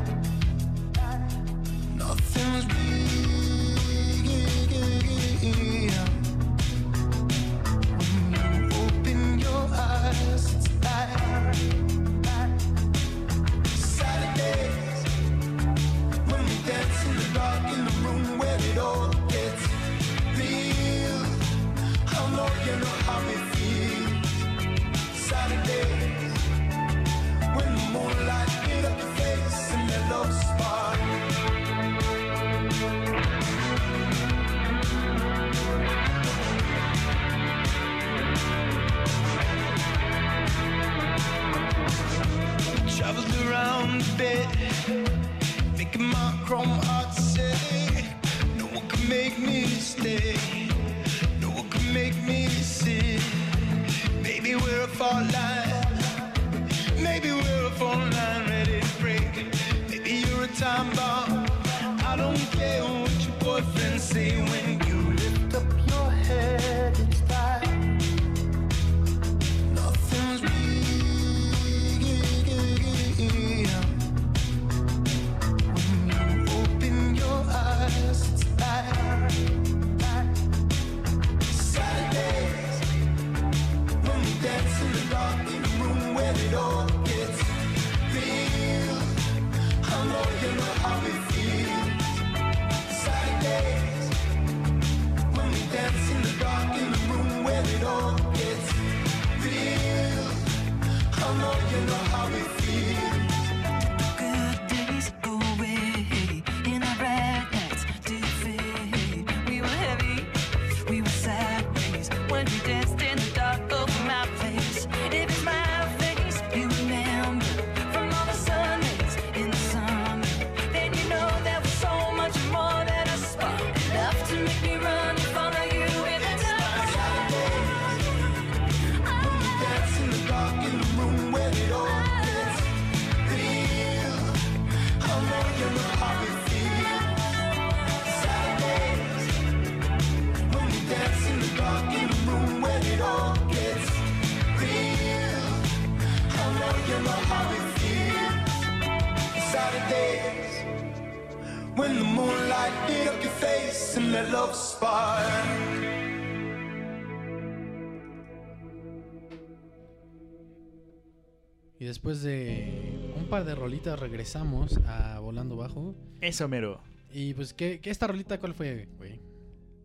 regresamos 163.93 164.79
a 164.87 165.19
Volando 165.19 165.55
Bajo. 165.55 165.93
Eso, 166.21 166.47
mero. 166.47 166.81
Y 167.13 167.33
pues, 167.35 167.53
¿qué, 167.53 167.79
qué 167.79 167.91
esta 167.91 168.07
rolita 168.07 168.39
cuál 168.39 168.55
fue, 168.55 168.87
güey? 168.97 169.19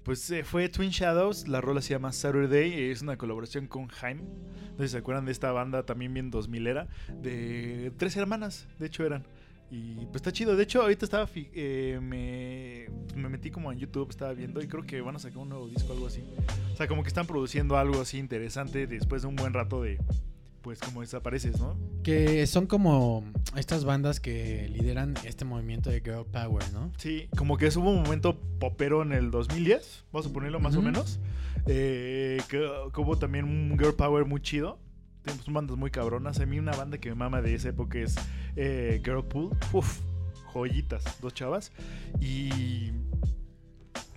Pues 0.05 0.31
eh, 0.31 0.45
fue 0.45 0.69
Twin 0.71 0.91
Shadows, 0.91 1.47
la 1.47 1.61
rola 1.61 1.83
se 1.83 1.91
llama 1.91 2.13
Saturday, 2.13 2.91
es 2.91 3.03
una 3.03 3.19
colaboración 3.19 3.67
con 3.67 3.89
Jaime. 3.89 4.23
No 4.23 4.79
sé 4.79 4.89
si 4.89 4.93
se 4.93 4.99
acuerdan 4.99 5.27
de 5.27 5.33
esta 5.33 5.53
banda 5.53 5.85
también 5.85 6.15
bien 6.15 6.31
2000 6.31 6.67
era, 6.67 6.89
de 7.21 7.93
tres 7.99 8.17
hermanas, 8.17 8.67
de 8.79 8.87
hecho 8.87 9.05
eran. 9.05 9.27
Y 9.71 10.07
pues 10.07 10.17
está 10.17 10.33
chido, 10.33 10.57
de 10.57 10.63
hecho 10.63 10.83
ahorita 10.83 11.05
estaba, 11.05 11.29
eh, 11.35 12.01
me, 12.03 12.87
me 13.15 13.29
metí 13.29 13.51
como 13.51 13.71
en 13.71 13.79
YouTube, 13.79 14.09
estaba 14.09 14.33
viendo 14.33 14.63
y 14.63 14.67
creo 14.67 14.85
que 14.85 15.01
van 15.01 15.17
a 15.17 15.19
sacar 15.19 15.39
un 15.39 15.51
nuevo 15.51 15.69
disco, 15.69 15.93
algo 15.93 16.07
así. 16.07 16.25
O 16.73 16.77
sea, 16.77 16.89
como 16.89 17.03
que 17.03 17.09
están 17.09 17.27
produciendo 17.27 17.77
algo 17.77 18.01
así 18.01 18.19
interesante 18.19 18.87
después 18.87 19.23
de 19.23 19.29
un 19.29 19.37
buen 19.37 19.53
rato 19.53 19.83
de, 19.83 19.99
pues 20.63 20.79
como 20.81 21.01
desapareces, 21.01 21.59
¿no? 21.59 21.77
Que 22.03 22.47
son 22.47 22.67
como 22.67 23.25
estas 23.57 23.85
bandas 23.85 24.21
que 24.21 24.69
lideran 24.69 25.15
este 25.25 25.45
movimiento 25.45 25.91
de 25.91 26.01
Girl 26.01 26.27
Power, 26.31 26.65
¿no? 26.73 26.93
Sí, 26.99 27.29
como 27.37 27.57
que 27.57 27.69
hubo 27.69 27.91
un 27.91 28.03
momento 28.03 28.39
popero 28.59 29.03
en 29.03 29.13
el 29.13 29.31
2010, 29.31 30.05
vamos 30.13 30.27
a 30.29 30.33
ponerlo 30.33 30.61
más 30.61 30.77
o 30.77 30.83
menos. 30.83 31.19
eh, 31.67 32.41
que, 32.49 32.59
que 32.95 33.01
hubo 33.01 33.19
también 33.19 33.45
un 33.45 33.79
girl 33.79 33.95
power 33.95 34.25
muy 34.25 34.41
chido. 34.41 34.79
Tenemos 35.23 35.47
bandas 35.53 35.77
muy 35.77 35.91
cabronas. 35.91 36.41
A 36.41 36.47
mí 36.47 36.59
una 36.59 36.73
banda 36.73 36.99
que 36.99 37.11
me 37.11 37.15
mama 37.15 37.43
de 37.43 37.55
esa 37.55 37.69
época 37.69 37.99
es 37.99 38.15
eh, 38.57 39.01
Girlpool. 39.05 39.51
Uf, 39.73 40.01
joyitas, 40.55 41.05
dos 41.21 41.35
chavas. 41.35 41.73
Y, 42.21 42.91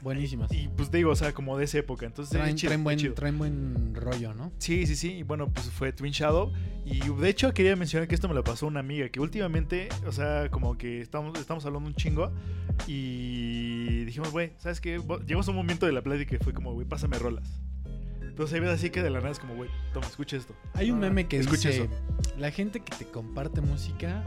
Buenísimas. 0.03 0.51
y 0.51 0.67
pues 0.67 0.91
digo, 0.91 1.11
o 1.11 1.15
sea, 1.15 1.33
como 1.33 1.57
de 1.57 1.63
esa 1.63 1.77
época. 1.79 2.05
Entonces, 2.05 2.37
Traen, 2.37 2.55
chido, 2.55 2.69
traen 2.69 2.83
buen, 2.83 3.15
traen 3.15 3.37
buen 3.37 3.95
rollo, 3.95 4.33
¿no? 4.33 4.51
Sí, 4.57 4.85
sí, 4.85 4.95
sí. 4.95 5.13
Y 5.13 5.23
bueno, 5.23 5.49
pues 5.51 5.69
fue 5.71 5.93
Twin 5.93 6.11
Shadow. 6.11 6.51
Y 6.85 6.99
de 6.99 7.29
hecho 7.29 7.53
quería 7.53 7.75
mencionar 7.77 8.07
que 8.07 8.15
esto 8.15 8.27
me 8.27 8.35
lo 8.35 8.43
pasó 8.43 8.67
una 8.67 8.81
amiga. 8.81 9.07
Que 9.09 9.21
últimamente, 9.21 9.87
o 10.05 10.11
sea, 10.11 10.49
como 10.49 10.77
que 10.77 10.99
estamos, 10.99 11.39
estamos 11.39 11.65
hablando 11.65 11.87
un 11.87 11.95
chingo. 11.95 12.31
Y 12.85 14.03
dijimos, 14.03 14.31
güey, 14.31 14.51
¿sabes 14.57 14.81
qué? 14.81 15.01
Llegamos 15.25 15.47
a 15.47 15.51
un 15.51 15.57
momento 15.57 15.85
de 15.85 15.93
la 15.93 16.01
plática 16.01 16.37
que 16.37 16.43
fue 16.43 16.53
como, 16.53 16.73
güey, 16.73 16.85
pásame 16.85 17.17
rolas. 17.17 17.61
Entonces 18.21 18.55
ahí 18.55 18.59
ves 18.61 18.71
así 18.71 18.89
que 18.89 19.03
de 19.03 19.11
la 19.11 19.19
nada 19.19 19.31
es 19.31 19.39
como, 19.39 19.55
güey, 19.55 19.69
toma, 19.93 20.07
escucha 20.07 20.35
esto. 20.35 20.55
Hay 20.73 20.89
un 20.89 20.99
meme 20.99 21.27
que 21.27 21.37
escucha 21.37 21.69
dice, 21.69 21.83
eso. 21.83 22.37
la 22.37 22.49
gente 22.49 22.79
que 22.79 22.95
te 22.97 23.05
comparte 23.05 23.61
música, 23.61 24.23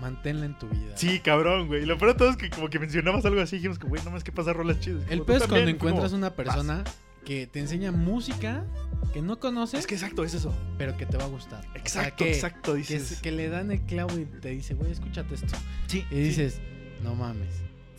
manténla 0.00 0.46
en 0.46 0.58
tu 0.58 0.68
vida. 0.68 0.96
Sí, 0.96 1.20
cabrón, 1.20 1.66
güey. 1.68 1.82
Y 1.82 1.86
lo 1.86 1.98
peor 1.98 2.12
de 2.12 2.18
todo 2.18 2.30
es 2.30 2.36
que 2.36 2.50
como 2.50 2.68
que 2.70 2.78
mencionabas 2.78 3.24
algo 3.24 3.40
así, 3.40 3.56
dijimos 3.56 3.78
que, 3.78 3.86
güey, 3.86 4.02
no 4.04 4.10
más 4.10 4.24
que 4.24 4.32
pasar 4.32 4.56
rolas 4.56 4.80
chidas. 4.80 5.02
El 5.10 5.22
peor 5.22 5.38
es 5.38 5.42
cuando 5.42 5.56
también, 5.56 5.76
encuentras 5.76 6.12
una 6.12 6.30
persona 6.34 6.84
que 7.24 7.46
te 7.46 7.60
enseña 7.60 7.92
música 7.92 8.64
que 9.12 9.20
no 9.22 9.38
conoces, 9.38 9.80
Es 9.80 9.86
que 9.86 9.94
exacto, 9.94 10.24
es 10.24 10.34
eso. 10.34 10.54
pero 10.78 10.96
que 10.96 11.04
te 11.06 11.16
va 11.16 11.24
a 11.24 11.28
gustar. 11.28 11.60
O 11.60 11.62
sea, 11.72 11.74
Exacto, 11.80 12.24
que, 12.24 12.30
exacto, 12.32 12.72
que, 12.72 12.78
dices. 12.78 13.12
es- 13.12 13.20
que 13.20 13.30
le 13.32 13.48
dan 13.48 13.70
el 13.70 13.80
clavo 13.82 14.16
y 14.18 14.24
te 14.24 14.50
dice, 14.50 14.74
güey, 14.74 14.90
escúchate 14.92 15.34
esto. 15.34 15.54
Sí, 15.86 16.04
Y 16.10 16.14
dices, 16.20 16.60
no 17.02 17.14
mames. 17.14 17.48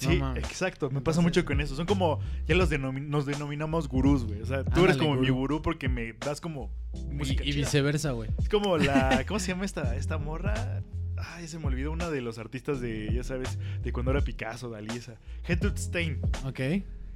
no 0.04 0.10
Sí, 0.10 0.18
mames". 0.18 0.43
exacto. 0.45 0.89
Me 0.89 1.02
pasa 1.02 1.22
mucho 1.22 1.43
con 1.45 1.62
eso. 1.62 1.76
Son 1.76 1.86
como, 1.86 2.20
ya 2.47 2.56
los 2.56 2.70
nos 2.80 3.26
denominamos 3.28 3.88
gurús, 3.88 4.24
güey. 4.26 4.41
O 4.41 4.45
sea, 4.45 4.64
tú 4.64 4.70
Ándale, 4.70 4.86
eres 4.86 4.97
como 4.97 5.16
mi 5.16 5.30
gurú. 5.30 5.62
porque 5.62 5.88
me 5.89 6.14
das 6.14 6.41
como 6.41 6.72
música 7.12 7.43
Y, 7.43 7.49
y 7.49 7.54
viceversa, 7.54 8.12
güey. 8.12 8.30
Es 8.39 8.49
como 8.49 8.78
la, 8.78 9.24
¿cómo 9.28 9.39
se 9.39 9.49
llama 9.49 9.66
esta, 9.66 9.95
esta 9.95 10.18
morra? 10.18 10.82
Ay, 11.24 11.47
se 11.47 11.59
me 11.59 11.67
olvidó 11.67 11.91
una 11.91 12.09
de 12.09 12.22
los 12.22 12.38
artistas 12.38 12.82
de, 12.82 13.13
ya 13.13 13.24
sabes, 13.24 13.57
de 13.84 13.93
cuando 13.93 14.11
era 14.11 14.22
Picasso, 14.22 14.69
Dalí, 14.69 14.95
esa. 14.97 15.15
Gertrude 15.43 15.78
Stein. 15.78 16.19
Ok. 16.45 16.59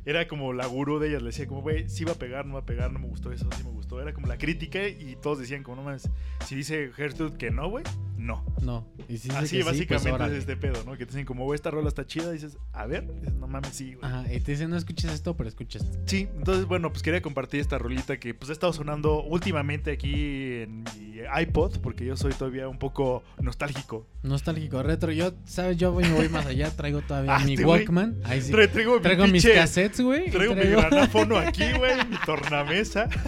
era 0.06 0.28
como 0.28 0.54
la 0.54 0.68
gurú 0.68 1.00
de 1.00 1.10
ellas. 1.10 1.22
Le 1.24 1.30
decía 1.30 1.48
como, 1.48 1.62
güey, 1.62 1.90
sí 1.90 2.04
va 2.06 2.12
a 2.14 2.16
pegar, 2.16 2.46
no 2.46 2.54
va 2.54 2.60
a 2.60 2.66
pegar, 2.66 2.92
no 2.94 3.00
me 3.00 3.08
gustó 3.08 3.32
eso, 3.32 3.50
sí 3.58 3.64
me 3.64 3.72
gustó. 3.72 4.00
Era 4.02 4.14
como 4.14 4.28
la 4.28 4.38
crítica 4.38 4.88
y 4.88 5.18
todos 5.22 5.40
decían 5.40 5.64
como, 5.64 5.78
no 5.78 5.84
mames, 5.84 6.10
si 6.46 6.56
dice 6.56 6.92
Gertrude 6.96 7.38
que 7.38 7.50
no, 7.50 7.68
güey, 7.70 7.84
no. 8.26 8.44
No. 8.62 8.88
Y 9.08 9.16
Así 9.16 9.30
que 9.30 9.46
sí, 9.48 9.56
pues, 9.64 9.66
básicamente 9.66 10.26
es 10.34 10.40
este 10.40 10.58
pedo, 10.58 10.84
¿no? 10.86 10.94
Que 10.94 11.06
te 11.06 11.12
dicen 11.12 11.26
como, 11.26 11.44
güey, 11.46 11.56
esta 11.56 11.72
rola 11.72 11.88
está 11.88 12.06
chida, 12.06 12.32
dices, 12.32 12.58
a 12.74 12.86
ver, 12.88 13.08
dices, 13.22 13.34
no 13.36 13.48
mames, 13.48 13.70
sí, 13.74 13.94
güey. 13.94 14.06
Ajá, 14.12 14.26
y 14.34 14.40
te 14.40 14.52
dicen, 14.54 14.70
no 14.70 14.78
escuches 14.78 15.12
esto, 15.12 15.38
pero 15.38 15.48
escuches 15.48 15.84
esto. 15.84 16.00
Sí, 16.06 16.28
entonces, 16.38 16.66
bueno, 16.66 16.92
pues 16.92 17.04
quería 17.04 17.22
compartir 17.22 17.60
esta 17.60 17.78
rolita 17.78 18.18
que 18.20 18.34
pues 18.34 18.50
ha 18.50 18.54
estado 18.54 18.74
sonando 18.74 19.22
últimamente 19.24 19.92
aquí 19.92 20.14
en 20.64 20.84
mi 20.84 21.22
iPod, 21.42 21.80
porque 21.80 22.06
yo 22.06 22.18
soy 22.18 22.34
todavía 22.34 22.68
un 22.68 22.80
poco 22.80 23.24
nostálgico. 23.40 24.08
Nostálgico, 24.24 24.82
retro. 24.84 25.12
Yo, 25.12 25.34
¿sabes? 25.46 25.78
Yo 25.78 25.92
voy, 25.92 26.04
me 26.04 26.14
voy 26.14 26.30
más 26.30 26.46
allá. 26.48 26.72
Traigo 26.76 27.02
todavía 27.02 27.36
Ah, 27.36 27.40
mi 27.46 27.54
este. 27.54 27.66
Walkman. 27.66 28.18
Ahí 28.24 28.42
sí. 28.42 28.52
Tra- 28.52 28.70
traigo 28.72 28.96
mi 28.96 29.02
Traigo 29.02 29.28
mis 29.28 29.46
cassettes, 29.48 30.02
güey. 30.02 30.28
y 30.28 30.32
Traigo 30.32 30.56
mi 30.56 30.64
granáfono 30.64 31.38
aquí, 31.40 31.64
güey, 31.78 31.96
mi 32.10 32.18
tornamesa. 32.26 33.08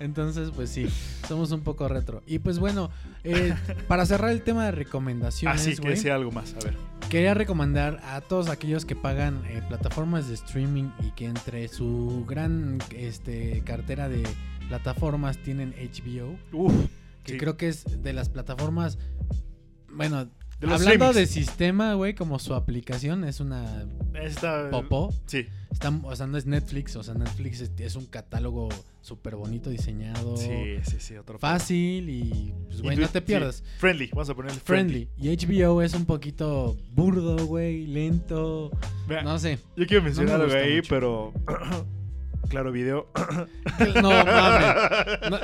Entonces, 0.00 0.50
pues 0.54 0.70
sí, 0.70 0.88
somos 1.28 1.52
un 1.52 1.60
poco 1.62 1.88
retro. 1.88 2.22
Y 2.26 2.38
pues 2.40 2.58
bueno, 2.58 2.90
eh, 3.24 3.54
para 3.88 4.04
cerrar 4.06 4.30
el 4.30 4.42
tema 4.42 4.64
de 4.66 4.72
recomendaciones, 4.72 5.60
Así 5.60 5.74
que 5.76 5.82
güey, 5.82 5.94
decía 5.94 6.14
algo 6.14 6.30
más, 6.32 6.54
a 6.54 6.64
ver. 6.64 6.76
quería 7.08 7.34
recomendar 7.34 8.00
a 8.04 8.20
todos 8.20 8.48
aquellos 8.48 8.84
que 8.84 8.96
pagan 8.96 9.42
eh, 9.46 9.62
plataformas 9.68 10.28
de 10.28 10.34
streaming 10.34 10.90
y 11.02 11.10
que 11.12 11.26
entre 11.26 11.68
su 11.68 12.24
gran 12.28 12.78
este, 12.96 13.62
cartera 13.64 14.08
de 14.08 14.22
plataformas 14.68 15.38
tienen 15.38 15.74
HBO, 15.78 16.36
Uf, 16.52 16.72
que 17.24 17.32
sí. 17.32 17.38
creo 17.38 17.56
que 17.56 17.68
es 17.68 18.02
de 18.02 18.12
las 18.12 18.28
plataformas, 18.28 18.98
bueno, 19.90 20.28
De 20.62 20.68
los 20.68 20.80
hablando 20.80 21.12
de 21.12 21.26
sistema, 21.26 21.94
güey, 21.94 22.14
como 22.14 22.38
su 22.38 22.54
aplicación 22.54 23.24
es 23.24 23.40
una 23.40 23.84
Esta... 24.14 24.70
popó. 24.70 25.12
Sí, 25.26 25.46
Está, 25.70 25.88
o 26.04 26.14
sea, 26.14 26.26
no 26.26 26.36
es 26.38 26.46
Netflix, 26.46 26.94
o 26.96 27.02
sea, 27.02 27.14
Netflix 27.14 27.60
es, 27.62 27.72
es 27.78 27.96
un 27.96 28.06
catálogo 28.06 28.68
súper 29.00 29.34
bonito 29.36 29.70
diseñado. 29.70 30.36
sí, 30.36 30.76
sí, 30.84 30.96
sí, 31.00 31.16
otro 31.16 31.38
Fácil 31.38 32.08
y 32.08 32.54
pues, 32.68 32.82
güey, 32.82 32.96
no 32.96 33.08
te 33.08 33.18
Sí, 33.20 33.24
pierdas. 33.24 33.64
Friendly, 33.78 34.08
vamos 34.12 34.30
a 34.30 34.34
ponerle 34.34 34.60
Friendly. 34.60 35.08
friendly. 35.16 35.42
Y 35.42 35.46
HBO 35.46 35.82
es 35.82 35.94
un 35.94 36.04
poquito 36.04 36.76
burdo, 36.92 37.44
güey, 37.46 37.86
lento. 37.86 38.70
Vea, 39.08 39.22
No 39.22 39.38
sé. 39.38 39.58
yo 39.76 39.86
quiero 39.86 40.04
mencionar 40.04 40.38
me 40.38 40.44
algo 40.44 40.54
ahí, 40.56 40.76
mucho. 40.76 40.88
pero... 40.90 41.32
claro, 42.48 42.70
video. 42.70 43.08
No 44.00 44.10
mames. 44.10 45.18
No, 45.30 45.38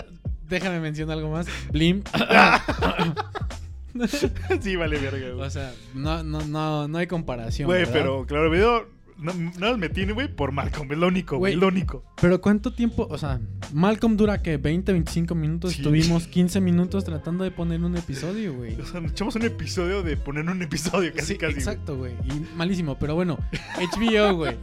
déjame 0.46 0.78
mencionar 0.80 1.16
algo 1.18 1.30
más. 1.32 1.46
Blim. 1.72 2.02
sí, 4.60 4.76
vale, 4.76 4.98
verga, 4.98 5.30
güey. 5.30 5.46
o 5.46 5.50
sea, 5.50 5.72
no, 5.94 6.22
no, 6.22 6.40
no, 6.42 6.88
no 6.88 6.98
hay 6.98 7.06
comparación. 7.06 7.66
Güey, 7.66 7.86
pero 7.92 8.26
claro, 8.26 8.50
video... 8.50 8.97
No, 9.18 9.34
nada 9.34 9.72
más 9.72 9.78
me 9.78 9.88
tiene, 9.88 10.12
güey, 10.12 10.28
por 10.28 10.52
Malcolm, 10.52 10.92
es 10.92 10.98
lo 10.98 11.08
único, 11.08 11.38
güey, 11.38 11.56
lo 11.56 11.68
único. 11.68 12.04
Pero 12.20 12.40
¿cuánto 12.40 12.72
tiempo? 12.72 13.06
O 13.10 13.18
sea, 13.18 13.40
Malcolm 13.72 14.16
dura 14.16 14.42
que 14.42 14.56
20, 14.56 14.92
25 14.92 15.34
minutos. 15.34 15.72
Sí. 15.72 15.82
Tuvimos 15.82 16.28
15 16.28 16.60
minutos 16.60 17.04
tratando 17.04 17.42
de 17.42 17.50
poner 17.50 17.82
un 17.82 17.96
episodio, 17.96 18.54
güey. 18.54 18.80
O 18.80 18.86
sea, 18.86 19.00
nos 19.00 19.12
echamos 19.12 19.34
un 19.34 19.42
episodio 19.42 20.02
de 20.02 20.16
poner 20.16 20.48
un 20.48 20.62
episodio, 20.62 21.12
casi, 21.12 21.32
Sí, 21.34 21.38
casi. 21.38 21.54
exacto, 21.54 21.96
güey. 21.96 22.12
Y 22.24 22.56
malísimo, 22.56 22.96
pero 22.98 23.14
bueno, 23.16 23.38
HBO, 23.76 24.34
güey. 24.36 24.56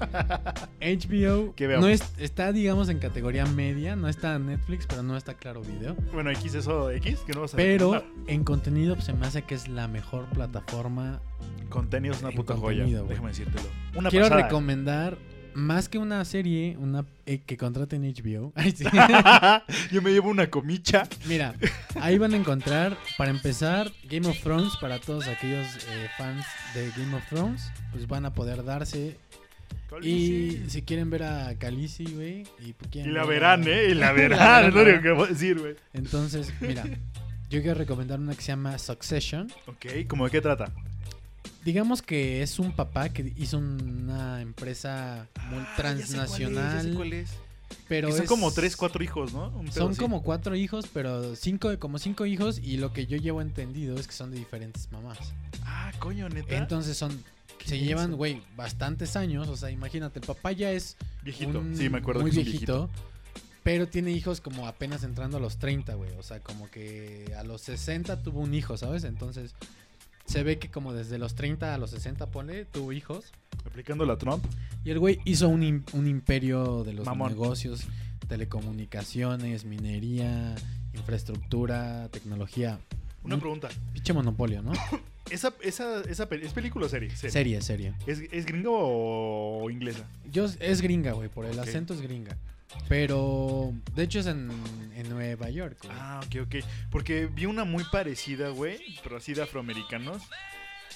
HBO 0.81 1.53
no 1.81 1.87
es, 1.87 2.03
está, 2.17 2.51
digamos, 2.51 2.89
en 2.89 2.99
categoría 2.99 3.45
media. 3.45 3.95
No 3.95 4.07
está 4.07 4.39
Netflix, 4.39 4.85
pero 4.87 5.03
no 5.03 5.17
está 5.17 5.33
Claro 5.33 5.61
Video. 5.61 5.95
Bueno, 6.13 6.31
X 6.31 6.55
eso, 6.55 6.91
X, 6.91 7.19
que 7.25 7.33
no 7.33 7.41
vas 7.41 7.53
a 7.53 7.57
Pero 7.57 8.03
en 8.27 8.43
contenido 8.43 8.95
pues, 8.95 9.05
se 9.05 9.13
me 9.13 9.25
hace 9.25 9.41
que 9.43 9.55
es 9.55 9.67
la 9.67 9.87
mejor 9.87 10.25
plataforma. 10.27 11.19
Contenido 11.69 12.13
es 12.15 12.21
una 12.21 12.31
puta 12.31 12.55
joya, 12.55 12.85
déjame 12.85 13.29
decírtelo. 13.29 13.67
Una 13.95 14.09
Quiero 14.09 14.25
pasada. 14.27 14.43
recomendar, 14.43 15.17
más 15.53 15.89
que 15.89 15.97
una 15.97 16.23
serie, 16.25 16.77
una 16.79 17.05
eh, 17.25 17.39
que 17.45 17.57
contraten 17.57 18.03
HBO. 18.03 18.53
Ay, 18.55 18.71
sí. 18.71 18.85
Yo 19.91 20.01
me 20.01 20.11
llevo 20.11 20.29
una 20.29 20.49
comicha. 20.49 21.07
Mira, 21.27 21.53
ahí 21.99 22.17
van 22.17 22.33
a 22.33 22.37
encontrar, 22.37 22.97
para 23.17 23.31
empezar, 23.31 23.91
Game 24.09 24.27
of 24.27 24.39
Thrones, 24.41 24.73
para 24.79 24.99
todos 24.99 25.27
aquellos 25.27 25.65
eh, 25.89 26.07
fans 26.17 26.45
de 26.73 26.89
Game 26.97 27.15
of 27.15 27.25
Thrones, 27.29 27.71
pues 27.91 28.07
van 28.07 28.25
a 28.25 28.33
poder 28.33 28.63
darse. 28.63 29.17
Y 30.01 30.61
si 30.67 30.81
quieren 30.81 31.09
ver 31.09 31.23
a 31.23 31.55
Khaleesi, 31.57 32.05
güey, 32.05 32.43
y, 32.59 32.73
pues, 32.73 32.93
Y 33.05 33.09
la 33.09 33.21
a- 33.21 33.25
verán, 33.25 33.63
¿eh? 33.67 33.87
Y 33.91 33.93
la 33.93 34.11
verán, 34.13 34.65
es 34.65 34.73
lo 34.73 34.79
verán, 34.79 34.93
único 34.95 35.03
que 35.03 35.11
voy 35.11 35.25
a 35.25 35.29
decir, 35.29 35.59
güey. 35.59 35.75
Entonces, 35.93 36.53
mira, 36.59 36.83
yo 37.49 37.61
quiero 37.61 37.75
recomendar 37.75 38.19
una 38.19 38.33
que 38.35 38.41
se 38.41 38.47
llama 38.47 38.77
Succession. 38.77 39.47
Ok, 39.67 39.85
¿cómo 40.07 40.25
de 40.25 40.31
qué 40.31 40.41
trata? 40.41 40.71
Digamos 41.65 42.01
que 42.01 42.41
es 42.43 42.59
un 42.59 42.71
papá 42.73 43.09
que 43.09 43.33
hizo 43.37 43.57
una 43.57 44.41
empresa 44.41 45.27
muy 45.49 45.59
Ah, 45.59 45.75
ya 45.75 45.75
sé 45.75 45.83
cuál 45.83 45.99
es, 45.99 46.07
ya 46.09 46.15
sé 46.15 46.15
transnacional, 46.21 46.93
cuál 46.95 47.13
es. 47.13 47.29
pero 47.87 48.11
son 48.11 48.21
es- 48.21 48.27
como 48.29 48.51
tres, 48.51 48.75
cuatro 48.77 49.03
hijos, 49.03 49.33
¿no? 49.33 49.49
Un 49.49 49.71
Son 49.71 49.91
así. 49.91 49.99
como 49.99 50.21
cuatro 50.23 50.55
hijos, 50.55 50.85
pero 50.93 51.35
cinco, 51.35 51.77
como 51.79 51.97
cinco 51.97 52.25
hijos 52.27 52.59
y 52.59 52.77
lo 52.77 52.93
que 52.93 53.07
yo 53.07 53.17
llevo 53.17 53.41
entendido 53.41 53.97
es 53.99 54.05
que 54.07 54.13
son 54.13 54.29
de 54.31 54.37
diferentes 54.37 54.91
mamás. 54.91 55.17
Ah, 55.63 55.91
coño, 55.99 56.29
neta. 56.29 56.55
Entonces 56.55 56.95
son 56.97 57.23
se 57.65 57.79
llevan, 57.79 58.11
güey, 58.15 58.43
bastantes 58.55 59.15
años, 59.15 59.47
o 59.47 59.57
sea, 59.57 59.71
imagínate, 59.71 60.19
el 60.19 60.25
papá 60.27 60.51
ya 60.51 60.71
es 60.71 60.97
Viejito. 61.23 61.59
un- 61.59 61.75
Sí, 61.75 61.89
me 61.89 61.97
acuerdo 61.97 62.21
muy 62.21 62.29
que 62.29 62.41
es 62.41 62.45
un 62.45 62.51
viejito, 62.51 62.89
pero 63.63 63.87
tiene 63.87 64.11
hijos 64.11 64.39
como 64.39 64.67
apenas 64.67 65.03
entrando 65.03 65.37
a 65.37 65.39
los 65.39 65.57
30, 65.57 65.95
güey, 65.95 66.11
o 66.11 66.21
sea, 66.21 66.41
como 66.41 66.69
que 66.69 67.33
a 67.35 67.43
los 67.43 67.61
60 67.61 68.21
tuvo 68.21 68.41
un 68.41 68.53
hijo, 68.53 68.77
¿sabes? 68.77 69.03
Entonces 69.03 69.55
se 70.25 70.43
ve 70.43 70.57
que 70.59 70.69
como 70.69 70.93
desde 70.93 71.17
los 71.17 71.35
30 71.35 71.73
a 71.73 71.77
los 71.77 71.91
60 71.91 72.27
pone 72.27 72.65
tuvo 72.65 72.91
hijos 72.91 73.31
Aplicando 73.65 74.05
la 74.05 74.17
Trump. 74.17 74.43
y 74.83 74.89
el 74.91 74.99
güey 74.99 75.19
hizo 75.25 75.47
un, 75.49 75.83
un 75.93 76.07
imperio 76.07 76.83
de 76.83 76.93
los 76.93 77.05
Mamón. 77.05 77.29
negocios, 77.31 77.85
telecomunicaciones, 78.27 79.65
minería, 79.65 80.55
infraestructura, 80.93 82.09
tecnología. 82.09 82.79
Una 83.23 83.35
Un 83.35 83.41
pregunta. 83.41 83.69
pinche 83.93 84.13
monopolio, 84.13 84.61
¿no? 84.61 84.71
¿Esa, 85.31 85.53
esa, 85.63 86.01
esa 86.01 86.27
¿Es 86.31 86.53
película 86.53 86.85
o 86.85 86.89
serie? 86.89 87.09
Serie. 87.09 87.31
Serie, 87.31 87.61
serie. 87.61 87.93
¿Es, 88.05 88.19
¿Es 88.31 88.45
gringo 88.45 88.71
o 89.63 89.69
inglesa? 89.71 90.07
Yo, 90.31 90.45
es 90.59 90.81
gringa, 90.81 91.13
güey, 91.13 91.29
por 91.29 91.45
el 91.45 91.59
acento 91.59 91.93
es 91.95 92.01
gringa. 92.01 92.37
Pero, 92.87 93.73
de 93.95 94.03
hecho 94.03 94.19
es 94.19 94.27
en, 94.27 94.49
en 94.95 95.09
Nueva 95.09 95.49
York, 95.49 95.77
güey. 95.83 95.95
Ah, 95.99 96.21
ok, 96.25 96.43
ok. 96.43 96.55
Porque 96.91 97.25
vi 97.27 97.45
una 97.45 97.63
muy 97.63 97.83
parecida, 97.91 98.49
güey, 98.49 98.79
pero 99.03 99.17
así 99.17 99.33
de 99.33 99.43
afroamericanos, 99.43 100.21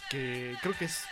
que 0.09 0.55
creo 0.61 0.73
que 0.77 0.85
es, 0.85 1.03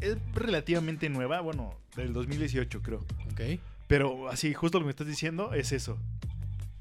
es 0.00 0.16
relativamente 0.34 1.08
nueva, 1.08 1.40
bueno, 1.40 1.74
del 1.96 2.12
2018 2.12 2.82
creo. 2.82 3.04
Ok. 3.32 3.60
Pero 3.86 4.28
así, 4.28 4.52
justo 4.52 4.78
lo 4.78 4.84
que 4.84 4.86
me 4.86 4.90
estás 4.90 5.06
diciendo 5.06 5.54
es 5.54 5.72
eso. 5.72 5.98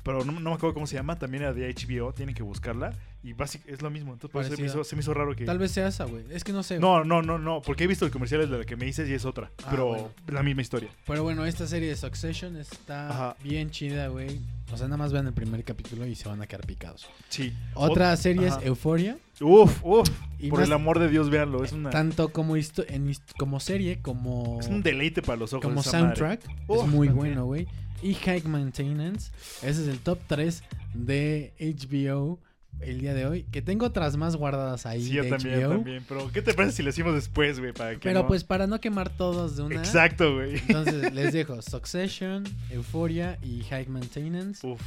Pero 0.03 0.23
no, 0.23 0.33
no 0.33 0.49
me 0.51 0.55
acuerdo 0.55 0.73
cómo 0.73 0.87
se 0.87 0.95
llama, 0.95 1.17
también 1.17 1.43
era 1.43 1.53
de 1.53 1.73
HBO, 1.73 2.13
tienen 2.13 2.35
que 2.35 2.43
buscarla. 2.43 2.93
Y 3.25 3.33
básicamente 3.33 3.73
es 3.73 3.81
lo 3.81 3.89
mismo, 3.89 4.13
entonces 4.13 4.31
por 4.31 4.43
eso 4.45 4.55
se 4.55 4.61
me, 4.61 4.67
hizo, 4.67 4.83
se 4.83 4.95
me 4.95 4.99
hizo 5.01 5.11
raro 5.13 5.35
que... 5.35 5.45
Tal 5.45 5.57
vez 5.57 5.71
sea 5.71 5.87
esa, 5.87 6.05
güey. 6.05 6.23
Es 6.29 6.43
que 6.43 6.53
no 6.53 6.61
sé. 6.61 6.77
No, 6.77 7.03
no, 7.03 7.23
no, 7.23 7.39
no, 7.39 7.59
porque 7.59 7.85
he 7.85 7.87
visto 7.87 8.05
el 8.05 8.11
comercial 8.11 8.47
de 8.47 8.57
la 8.59 8.65
que 8.65 8.75
me 8.75 8.85
dices 8.85 9.09
y 9.09 9.13
es 9.13 9.25
otra, 9.25 9.49
Ah, 9.63 9.67
pero 9.71 9.87
bueno. 9.87 10.11
la 10.27 10.43
misma 10.43 10.61
historia. 10.61 10.89
Pero 11.07 11.23
bueno, 11.23 11.43
esta 11.43 11.65
serie 11.65 11.89
de 11.89 11.95
Succession 11.95 12.55
está 12.55 13.09
Ajá. 13.09 13.35
bien 13.43 13.71
chida, 13.71 14.09
güey. 14.09 14.39
O 14.71 14.77
sea, 14.77 14.85
nada 14.87 14.97
más 14.97 15.11
vean 15.11 15.25
el 15.25 15.33
primer 15.33 15.63
capítulo 15.63 16.05
y 16.05 16.13
se 16.13 16.29
van 16.29 16.39
a 16.43 16.45
quedar 16.47 16.67
picados. 16.67 17.07
Sí. 17.29 17.51
Otra 17.73 18.13
Ot- 18.13 18.17
serie 18.17 18.47
ajá. 18.49 18.59
es 18.59 18.65
Euphoria. 18.67 19.17
Uf, 19.41 19.79
uf. 19.83 20.07
Y 20.37 20.49
por 20.49 20.59
más- 20.59 20.67
el 20.67 20.73
amor 20.73 20.99
de 20.99 21.09
Dios, 21.09 21.31
véanlo, 21.31 21.63
es 21.63 21.71
una... 21.71 21.89
Tanto 21.89 22.29
como, 22.29 22.55
en 22.55 23.13
como 23.39 23.59
serie, 23.59 23.99
como, 24.03 24.59
Es 24.59 24.67
un 24.67 24.83
deleite 24.83 25.23
para 25.23 25.37
los 25.37 25.51
ojos. 25.53 25.63
como 25.65 25.81
esa 25.81 25.99
madre. 25.99 26.15
soundtrack. 26.15 26.41
Uf, 26.67 26.83
es 26.85 26.87
muy 26.91 27.07
bueno, 27.07 27.45
güey. 27.45 27.67
Y 28.03 28.13
High 28.13 28.43
Maintenance. 28.43 29.31
Ese 29.63 29.81
es 29.81 29.87
el 29.87 29.97
top 29.97 30.19
3 30.27 30.63
de 30.93 31.53
HBO 31.59 32.39
el 32.81 32.99
día 32.99 33.13
de 33.13 33.25
hoy. 33.25 33.43
Que 33.51 33.61
tengo 33.61 33.85
otras 33.85 34.17
más 34.17 34.35
guardadas 34.35 34.85
ahí 34.85 35.03
Sí, 35.03 35.11
yo 35.13 35.23
de 35.23 35.29
también, 35.29 35.61
HBO. 35.63 35.69
también. 35.69 36.05
Pero, 36.07 36.31
¿qué 36.31 36.41
te 36.41 36.53
parece 36.53 36.77
si 36.77 36.83
lo 36.83 36.89
hacemos 36.89 37.13
después, 37.15 37.59
güey? 37.59 37.73
Para 37.73 37.91
que 37.93 37.99
Pero 37.99 38.21
no- 38.21 38.27
pues 38.27 38.43
para 38.43 38.67
no 38.67 38.79
quemar 38.79 39.09
todos 39.09 39.55
de 39.57 39.63
una. 39.63 39.75
Exacto, 39.77 40.35
güey. 40.35 40.55
Entonces 40.57 41.11
les 41.13 41.33
dejo 41.33 41.61
Succession, 41.61 42.43
Euphoria 42.71 43.37
y 43.41 43.63
High 43.63 43.87
Maintenance 43.87 44.65
Uf. 44.67 44.81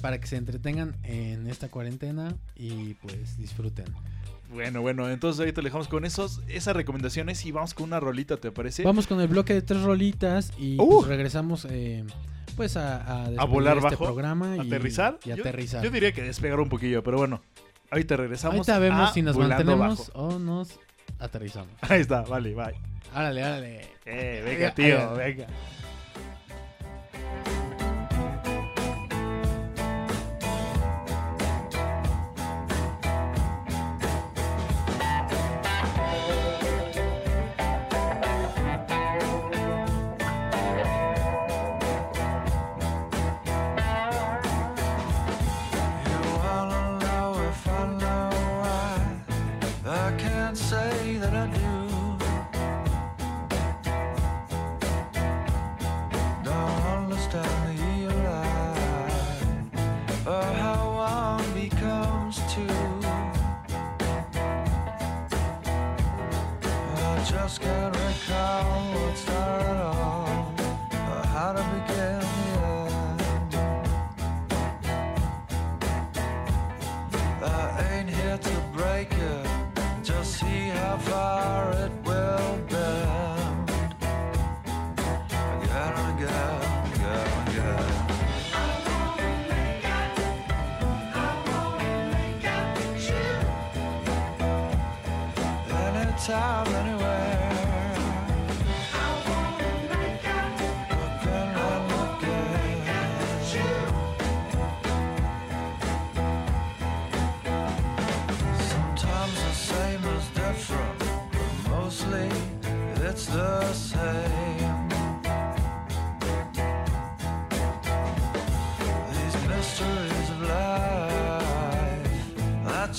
para 0.00 0.20
que 0.20 0.26
se 0.26 0.36
entretengan 0.36 0.96
en 1.04 1.46
esta 1.48 1.68
cuarentena 1.68 2.34
y 2.56 2.94
pues 2.94 3.36
disfruten. 3.38 3.86
Bueno, 4.52 4.82
bueno, 4.82 5.08
entonces 5.08 5.40
ahorita 5.40 5.62
le 5.62 5.66
dejamos 5.68 5.88
con 5.88 6.04
esos, 6.04 6.40
esas 6.48 6.76
recomendaciones 6.76 7.44
y 7.46 7.52
vamos 7.52 7.72
con 7.74 7.84
una 7.86 8.00
rolita, 8.00 8.36
¿te 8.36 8.50
parece? 8.52 8.82
Vamos 8.82 9.06
con 9.06 9.20
el 9.20 9.28
bloque 9.28 9.54
de 9.54 9.62
tres 9.62 9.82
rolitas 9.82 10.52
y 10.58 10.76
Uh. 10.78 10.96
pues, 10.98 11.08
regresamos 11.08 11.66
eh, 11.70 12.04
pues 12.56 12.76
a, 12.76 13.24
a, 13.24 13.44
volar 13.44 13.78
este 13.78 13.90
bajo, 13.90 14.04
programa 14.04 14.56
y, 14.56 14.60
¿Aterrizar? 14.60 15.18
y 15.24 15.30
Yo- 15.30 15.34
aterrizar. 15.36 15.82
Yo, 15.82 15.90
diría 15.90 16.12
que 16.12 16.22
despegar 16.22 16.60
un 16.60 16.68
poquillo, 16.68 17.02
pero 17.02 17.16
bueno. 17.18 17.40
Ahorita 17.90 18.16
regresamos. 18.16 18.56
Ahorita 18.68 18.78
vemos 18.78 19.10
a 19.10 19.12
si 19.12 19.20
nos 19.22 19.36
mantenemos 19.36 20.08
Bajo. 20.14 20.18
o 20.18 20.38
nos 20.38 20.78
aterrizamos. 21.18 21.72
Ahí 21.82 22.00
está, 22.00 22.22
vale, 22.22 22.54
bye. 22.54 22.74
Árale, 23.14 23.42
árale. 23.42 23.80
Eh, 24.06 24.42
venga, 24.44 24.74
tío, 24.74 25.14
venga. 25.14 25.46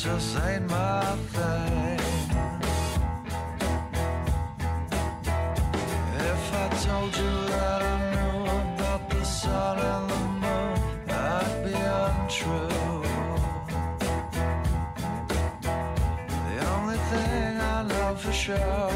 just 0.04 0.38
ain't 0.38 0.70
my 0.70 1.16
thing. 1.32 2.00
If 6.32 6.44
I 6.54 6.68
told 6.84 7.16
you 7.16 7.34
that 7.54 7.82
I 7.82 7.96
knew 8.12 8.44
about 8.44 9.10
the 9.10 9.24
sun 9.24 9.78
and 9.80 10.10
the 10.12 10.24
moon, 10.44 10.78
I'd 11.10 11.64
be 11.64 11.76
untrue. 12.04 13.04
The 16.50 16.58
only 16.76 17.00
thing 17.10 17.62
I 17.62 17.84
know 17.84 18.16
for 18.18 18.34
sure. 18.34 18.93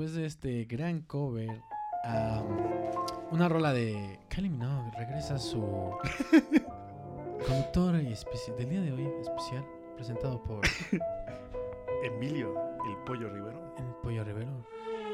Después 0.00 0.14
de 0.14 0.24
este 0.24 0.64
gran 0.64 1.02
cover, 1.02 1.60
una 3.30 3.50
rola 3.50 3.74
de 3.74 4.18
Kylie 4.30 4.48
Minogue 4.48 4.90
regresa 4.96 5.38
su 5.38 5.60
conductor 7.46 7.92
del 7.92 8.68
día 8.70 8.80
de 8.80 8.92
hoy 8.92 9.06
especial, 9.20 9.62
presentado 9.96 10.42
por 10.42 10.62
Emilio, 12.02 12.54
el 12.88 12.96
pollo 13.04 13.28
Rivero. 13.28 13.74
el 13.76 13.84
Pollo 14.02 14.24
Rivero, 14.24 14.66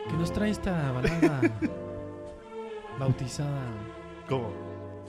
que 0.08 0.16
nos 0.16 0.32
trae 0.32 0.50
esta 0.50 0.92
balada 0.92 1.40
bautizada 3.00 3.66
¿Cómo? 4.28 4.65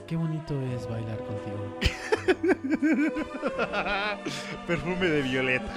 Qué 0.08 0.16
bonito 0.16 0.58
es 0.74 0.88
bailar 0.88 1.18
contigo. 1.18 1.78
Perfume 4.66 5.06
de 5.06 5.20
violeta. 5.20 5.74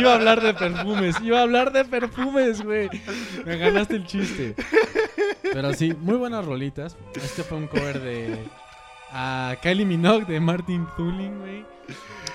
iba 0.00 0.10
a 0.10 0.14
hablar 0.16 0.40
de 0.40 0.54
perfumes, 0.54 1.14
iba 1.22 1.38
a 1.38 1.42
hablar 1.42 1.72
de 1.72 1.84
perfumes, 1.84 2.62
güey. 2.62 2.90
Me 3.46 3.58
ganaste 3.58 3.94
el 3.94 4.06
chiste. 4.06 4.56
Pero 5.40 5.72
sí, 5.72 5.94
muy 6.00 6.16
buenas 6.16 6.44
rolitas. 6.44 6.96
Este 7.14 7.44
fue 7.44 7.58
un 7.58 7.68
cover 7.68 8.00
de 8.00 8.44
a 9.12 9.54
Kylie 9.62 9.84
Minogue 9.84 10.24
de 10.24 10.40
Martin 10.40 10.84
Thuling, 10.96 11.38
güey. 11.38 11.64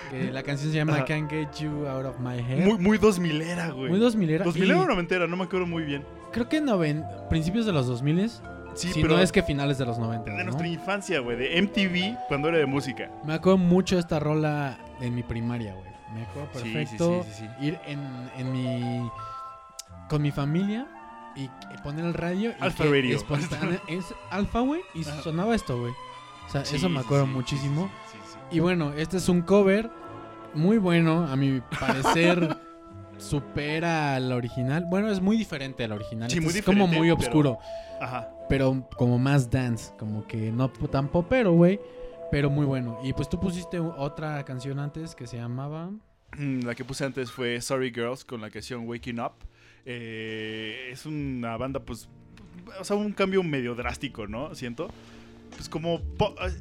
Que 0.10 0.32
la 0.32 0.42
canción 0.42 0.72
se 0.72 0.78
llama. 0.78 1.04
Can't 1.04 1.30
Get 1.30 1.50
You 1.60 1.86
Out 1.86 2.06
of 2.06 2.20
My 2.20 2.40
Head. 2.40 2.66
Muy, 2.66 2.78
muy 2.78 2.98
dos 2.98 3.20
milera, 3.20 3.72
güey. 3.72 3.90
Muy 3.90 4.00
dos 4.00 4.16
milera. 4.16 4.46
Dos 4.46 4.56
milera 4.56 4.80
o 4.80 4.86
noventera, 4.86 5.28
no 5.28 5.36
me 5.36 5.44
acuerdo 5.44 5.66
muy 5.66 5.84
bien. 5.84 6.06
Creo 6.32 6.48
que 6.48 6.62
noven, 6.62 7.04
principios 7.30 7.66
de 7.66 7.74
los 7.74 7.88
2000 7.88 8.32
Sí, 8.76 8.92
si 8.92 9.02
pero 9.02 9.16
no 9.16 9.22
es 9.22 9.32
que 9.32 9.42
finales 9.42 9.78
de 9.78 9.86
los 9.86 9.98
90. 9.98 10.32
de 10.32 10.38
¿no? 10.38 10.44
nuestra 10.44 10.68
infancia, 10.68 11.20
güey, 11.20 11.38
de 11.38 11.62
MTV 11.62 12.28
cuando 12.28 12.50
era 12.50 12.58
de 12.58 12.66
música. 12.66 13.10
Me 13.24 13.34
acuerdo 13.34 13.58
mucho 13.58 13.96
de 13.96 14.02
esta 14.02 14.20
rola 14.20 14.78
en 15.00 15.16
mi 15.16 15.24
primaria, 15.24 15.74
güey. 15.74 15.90
Me 16.14 16.24
acuerdo 16.24 16.52
perfecto 16.52 17.24
sí, 17.24 17.32
sí, 17.34 17.48
sí. 17.60 17.66
ir 17.66 17.80
en, 17.86 18.00
en 18.38 18.52
mi 18.52 19.10
con 20.08 20.22
mi 20.22 20.32
familia 20.32 20.88
y, 21.36 21.50
poner 21.84 22.06
el 22.06 22.14
radio 22.14 22.52
y 22.52 22.64
Alfa 22.64 22.86
Radio. 22.86 23.18
es 23.88 24.06
alfa, 24.30 24.60
güey, 24.62 24.82
y 24.94 25.02
Ajá. 25.02 25.22
sonaba 25.22 25.56
esto, 25.56 25.80
güey. 25.80 25.94
O 26.48 26.50
sea, 26.50 26.62
eso 26.62 26.90
me 26.90 27.00
acuerdo 27.00 27.28
muchísimo. 27.28 27.90
sí, 28.12 28.18
sí, 28.24 28.34
sí. 28.34 28.58
Y 28.58 28.60
bueno, 28.60 28.94
este 28.94 29.18
es 29.18 29.28
un 29.30 29.42
cover 29.42 29.90
muy 30.54 30.78
bueno, 30.78 31.28
a 31.28 31.36
mi 31.36 31.62
parecer 31.80 32.58
supera 33.18 34.16
al 34.16 34.32
original. 34.32 34.86
Bueno, 34.90 35.12
es 35.12 35.22
muy 35.22 35.38
diferente 35.38 35.84
al 35.84 35.92
original. 35.94 36.30
Sí, 36.30 36.38
Este 36.38 36.50
muy 36.50 36.60
es 36.60 36.66
como 36.66 36.88
muy 36.88 37.10
pero- 37.10 37.16
oscuro, 37.16 37.60
Ajá. 38.02 38.30
pero... 38.50 38.88
como 38.98 39.18
más 39.20 39.50
dance, 39.50 39.92
como 39.98 40.26
que 40.28 40.52
no 40.52 40.70
tan 40.70 41.08
popero, 41.10 41.54
güey, 41.54 41.80
pero 42.32 42.50
muy 42.50 42.66
bueno. 42.66 43.00
Y 43.04 43.14
pues 43.14 43.30
tú 43.30 43.40
pusiste 43.40 43.80
otra 43.80 44.44
canción 44.46 44.80
antes 44.80 45.16
que 45.16 45.28
se 45.28 45.38
llamaba 45.38 45.92
Mm, 46.38 46.66
La 46.66 46.76
que 46.76 46.84
puse 46.84 47.06
antes 47.06 47.32
fue 47.32 47.62
Sorry 47.62 47.92
Girls 47.94 48.26
con 48.26 48.42
la 48.42 48.50
canción 48.50 48.86
Waking 48.90 49.22
Up. 49.22 49.32
Eh, 49.86 50.90
es 50.92 51.06
una 51.06 51.56
banda, 51.56 51.80
pues, 51.80 52.10
o 52.80 52.84
sea, 52.84 52.98
un 52.98 53.14
cambio 53.14 53.42
medio 53.44 53.74
drástico, 53.76 54.28
¿no? 54.28 54.54
Siento. 54.54 54.90
Pues 55.56 55.70
como, 55.70 56.02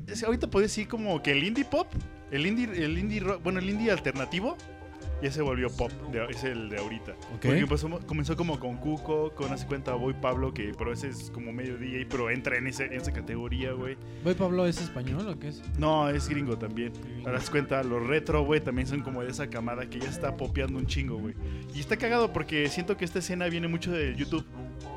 es- 0.07 0.23
ahorita 0.23 0.47
puedes 0.49 0.71
decir 0.71 0.87
como 0.87 1.21
que 1.23 1.33
el 1.33 1.43
indie 1.43 1.65
pop, 1.65 1.89
el 2.31 2.47
indie, 2.47 2.85
el 2.85 2.97
indie 2.99 3.19
rock, 3.21 3.43
bueno, 3.43 3.59
el 3.59 3.69
indie 3.69 3.91
alternativo, 3.91 4.57
ya 5.23 5.31
se 5.31 5.43
volvió 5.43 5.69
pop, 5.71 5.91
de- 6.13 6.27
es 6.29 6.45
el 6.45 6.69
de 6.69 6.79
ahorita. 6.79 7.13
Ok. 7.37 7.47
Porque 7.69 8.05
comenzó 8.07 8.37
como 8.37 8.59
con 8.61 8.77
Cuco, 8.77 9.33
con 9.35 9.53
Hace 9.53 9.67
Cuenta 9.67 9.95
Boy 9.95 10.15
Pablo, 10.15 10.53
que 10.53 10.73
pero 10.77 10.93
ese 10.93 11.09
es 11.09 11.31
como 11.31 11.53
medio 11.53 11.79
DJ, 11.79 12.07
pero 12.11 12.31
entra 12.31 12.57
en, 12.59 12.67
ese, 12.67 12.85
en 12.87 12.95
esa 12.95 13.13
categoría, 13.13 13.73
güey. 13.73 13.97
¿Voy 14.23 14.35
Pablo 14.35 14.67
es 14.67 14.81
español 14.81 15.27
o 15.29 15.39
qué 15.39 15.49
es? 15.49 15.63
No, 15.79 16.09
es 16.11 16.29
gringo 16.29 16.59
también. 16.59 16.93
Ahora 17.21 17.33
das 17.39 17.49
cuenta, 17.51 17.83
los 17.83 18.07
retro, 18.07 18.45
güey, 18.45 18.61
también 18.61 18.87
son 18.87 19.01
como 19.03 19.23
de 19.23 19.31
esa 19.31 19.49
camada 19.49 19.89
que 19.89 19.99
ya 20.01 20.09
está 20.09 20.37
popeando 20.37 20.79
un 20.79 20.87
chingo, 20.87 21.17
güey. 21.17 21.35
Y 21.75 21.81
está 21.81 21.97
cagado 21.97 22.33
porque 22.33 22.69
siento 22.69 22.97
que 22.97 23.05
esta 23.05 23.21
escena 23.21 23.47
viene 23.47 23.69
mucho 23.69 23.93
de 23.93 24.15
YouTube. 24.15 24.45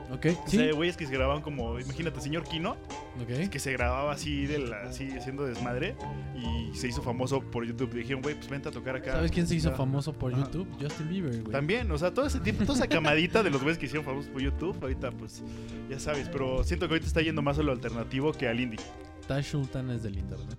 Ok, 0.10 0.26
O 0.46 0.50
sea, 0.50 0.72
güeyes 0.74 0.96
que 0.96 1.06
se 1.06 1.12
grababan 1.14 1.42
como, 1.42 1.80
imagínate, 1.80 2.22
señor 2.22 2.44
Kino, 2.44 2.78
Ok. 3.22 3.50
que 3.50 3.60
se 3.60 3.74
grababa 3.74 4.14
así, 4.14 4.46
de 4.46 4.60
la, 4.60 4.84
así 4.84 5.10
haciendo 5.18 5.46
desmadre 5.46 5.96
y 6.36 6.74
se 6.76 6.88
hizo 6.88 7.02
famoso 7.02 7.42
por 7.42 7.66
YouTube. 7.66 7.94
Dijeron, 7.94 8.22
güey, 8.22 8.36
pues 8.36 8.50
vente 8.50 8.70
a 8.70 8.72
tocar 8.72 8.96
acá. 8.96 9.12
¿Sabes 9.14 9.32
quién 9.32 9.48
se 9.48 9.56
hizo 9.56 9.74
famoso 9.76 10.14
por 10.14 10.34
Ajá. 10.34 10.44
YouTube? 10.46 10.68
Justin 10.82 11.10
Bieber, 11.10 11.42
güey. 11.42 11.52
También, 11.52 11.92
o 11.92 11.98
sea, 11.98 12.14
todo 12.14 12.26
ese 12.26 12.40
tipo, 12.40 12.64
toda 12.64 12.78
esa 12.80 12.88
camadita 12.88 13.44
de 13.44 13.50
los 13.50 13.62
güeyes 13.62 13.78
que 13.78 13.88
hicieron 13.88 14.06
famosos 14.06 14.30
por 14.32 14.42
YouTube, 14.42 14.78
ahorita 14.82 15.12
pues, 15.12 15.44
ya 15.90 16.00
sabes, 16.00 16.30
pero 16.30 16.64
siento 16.64 16.88
que 16.88 16.94
ahorita 16.94 17.08
está 17.08 17.22
yendo 17.22 17.42
más 17.42 17.60
a 17.60 17.64
lo 17.64 17.74
alternativo 17.74 18.32
que 18.32 18.48
al 18.48 18.60
indie. 18.62 18.80
Tash 19.28 19.46
Sultan 19.52 19.90
es 19.92 20.04
del 20.04 20.18
internet. 20.18 20.58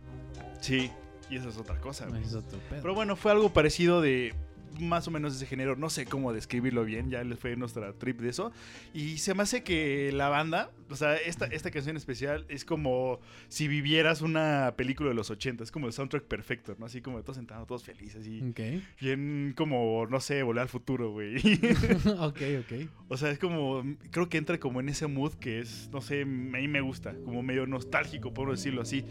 Sí, 0.61 0.91
y 1.31 1.37
eso 1.37 1.49
es 1.49 1.57
otra 1.57 1.81
cosa, 1.81 2.07
güey. 2.07 2.21
Pero 2.71 2.95
bueno, 2.95 3.17
fue 3.17 3.33
algo 3.33 3.51
parecido 3.51 4.03
de 4.03 4.35
más 4.81 5.09
o 5.09 5.11
menos 5.11 5.35
ese 5.37 5.47
género, 5.47 5.77
no 5.77 5.91
sé 5.91 6.07
cómo 6.07 6.33
describirlo 6.33 6.85
bien, 6.85 7.11
ya 7.11 7.23
les 7.25 7.39
fue 7.39 7.57
nuestra 7.57 7.93
trip 7.93 8.21
de 8.21 8.31
eso. 8.31 8.53
Y 8.95 9.19
se 9.19 9.35
me 9.35 9.43
hace 9.43 9.63
que 9.63 10.11
la 10.13 10.29
banda, 10.29 10.71
o 10.91 10.97
sea, 10.97 11.17
esta, 11.17 11.47
esta 11.47 11.71
canción 11.71 11.97
especial 11.97 12.45
es 12.49 12.65
como 12.65 13.21
si 13.49 13.69
vivieras 13.69 14.23
una 14.23 14.75
película 14.77 15.09
de 15.11 15.15
los 15.15 15.31
80, 15.31 15.65
es 15.65 15.71
como 15.71 15.87
el 15.87 15.93
soundtrack 15.93 16.25
perfecto, 16.25 16.77
¿no? 16.79 16.87
Así 16.87 17.01
como 17.01 17.21
todos 17.23 17.37
sentados, 17.37 17.67
todos 17.67 17.85
felices 17.85 18.27
y 18.27 18.43
Ok. 18.43 18.61
bien 19.01 19.55
como, 19.57 20.07
no 20.07 20.21
sé, 20.21 20.43
volar 20.43 20.63
al 20.63 20.69
futuro, 20.69 21.11
güey. 21.13 21.37
ok, 22.19 22.41
ok. 22.61 22.89
o 23.09 23.17
sea, 23.17 23.31
es 23.31 23.39
como, 23.39 23.85
creo 24.11 24.29
que 24.29 24.39
entra 24.39 24.59
como 24.59 24.81
en 24.81 24.89
ese 24.89 25.07
mood 25.07 25.35
que 25.35 25.61
es, 25.61 25.89
no 25.93 26.01
sé, 26.01 26.23
a 26.23 26.27
mí 26.27 26.69
me 26.69 26.81
gusta, 26.81 27.15
como 27.25 27.43
medio 27.43 27.67
nostálgico, 27.67 28.33
por 28.33 28.51
decirlo 28.51 28.83
así. 28.83 29.05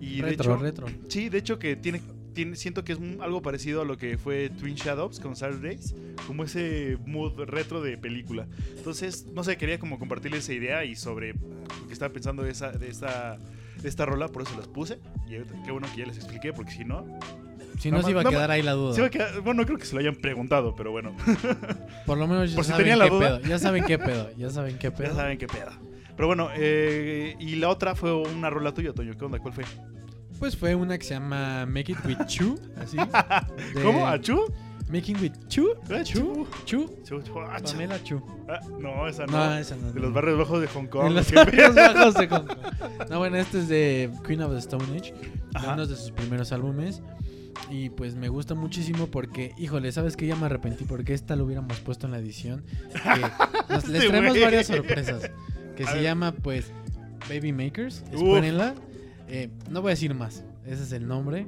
Y 0.00 0.16
de 0.16 0.22
retro, 0.30 0.54
hecho, 0.54 0.62
retro. 0.62 0.86
Sí, 1.08 1.28
de 1.28 1.38
hecho 1.38 1.58
que 1.58 1.76
tiene, 1.76 2.00
tiene 2.34 2.56
siento 2.56 2.84
que 2.84 2.92
es 2.92 2.98
algo 3.20 3.42
parecido 3.42 3.82
a 3.82 3.84
lo 3.84 3.96
que 3.96 4.18
fue 4.18 4.50
Twin 4.50 4.74
Shadows 4.74 5.20
con 5.20 5.36
Saturdays, 5.36 5.94
como 6.26 6.44
ese 6.44 6.98
mood 7.06 7.38
retro 7.44 7.80
de 7.80 7.96
película. 7.96 8.48
Entonces, 8.76 9.26
no 9.32 9.44
sé, 9.44 9.56
quería 9.56 9.78
como 9.78 9.98
compartirles 9.98 10.44
esa 10.44 10.52
idea 10.52 10.84
y 10.84 10.96
sobre 10.96 11.23
lo 11.32 11.86
que 11.86 11.92
estaba 11.92 12.12
pensando 12.12 12.42
de 12.42 12.50
esa, 12.50 12.70
de 12.72 12.88
esta, 12.88 13.38
de 13.82 13.88
esta 13.88 14.04
rola, 14.06 14.28
por 14.28 14.42
eso 14.42 14.54
las 14.56 14.68
puse. 14.68 14.98
Y 15.26 15.30
qué 15.64 15.72
bueno 15.72 15.86
que 15.94 16.00
ya 16.00 16.06
les 16.06 16.16
expliqué, 16.18 16.52
porque 16.52 16.72
si 16.72 16.84
no, 16.84 17.06
Si 17.80 17.90
No 17.90 18.02
se 18.02 18.10
iba 18.10 18.20
a 18.20 18.24
quedar 18.24 18.50
ahí 18.50 18.62
la 18.62 18.72
duda. 18.72 18.92
se 18.94 19.00
iba 19.00 19.08
a 19.08 19.10
quedar- 19.10 19.40
bueno, 19.40 19.62
no 19.62 19.66
creo 19.66 19.78
que 19.78 19.84
se 19.86 19.94
lo 19.94 20.00
hayan 20.00 20.14
preguntado, 20.16 20.74
pero 20.76 20.90
bueno, 20.92 21.14
Por 22.06 22.18
lo 22.18 22.26
menos 22.28 22.50
ya 22.50 22.56
Por 22.56 22.64
si 22.64 22.70
saben 22.70 22.84
tenían 22.84 22.98
la 23.00 23.04
qué 23.06 23.10
duda. 23.10 23.38
pedo. 23.40 23.48
Ya 23.48 23.58
saben 23.58 23.84
qué 23.84 23.98
pedo. 23.98 24.30
Ya 24.36 24.50
saben 24.50 24.78
qué 24.78 24.88
ya 24.90 24.94
pedo. 24.94 25.14
saben 25.16 25.38
qué 25.38 25.46
peda. 25.48 25.72
Pero 26.16 26.28
bueno, 26.28 26.50
eh, 26.54 27.34
y 27.40 27.56
la 27.56 27.68
otra 27.70 27.94
fue 27.96 28.14
una 28.14 28.48
rola 28.50 28.72
tuya, 28.72 28.92
Toño. 28.92 29.14
¿Qué 29.18 29.24
onda? 29.24 29.38
¿Cuál 29.40 29.54
fue? 29.54 29.64
Pues 30.38 30.56
fue 30.56 30.74
una 30.76 30.96
que 30.98 31.04
se 31.04 31.14
llama 31.14 31.66
Make 31.66 31.92
It 31.92 31.98
With 32.06 32.18
Chu. 32.26 32.58
Así. 32.76 32.96
de- 32.96 33.82
¿Cómo? 33.82 34.06
¿Achú? 34.06 34.44
Making 34.90 35.16
With 35.20 35.32
Chu. 35.48 35.68
Ah, 35.90 36.02
Chu. 36.04 36.46
Chu. 36.66 36.88
Chu, 37.04 37.22
chu, 37.22 37.38
ah. 37.40 37.58
Pamela 37.62 38.02
Chu. 38.02 38.20
Ah, 38.48 38.60
no, 38.78 39.08
esa 39.08 39.26
no. 39.26 39.32
No, 39.32 39.56
esa 39.56 39.76
no. 39.76 39.92
De 39.92 40.00
los 40.00 40.12
barrios 40.12 40.38
bajos 40.38 40.60
de 40.60 40.66
Hong 40.68 40.86
Kong. 40.86 41.06
En 41.06 41.14
los 41.14 41.26
¿qué 41.30 41.34
barrios 41.36 41.74
bajos 41.74 42.14
de 42.14 42.28
Hong 42.28 42.46
Kong. 42.46 42.58
No, 43.10 43.18
bueno, 43.18 43.36
este 43.38 43.60
es 43.60 43.68
de 43.68 44.10
Queen 44.26 44.42
of 44.42 44.52
the 44.52 44.58
Stone 44.58 44.84
Age. 44.96 45.12
De 45.14 45.68
uno 45.72 45.86
de 45.86 45.96
sus 45.96 46.10
primeros 46.10 46.52
álbumes. 46.52 47.02
Y 47.70 47.88
pues 47.90 48.14
me 48.14 48.28
gusta 48.28 48.54
muchísimo 48.54 49.06
porque, 49.06 49.52
híjole, 49.56 49.90
¿sabes 49.92 50.16
qué? 50.16 50.26
Ya 50.26 50.36
me 50.36 50.46
arrepentí 50.46 50.84
porque 50.84 51.14
esta 51.14 51.34
lo 51.36 51.44
hubiéramos 51.44 51.80
puesto 51.80 52.06
en 52.06 52.12
la 52.12 52.18
edición. 52.18 52.64
Que 52.92 53.72
nos- 53.74 53.88
les 53.88 54.06
traemos 54.08 54.38
varias 54.38 54.66
sorpresas. 54.66 55.30
Que 55.76 55.84
A 55.84 55.88
se 55.88 55.94
ver. 55.94 56.02
llama, 56.02 56.32
pues, 56.32 56.70
Baby 57.28 57.52
Makers. 57.52 58.04
Espérenla. 58.12 58.74
Eh, 59.28 59.48
no 59.70 59.80
voy 59.80 59.90
a 59.90 59.94
decir 59.94 60.14
más. 60.14 60.44
Ese 60.66 60.82
es 60.82 60.92
el 60.92 61.06
nombre. 61.08 61.46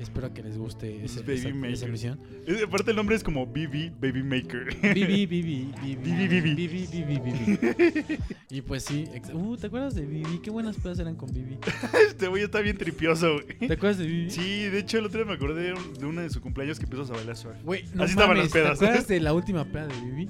Espero 0.00 0.32
que 0.32 0.42
les 0.42 0.56
guste 0.56 1.04
ese, 1.04 1.20
Baby 1.20 1.32
esa, 1.34 1.48
esa 1.48 1.54
Makers. 1.56 1.82
emisión. 1.82 2.20
Eh, 2.46 2.62
Aparte 2.66 2.90
el 2.90 2.96
nombre 2.96 3.16
es 3.16 3.22
como 3.22 3.46
BB 3.46 3.92
Baby 4.00 4.22
Maker. 4.22 4.74
Bibi, 4.94 5.26
Bibi. 5.26 5.72
Bibi, 5.82 6.28
Bibi, 6.28 7.18
Bibi. 7.18 8.18
Y 8.50 8.62
pues 8.62 8.84
sí, 8.84 9.04
uh, 9.34 9.56
¿te 9.58 9.66
acuerdas 9.66 9.94
de 9.94 10.06
Bibi? 10.06 10.38
Qué 10.42 10.50
buenas 10.50 10.76
pedas 10.76 10.98
eran 11.00 11.16
con 11.16 11.32
Bibi. 11.32 11.58
este 12.08 12.28
güey 12.28 12.42
está 12.44 12.60
bien 12.60 12.78
tripioso, 12.78 13.34
güey. 13.34 13.58
¿Te 13.58 13.74
acuerdas 13.74 13.98
de 13.98 14.06
Bibi? 14.06 14.30
Sí, 14.30 14.64
de 14.70 14.78
hecho 14.78 14.98
el 14.98 15.04
otro 15.06 15.18
día 15.22 15.26
me 15.26 15.34
acordé 15.34 15.62
de, 15.64 15.72
un- 15.74 15.94
de 15.94 16.06
uno 16.06 16.20
de 16.22 16.30
sus 16.30 16.40
cumpleaños 16.40 16.78
que 16.78 16.84
empezó 16.86 17.02
a 17.02 17.16
bailar 17.16 17.36
surf. 17.36 17.62
Güey, 17.62 17.84
no 17.94 18.04
Así 18.04 18.12
estaban 18.12 18.36
mames, 18.36 18.44
las 18.44 18.52
pedas. 18.52 18.78
¿te 18.78 18.84
acuerdas 18.86 19.08
de 19.08 19.20
la 19.20 19.32
última 19.34 19.64
peda 19.66 19.86
de 19.86 20.00
Bibi? 20.00 20.28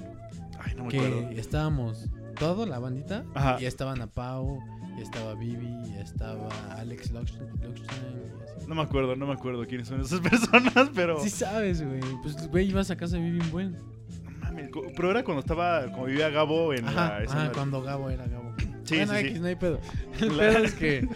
Ay, 0.59 0.73
no 0.75 0.83
me 0.85 0.95
acuerdo. 0.97 1.29
Que 1.29 1.39
estábamos 1.39 2.07
todo, 2.41 2.65
la 2.65 2.79
bandita, 2.79 3.23
Ajá. 3.35 3.57
y 3.61 3.65
estaban 3.65 4.01
a 4.01 4.07
Pau, 4.07 4.59
y 4.97 5.01
estaba 5.01 5.35
Bibi, 5.35 5.67
y 5.89 5.97
estaba 5.99 6.49
Alex 6.77 7.13
Lux- 7.13 7.37
Luxstein, 7.63 8.21
y 8.23 8.57
así. 8.57 8.67
No 8.67 8.73
me 8.75 8.81
acuerdo, 8.81 9.15
no 9.15 9.27
me 9.27 9.33
acuerdo 9.33 9.65
quiénes 9.67 9.87
son 9.87 10.01
esas 10.01 10.19
personas, 10.29 10.89
pero... 10.95 11.19
Sí 11.21 11.29
sabes, 11.29 11.85
güey. 11.85 11.99
Pues, 12.23 12.47
güey, 12.49 12.69
ibas 12.69 12.89
a 12.89 12.95
casa 12.97 13.17
de 13.17 13.21
Bibi 13.23 13.39
un 13.41 13.51
buen. 13.51 13.71
No 13.73 14.31
mames, 14.41 14.69
pero 14.95 15.11
era 15.11 15.23
cuando 15.23 15.41
estaba, 15.41 15.83
como 15.91 16.05
vivía 16.05 16.29
Gabo 16.29 16.73
en 16.73 16.87
Ajá, 16.87 16.95
la... 16.95 17.17
ajá, 17.25 17.35
madre. 17.35 17.51
cuando 17.53 17.81
Gabo 17.83 18.09
era 18.09 18.25
Gabo. 18.25 18.51
Sí, 18.85 18.95
bueno, 18.97 19.13
sí, 19.13 19.29
sí. 19.35 19.39
No 19.39 19.47
hay 19.47 19.55
pedo. 19.55 19.79
El 20.19 20.37
La- 20.37 20.43
pedo 20.49 20.57
es 20.65 20.73
que 20.73 21.07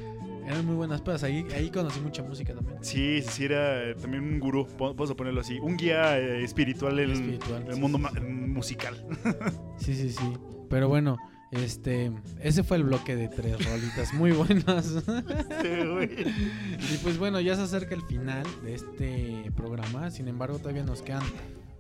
eran 0.47 0.63
muy 0.65 0.75
buenas 0.75 1.01
pedas. 1.01 1.23
Ahí, 1.23 1.43
ahí 1.55 1.71
conocí 1.71 1.99
mucha 2.01 2.21
música 2.21 2.53
también. 2.53 2.77
Sí, 2.81 3.21
sí, 3.23 3.29
sí, 3.31 3.45
era 3.45 3.95
también 3.95 4.23
un 4.23 4.39
gurú, 4.39 4.67
vamos 4.77 5.09
a 5.09 5.15
ponerlo 5.15 5.41
así, 5.41 5.57
un 5.59 5.75
guía 5.75 6.19
eh, 6.19 6.43
espiritual 6.43 6.99
en 6.99 7.11
Espiritual, 7.11 7.65
el 7.67 7.73
sí, 7.73 7.79
mundo 7.81 7.97
sí, 7.97 8.03
ma- 8.03 8.11
sí. 8.11 8.19
musical. 8.21 9.05
Sí, 9.79 9.95
sí, 9.95 10.11
sí. 10.11 10.33
Pero 10.69 10.87
bueno, 10.89 11.17
este, 11.51 12.11
ese 12.41 12.63
fue 12.63 12.77
el 12.77 12.83
bloque 12.83 13.15
de 13.15 13.27
tres 13.27 13.63
rolitas 13.65 14.13
muy 14.13 14.31
buenas. 14.31 14.85
Sí, 14.85 15.87
güey. 15.87 16.09
y 16.93 16.97
pues 17.03 17.17
bueno, 17.17 17.39
ya 17.39 17.55
se 17.55 17.61
acerca 17.61 17.95
el 17.95 18.01
final 18.03 18.45
de 18.63 18.75
este 18.75 19.51
programa. 19.55 20.11
Sin 20.11 20.27
embargo, 20.27 20.59
todavía 20.59 20.83
nos 20.83 21.01
quedan 21.01 21.23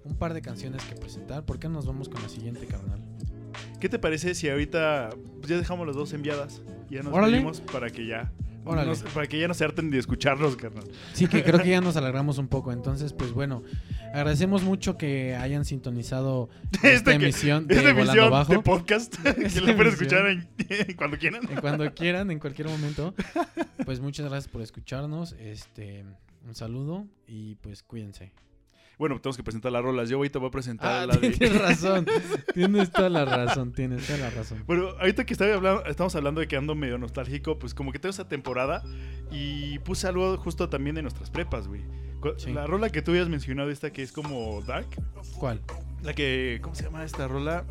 un 0.03 0.15
par 0.15 0.33
de 0.33 0.41
canciones 0.41 0.83
que 0.85 0.95
presentar. 0.95 1.45
¿Por 1.45 1.59
qué 1.59 1.67
no 1.67 1.75
nos 1.75 1.85
vamos 1.85 2.09
con 2.09 2.21
la 2.21 2.29
siguiente, 2.29 2.65
carnal? 2.67 3.01
¿Qué 3.79 3.89
te 3.89 3.99
parece 3.99 4.35
si 4.35 4.49
ahorita 4.49 5.09
pues, 5.37 5.47
ya 5.47 5.57
dejamos 5.57 5.87
las 5.87 5.95
dos 5.95 6.13
enviadas? 6.13 6.61
Ya 6.89 7.01
nos 7.01 7.13
pedimos 7.13 7.61
para 7.61 7.89
que 7.89 8.07
ya... 8.07 8.31
Órale. 8.65 8.93
para 9.13 9.27
que 9.27 9.39
ya 9.39 9.47
no 9.47 9.53
se 9.53 9.63
harten 9.63 9.89
de 9.91 9.97
escucharlos, 9.99 10.55
carnal. 10.55 10.83
Sí, 11.13 11.27
que 11.27 11.43
creo 11.43 11.59
que 11.61 11.69
ya 11.69 11.81
nos 11.81 11.95
alargamos 11.97 12.37
un 12.37 12.47
poco. 12.47 12.71
Entonces, 12.71 13.13
pues 13.13 13.31
bueno, 13.31 13.63
agradecemos 14.13 14.63
mucho 14.63 14.97
que 14.97 15.35
hayan 15.35 15.65
sintonizado 15.65 16.49
esta 16.73 16.89
Este 16.91 17.09
que- 17.19 17.23
emisión 17.25 17.67
de 17.67 17.75
Esta 17.75 17.93
Volando 17.93 18.11
emisión 18.11 18.31
Bajo. 18.31 18.53
de 18.53 18.59
podcast 18.59 19.15
que 19.23 19.61
lo 19.61 19.75
pueden 19.75 19.93
escuchar 19.93 20.27
en- 20.27 20.47
cuando 20.97 21.17
quieran. 21.17 21.41
En 21.49 21.61
cuando 21.61 21.93
quieran, 21.93 22.31
en 22.31 22.39
cualquier 22.39 22.67
momento. 22.67 23.13
Pues 23.85 23.99
muchas 23.99 24.25
gracias 24.27 24.51
por 24.51 24.61
escucharnos. 24.61 25.33
Este, 25.39 26.03
un 26.47 26.55
saludo 26.55 27.05
y 27.27 27.55
pues 27.55 27.83
cuídense. 27.83 28.31
Bueno, 28.97 29.19
tenemos 29.19 29.37
que 29.37 29.43
presentar 29.43 29.71
las 29.71 29.83
rolas. 29.83 30.09
Yo 30.09 30.17
ahorita 30.17 30.39
voy 30.39 30.47
a 30.47 30.51
presentar 30.51 30.91
Ah, 30.91 31.05
la 31.05 31.15
de... 31.17 31.31
tienes 31.31 31.61
razón. 31.61 32.05
Tienes 32.53 32.91
toda 32.91 33.09
la 33.09 33.25
razón, 33.25 33.73
tienes 33.73 34.05
toda 34.07 34.19
la 34.19 34.29
razón. 34.29 34.63
Bueno, 34.65 34.89
ahorita 34.99 35.25
que 35.25 35.33
hablando, 35.43 35.85
estamos 35.85 36.15
hablando 36.15 36.39
de 36.41 36.47
que 36.47 36.55
ando 36.55 36.73
medio 36.75 36.97
nostálgico, 36.97 37.59
pues 37.59 37.73
como 37.73 37.91
que 37.91 37.99
tengo 37.99 38.11
esa 38.11 38.27
temporada 38.27 38.81
y 39.31 39.79
puse 39.79 40.07
algo 40.07 40.37
justo 40.37 40.69
también 40.69 40.95
de 40.95 41.01
nuestras 41.01 41.29
prepas, 41.29 41.67
güey. 41.67 41.81
Sí. 42.37 42.53
La 42.53 42.65
rola 42.65 42.89
que 42.89 43.01
tú 43.03 43.11
habías 43.11 43.29
mencionado, 43.29 43.69
esta 43.69 43.91
que 43.91 44.01
es 44.01 44.11
como 44.11 44.61
Dark, 44.63 44.87
¿Cuál? 45.37 45.61
la 46.01 46.13
que, 46.13 46.59
¿cómo 46.61 46.73
se 46.73 46.83
llama 46.85 47.03
esta 47.03 47.27
rola? 47.27 47.65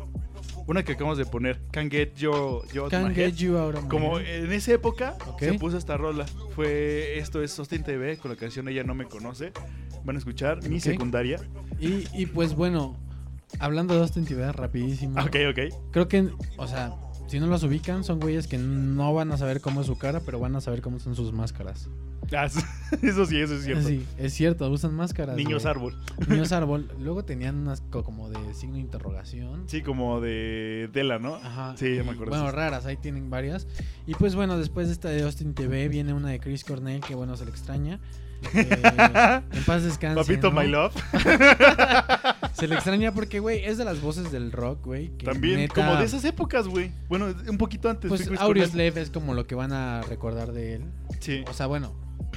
Una 0.67 0.83
que 0.83 0.93
acabamos 0.93 1.17
de 1.19 1.25
poner, 1.25 1.59
Can't 1.71 1.91
Get 1.91 2.15
You, 2.15 2.63
you 2.73 2.85
My 2.85 3.13
get 3.13 3.17
Head. 3.17 3.33
you 3.35 3.57
out 3.57 3.75
of 3.75 3.85
Como 3.87 4.19
en 4.19 4.51
esa 4.51 4.73
época 4.73 5.15
Ok. 5.27 5.39
se 5.39 5.53
puso 5.55 5.77
esta 5.77 5.95
rola. 5.95 6.25
Fue 6.55 7.19
esto 7.19 7.43
es 7.43 7.57
Austin 7.59 7.83
TV 7.83 8.17
con 8.17 8.31
la 8.31 8.37
canción 8.37 8.67
Ella 8.67 8.83
no 8.83 8.95
me 8.95 9.05
conoce. 9.05 9.51
van 10.03 10.15
a 10.15 10.19
escuchar 10.19 10.67
mi 10.67 10.79
secundaria. 10.79 11.39
Y, 11.79 12.05
y 12.19 12.25
pues 12.27 12.55
bueno, 12.55 12.97
hablando 13.59 13.93
de 13.95 14.01
Austin 14.01 14.25
TV, 14.25 14.51
rapidísimo. 14.51 15.19
Ok, 15.21 15.35
ok. 15.51 15.91
Creo 15.91 16.07
que, 16.07 16.29
o 16.57 16.67
sea, 16.67 16.93
si 17.27 17.39
no 17.39 17.47
los 17.47 17.63
ubican, 17.63 18.03
son 18.03 18.19
güeyes 18.19 18.47
que 18.47 18.57
no 18.57 19.13
van 19.13 19.31
a 19.31 19.37
saber 19.37 19.61
cómo 19.61 19.81
es 19.81 19.87
su 19.87 19.97
cara, 19.97 20.19
pero 20.21 20.39
van 20.39 20.55
a 20.55 20.61
saber 20.61 20.81
cómo 20.81 20.99
son 20.99 21.15
sus 21.15 21.31
máscaras. 21.33 21.89
Ah, 22.35 22.45
eso 23.01 23.25
sí, 23.25 23.39
eso 23.39 23.55
es 23.55 23.63
cierto. 23.63 23.87
Sí, 23.87 24.05
es 24.17 24.33
cierto, 24.33 24.69
usan 24.69 24.93
máscaras. 24.93 25.35
Niños 25.35 25.63
güey. 25.63 25.71
árbol. 25.71 25.95
Niños 26.27 26.51
árbol. 26.53 26.89
Luego 26.99 27.25
tenían 27.25 27.55
unas 27.57 27.81
co- 27.81 28.03
como 28.03 28.29
de 28.29 28.53
signo 28.53 28.75
de 28.75 28.81
interrogación. 28.81 29.63
Sí, 29.67 29.81
como 29.81 30.21
de 30.21 30.89
tela, 30.93 31.19
¿no? 31.19 31.35
Ajá. 31.35 31.75
Sí, 31.77 31.95
ya 31.95 32.03
me 32.03 32.11
acuerdo. 32.11 32.31
Bueno, 32.31 32.51
raras, 32.51 32.85
ahí 32.85 32.97
tienen 32.97 33.29
varias. 33.29 33.67
Y 34.07 34.15
pues 34.15 34.35
bueno, 34.35 34.57
después 34.57 34.87
de 34.87 34.93
esta 34.93 35.09
de 35.09 35.23
Austin 35.23 35.53
TV 35.53 35.89
viene 35.89 36.13
una 36.13 36.29
de 36.29 36.39
Chris 36.39 36.63
Cornell, 36.63 37.01
que 37.01 37.15
bueno, 37.15 37.35
se 37.37 37.45
le 37.45 37.51
extraña. 37.51 37.99
Eh, 38.53 39.41
en 39.51 39.63
paz 39.63 39.83
descanse. 39.83 40.21
Papito, 40.21 40.51
¿no? 40.51 40.61
my 40.61 40.67
love. 40.67 40.93
Se 42.53 42.67
le 42.67 42.75
extraña 42.75 43.13
porque, 43.13 43.39
güey, 43.39 43.65
es 43.65 43.77
de 43.77 43.83
las 43.85 44.01
voces 44.01 44.31
del 44.31 44.51
rock, 44.51 44.85
güey. 44.85 45.09
También, 45.17 45.57
neta, 45.57 45.73
como 45.73 45.97
de 45.97 46.05
esas 46.05 46.23
épocas, 46.23 46.67
güey. 46.67 46.91
Bueno, 47.09 47.33
un 47.49 47.57
poquito 47.57 47.89
antes. 47.89 48.07
Pues 48.07 48.21
Cornell. 48.23 48.41
Audioslave 48.41 49.01
es 49.01 49.09
como 49.09 49.33
lo 49.33 49.45
que 49.45 49.55
van 49.55 49.73
a 49.73 50.01
recordar 50.03 50.53
de 50.53 50.75
él. 50.75 50.85
Sí. 51.19 51.43
O 51.49 51.53
sea, 51.53 51.65
bueno, 51.65 51.93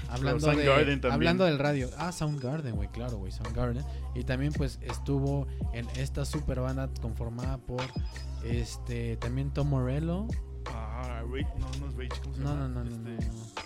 hablando, 0.08 0.46
de, 0.54 1.00
hablando 1.10 1.44
del 1.44 1.58
radio. 1.58 1.90
Ah, 1.98 2.12
Soundgarden, 2.12 2.74
güey, 2.76 2.88
claro, 2.88 3.18
güey, 3.18 3.32
Soundgarden. 3.32 3.84
Y 4.14 4.24
también, 4.24 4.52
pues, 4.52 4.78
estuvo 4.82 5.46
en 5.72 5.86
esta 5.96 6.24
super 6.24 6.60
banda 6.60 6.88
conformada 7.00 7.58
por, 7.58 7.82
este, 8.44 9.16
también 9.16 9.50
Tom 9.52 9.68
Morello. 9.68 10.26
Ah, 10.72 11.22
Rage. 11.30 11.46
No, 11.58 11.66
no 11.80 11.88
es 11.90 11.94
Rage. 11.96 12.20
¿Cómo 12.22 12.34
se 12.34 12.40
No, 12.42 12.50
llama? 12.54 12.68
no, 12.68 12.84
no, 12.84 12.90
no, 12.90 12.96
no. 12.98 13.10
Este, 13.10 13.26
no. 13.28 13.58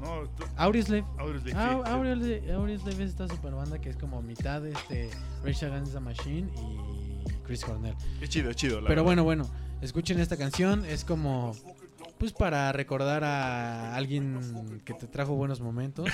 No, 0.00 0.30
Ah, 0.56 0.70
sí, 0.72 0.82
sí. 0.82 1.02
Audioslave, 1.18 2.52
Audioslave 2.54 3.04
es 3.04 3.10
esta 3.10 3.26
super 3.26 3.52
banda 3.52 3.80
que 3.80 3.90
es 3.90 3.96
como 3.96 4.22
mitad, 4.22 4.64
este, 4.64 5.10
Rage 5.44 5.66
Against 5.66 5.92
the 5.92 5.98
Machine 6.00 6.48
y 6.56 7.24
Chris 7.44 7.64
Cornell. 7.64 7.96
Es 8.20 8.28
chido, 8.28 8.50
es 8.50 8.56
chido. 8.56 8.76
la 8.80 8.86
Pero 8.86 9.02
verdad. 9.02 9.04
bueno, 9.04 9.24
bueno, 9.24 9.50
escuchen 9.80 10.20
esta 10.20 10.36
canción, 10.36 10.84
es 10.84 11.04
como 11.04 11.52
pues 12.18 12.32
para 12.32 12.72
recordar 12.72 13.24
a 13.24 13.94
alguien 13.94 14.80
que 14.84 14.94
te 14.94 15.06
trajo 15.06 15.34
buenos 15.34 15.60
momentos. 15.60 16.08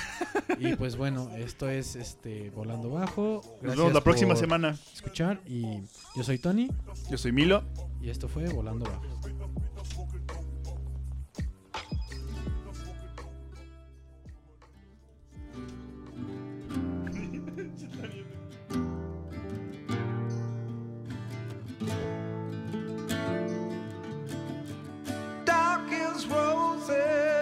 y 0.59 0.74
pues 0.76 0.97
bueno, 0.97 1.31
esto 1.36 1.68
es 1.68 1.97
este 1.97 2.51
Volando 2.51 2.90
Bajo. 2.90 3.40
Nos 3.62 3.76
vemos 3.76 3.93
la 3.93 4.02
próxima 4.02 4.36
semana. 4.36 4.76
escuchar 4.93 5.40
y 5.47 5.81
yo 6.14 6.22
soy 6.22 6.39
Tony 6.39 6.70
Yo 7.10 7.18
soy 7.18 7.32
Milo. 7.32 7.64
y 8.01 8.10
esto 8.10 8.28
fue 8.28 8.48
Volando 8.48 8.85
Bajo. 8.85 9.14
Roses 26.29 27.34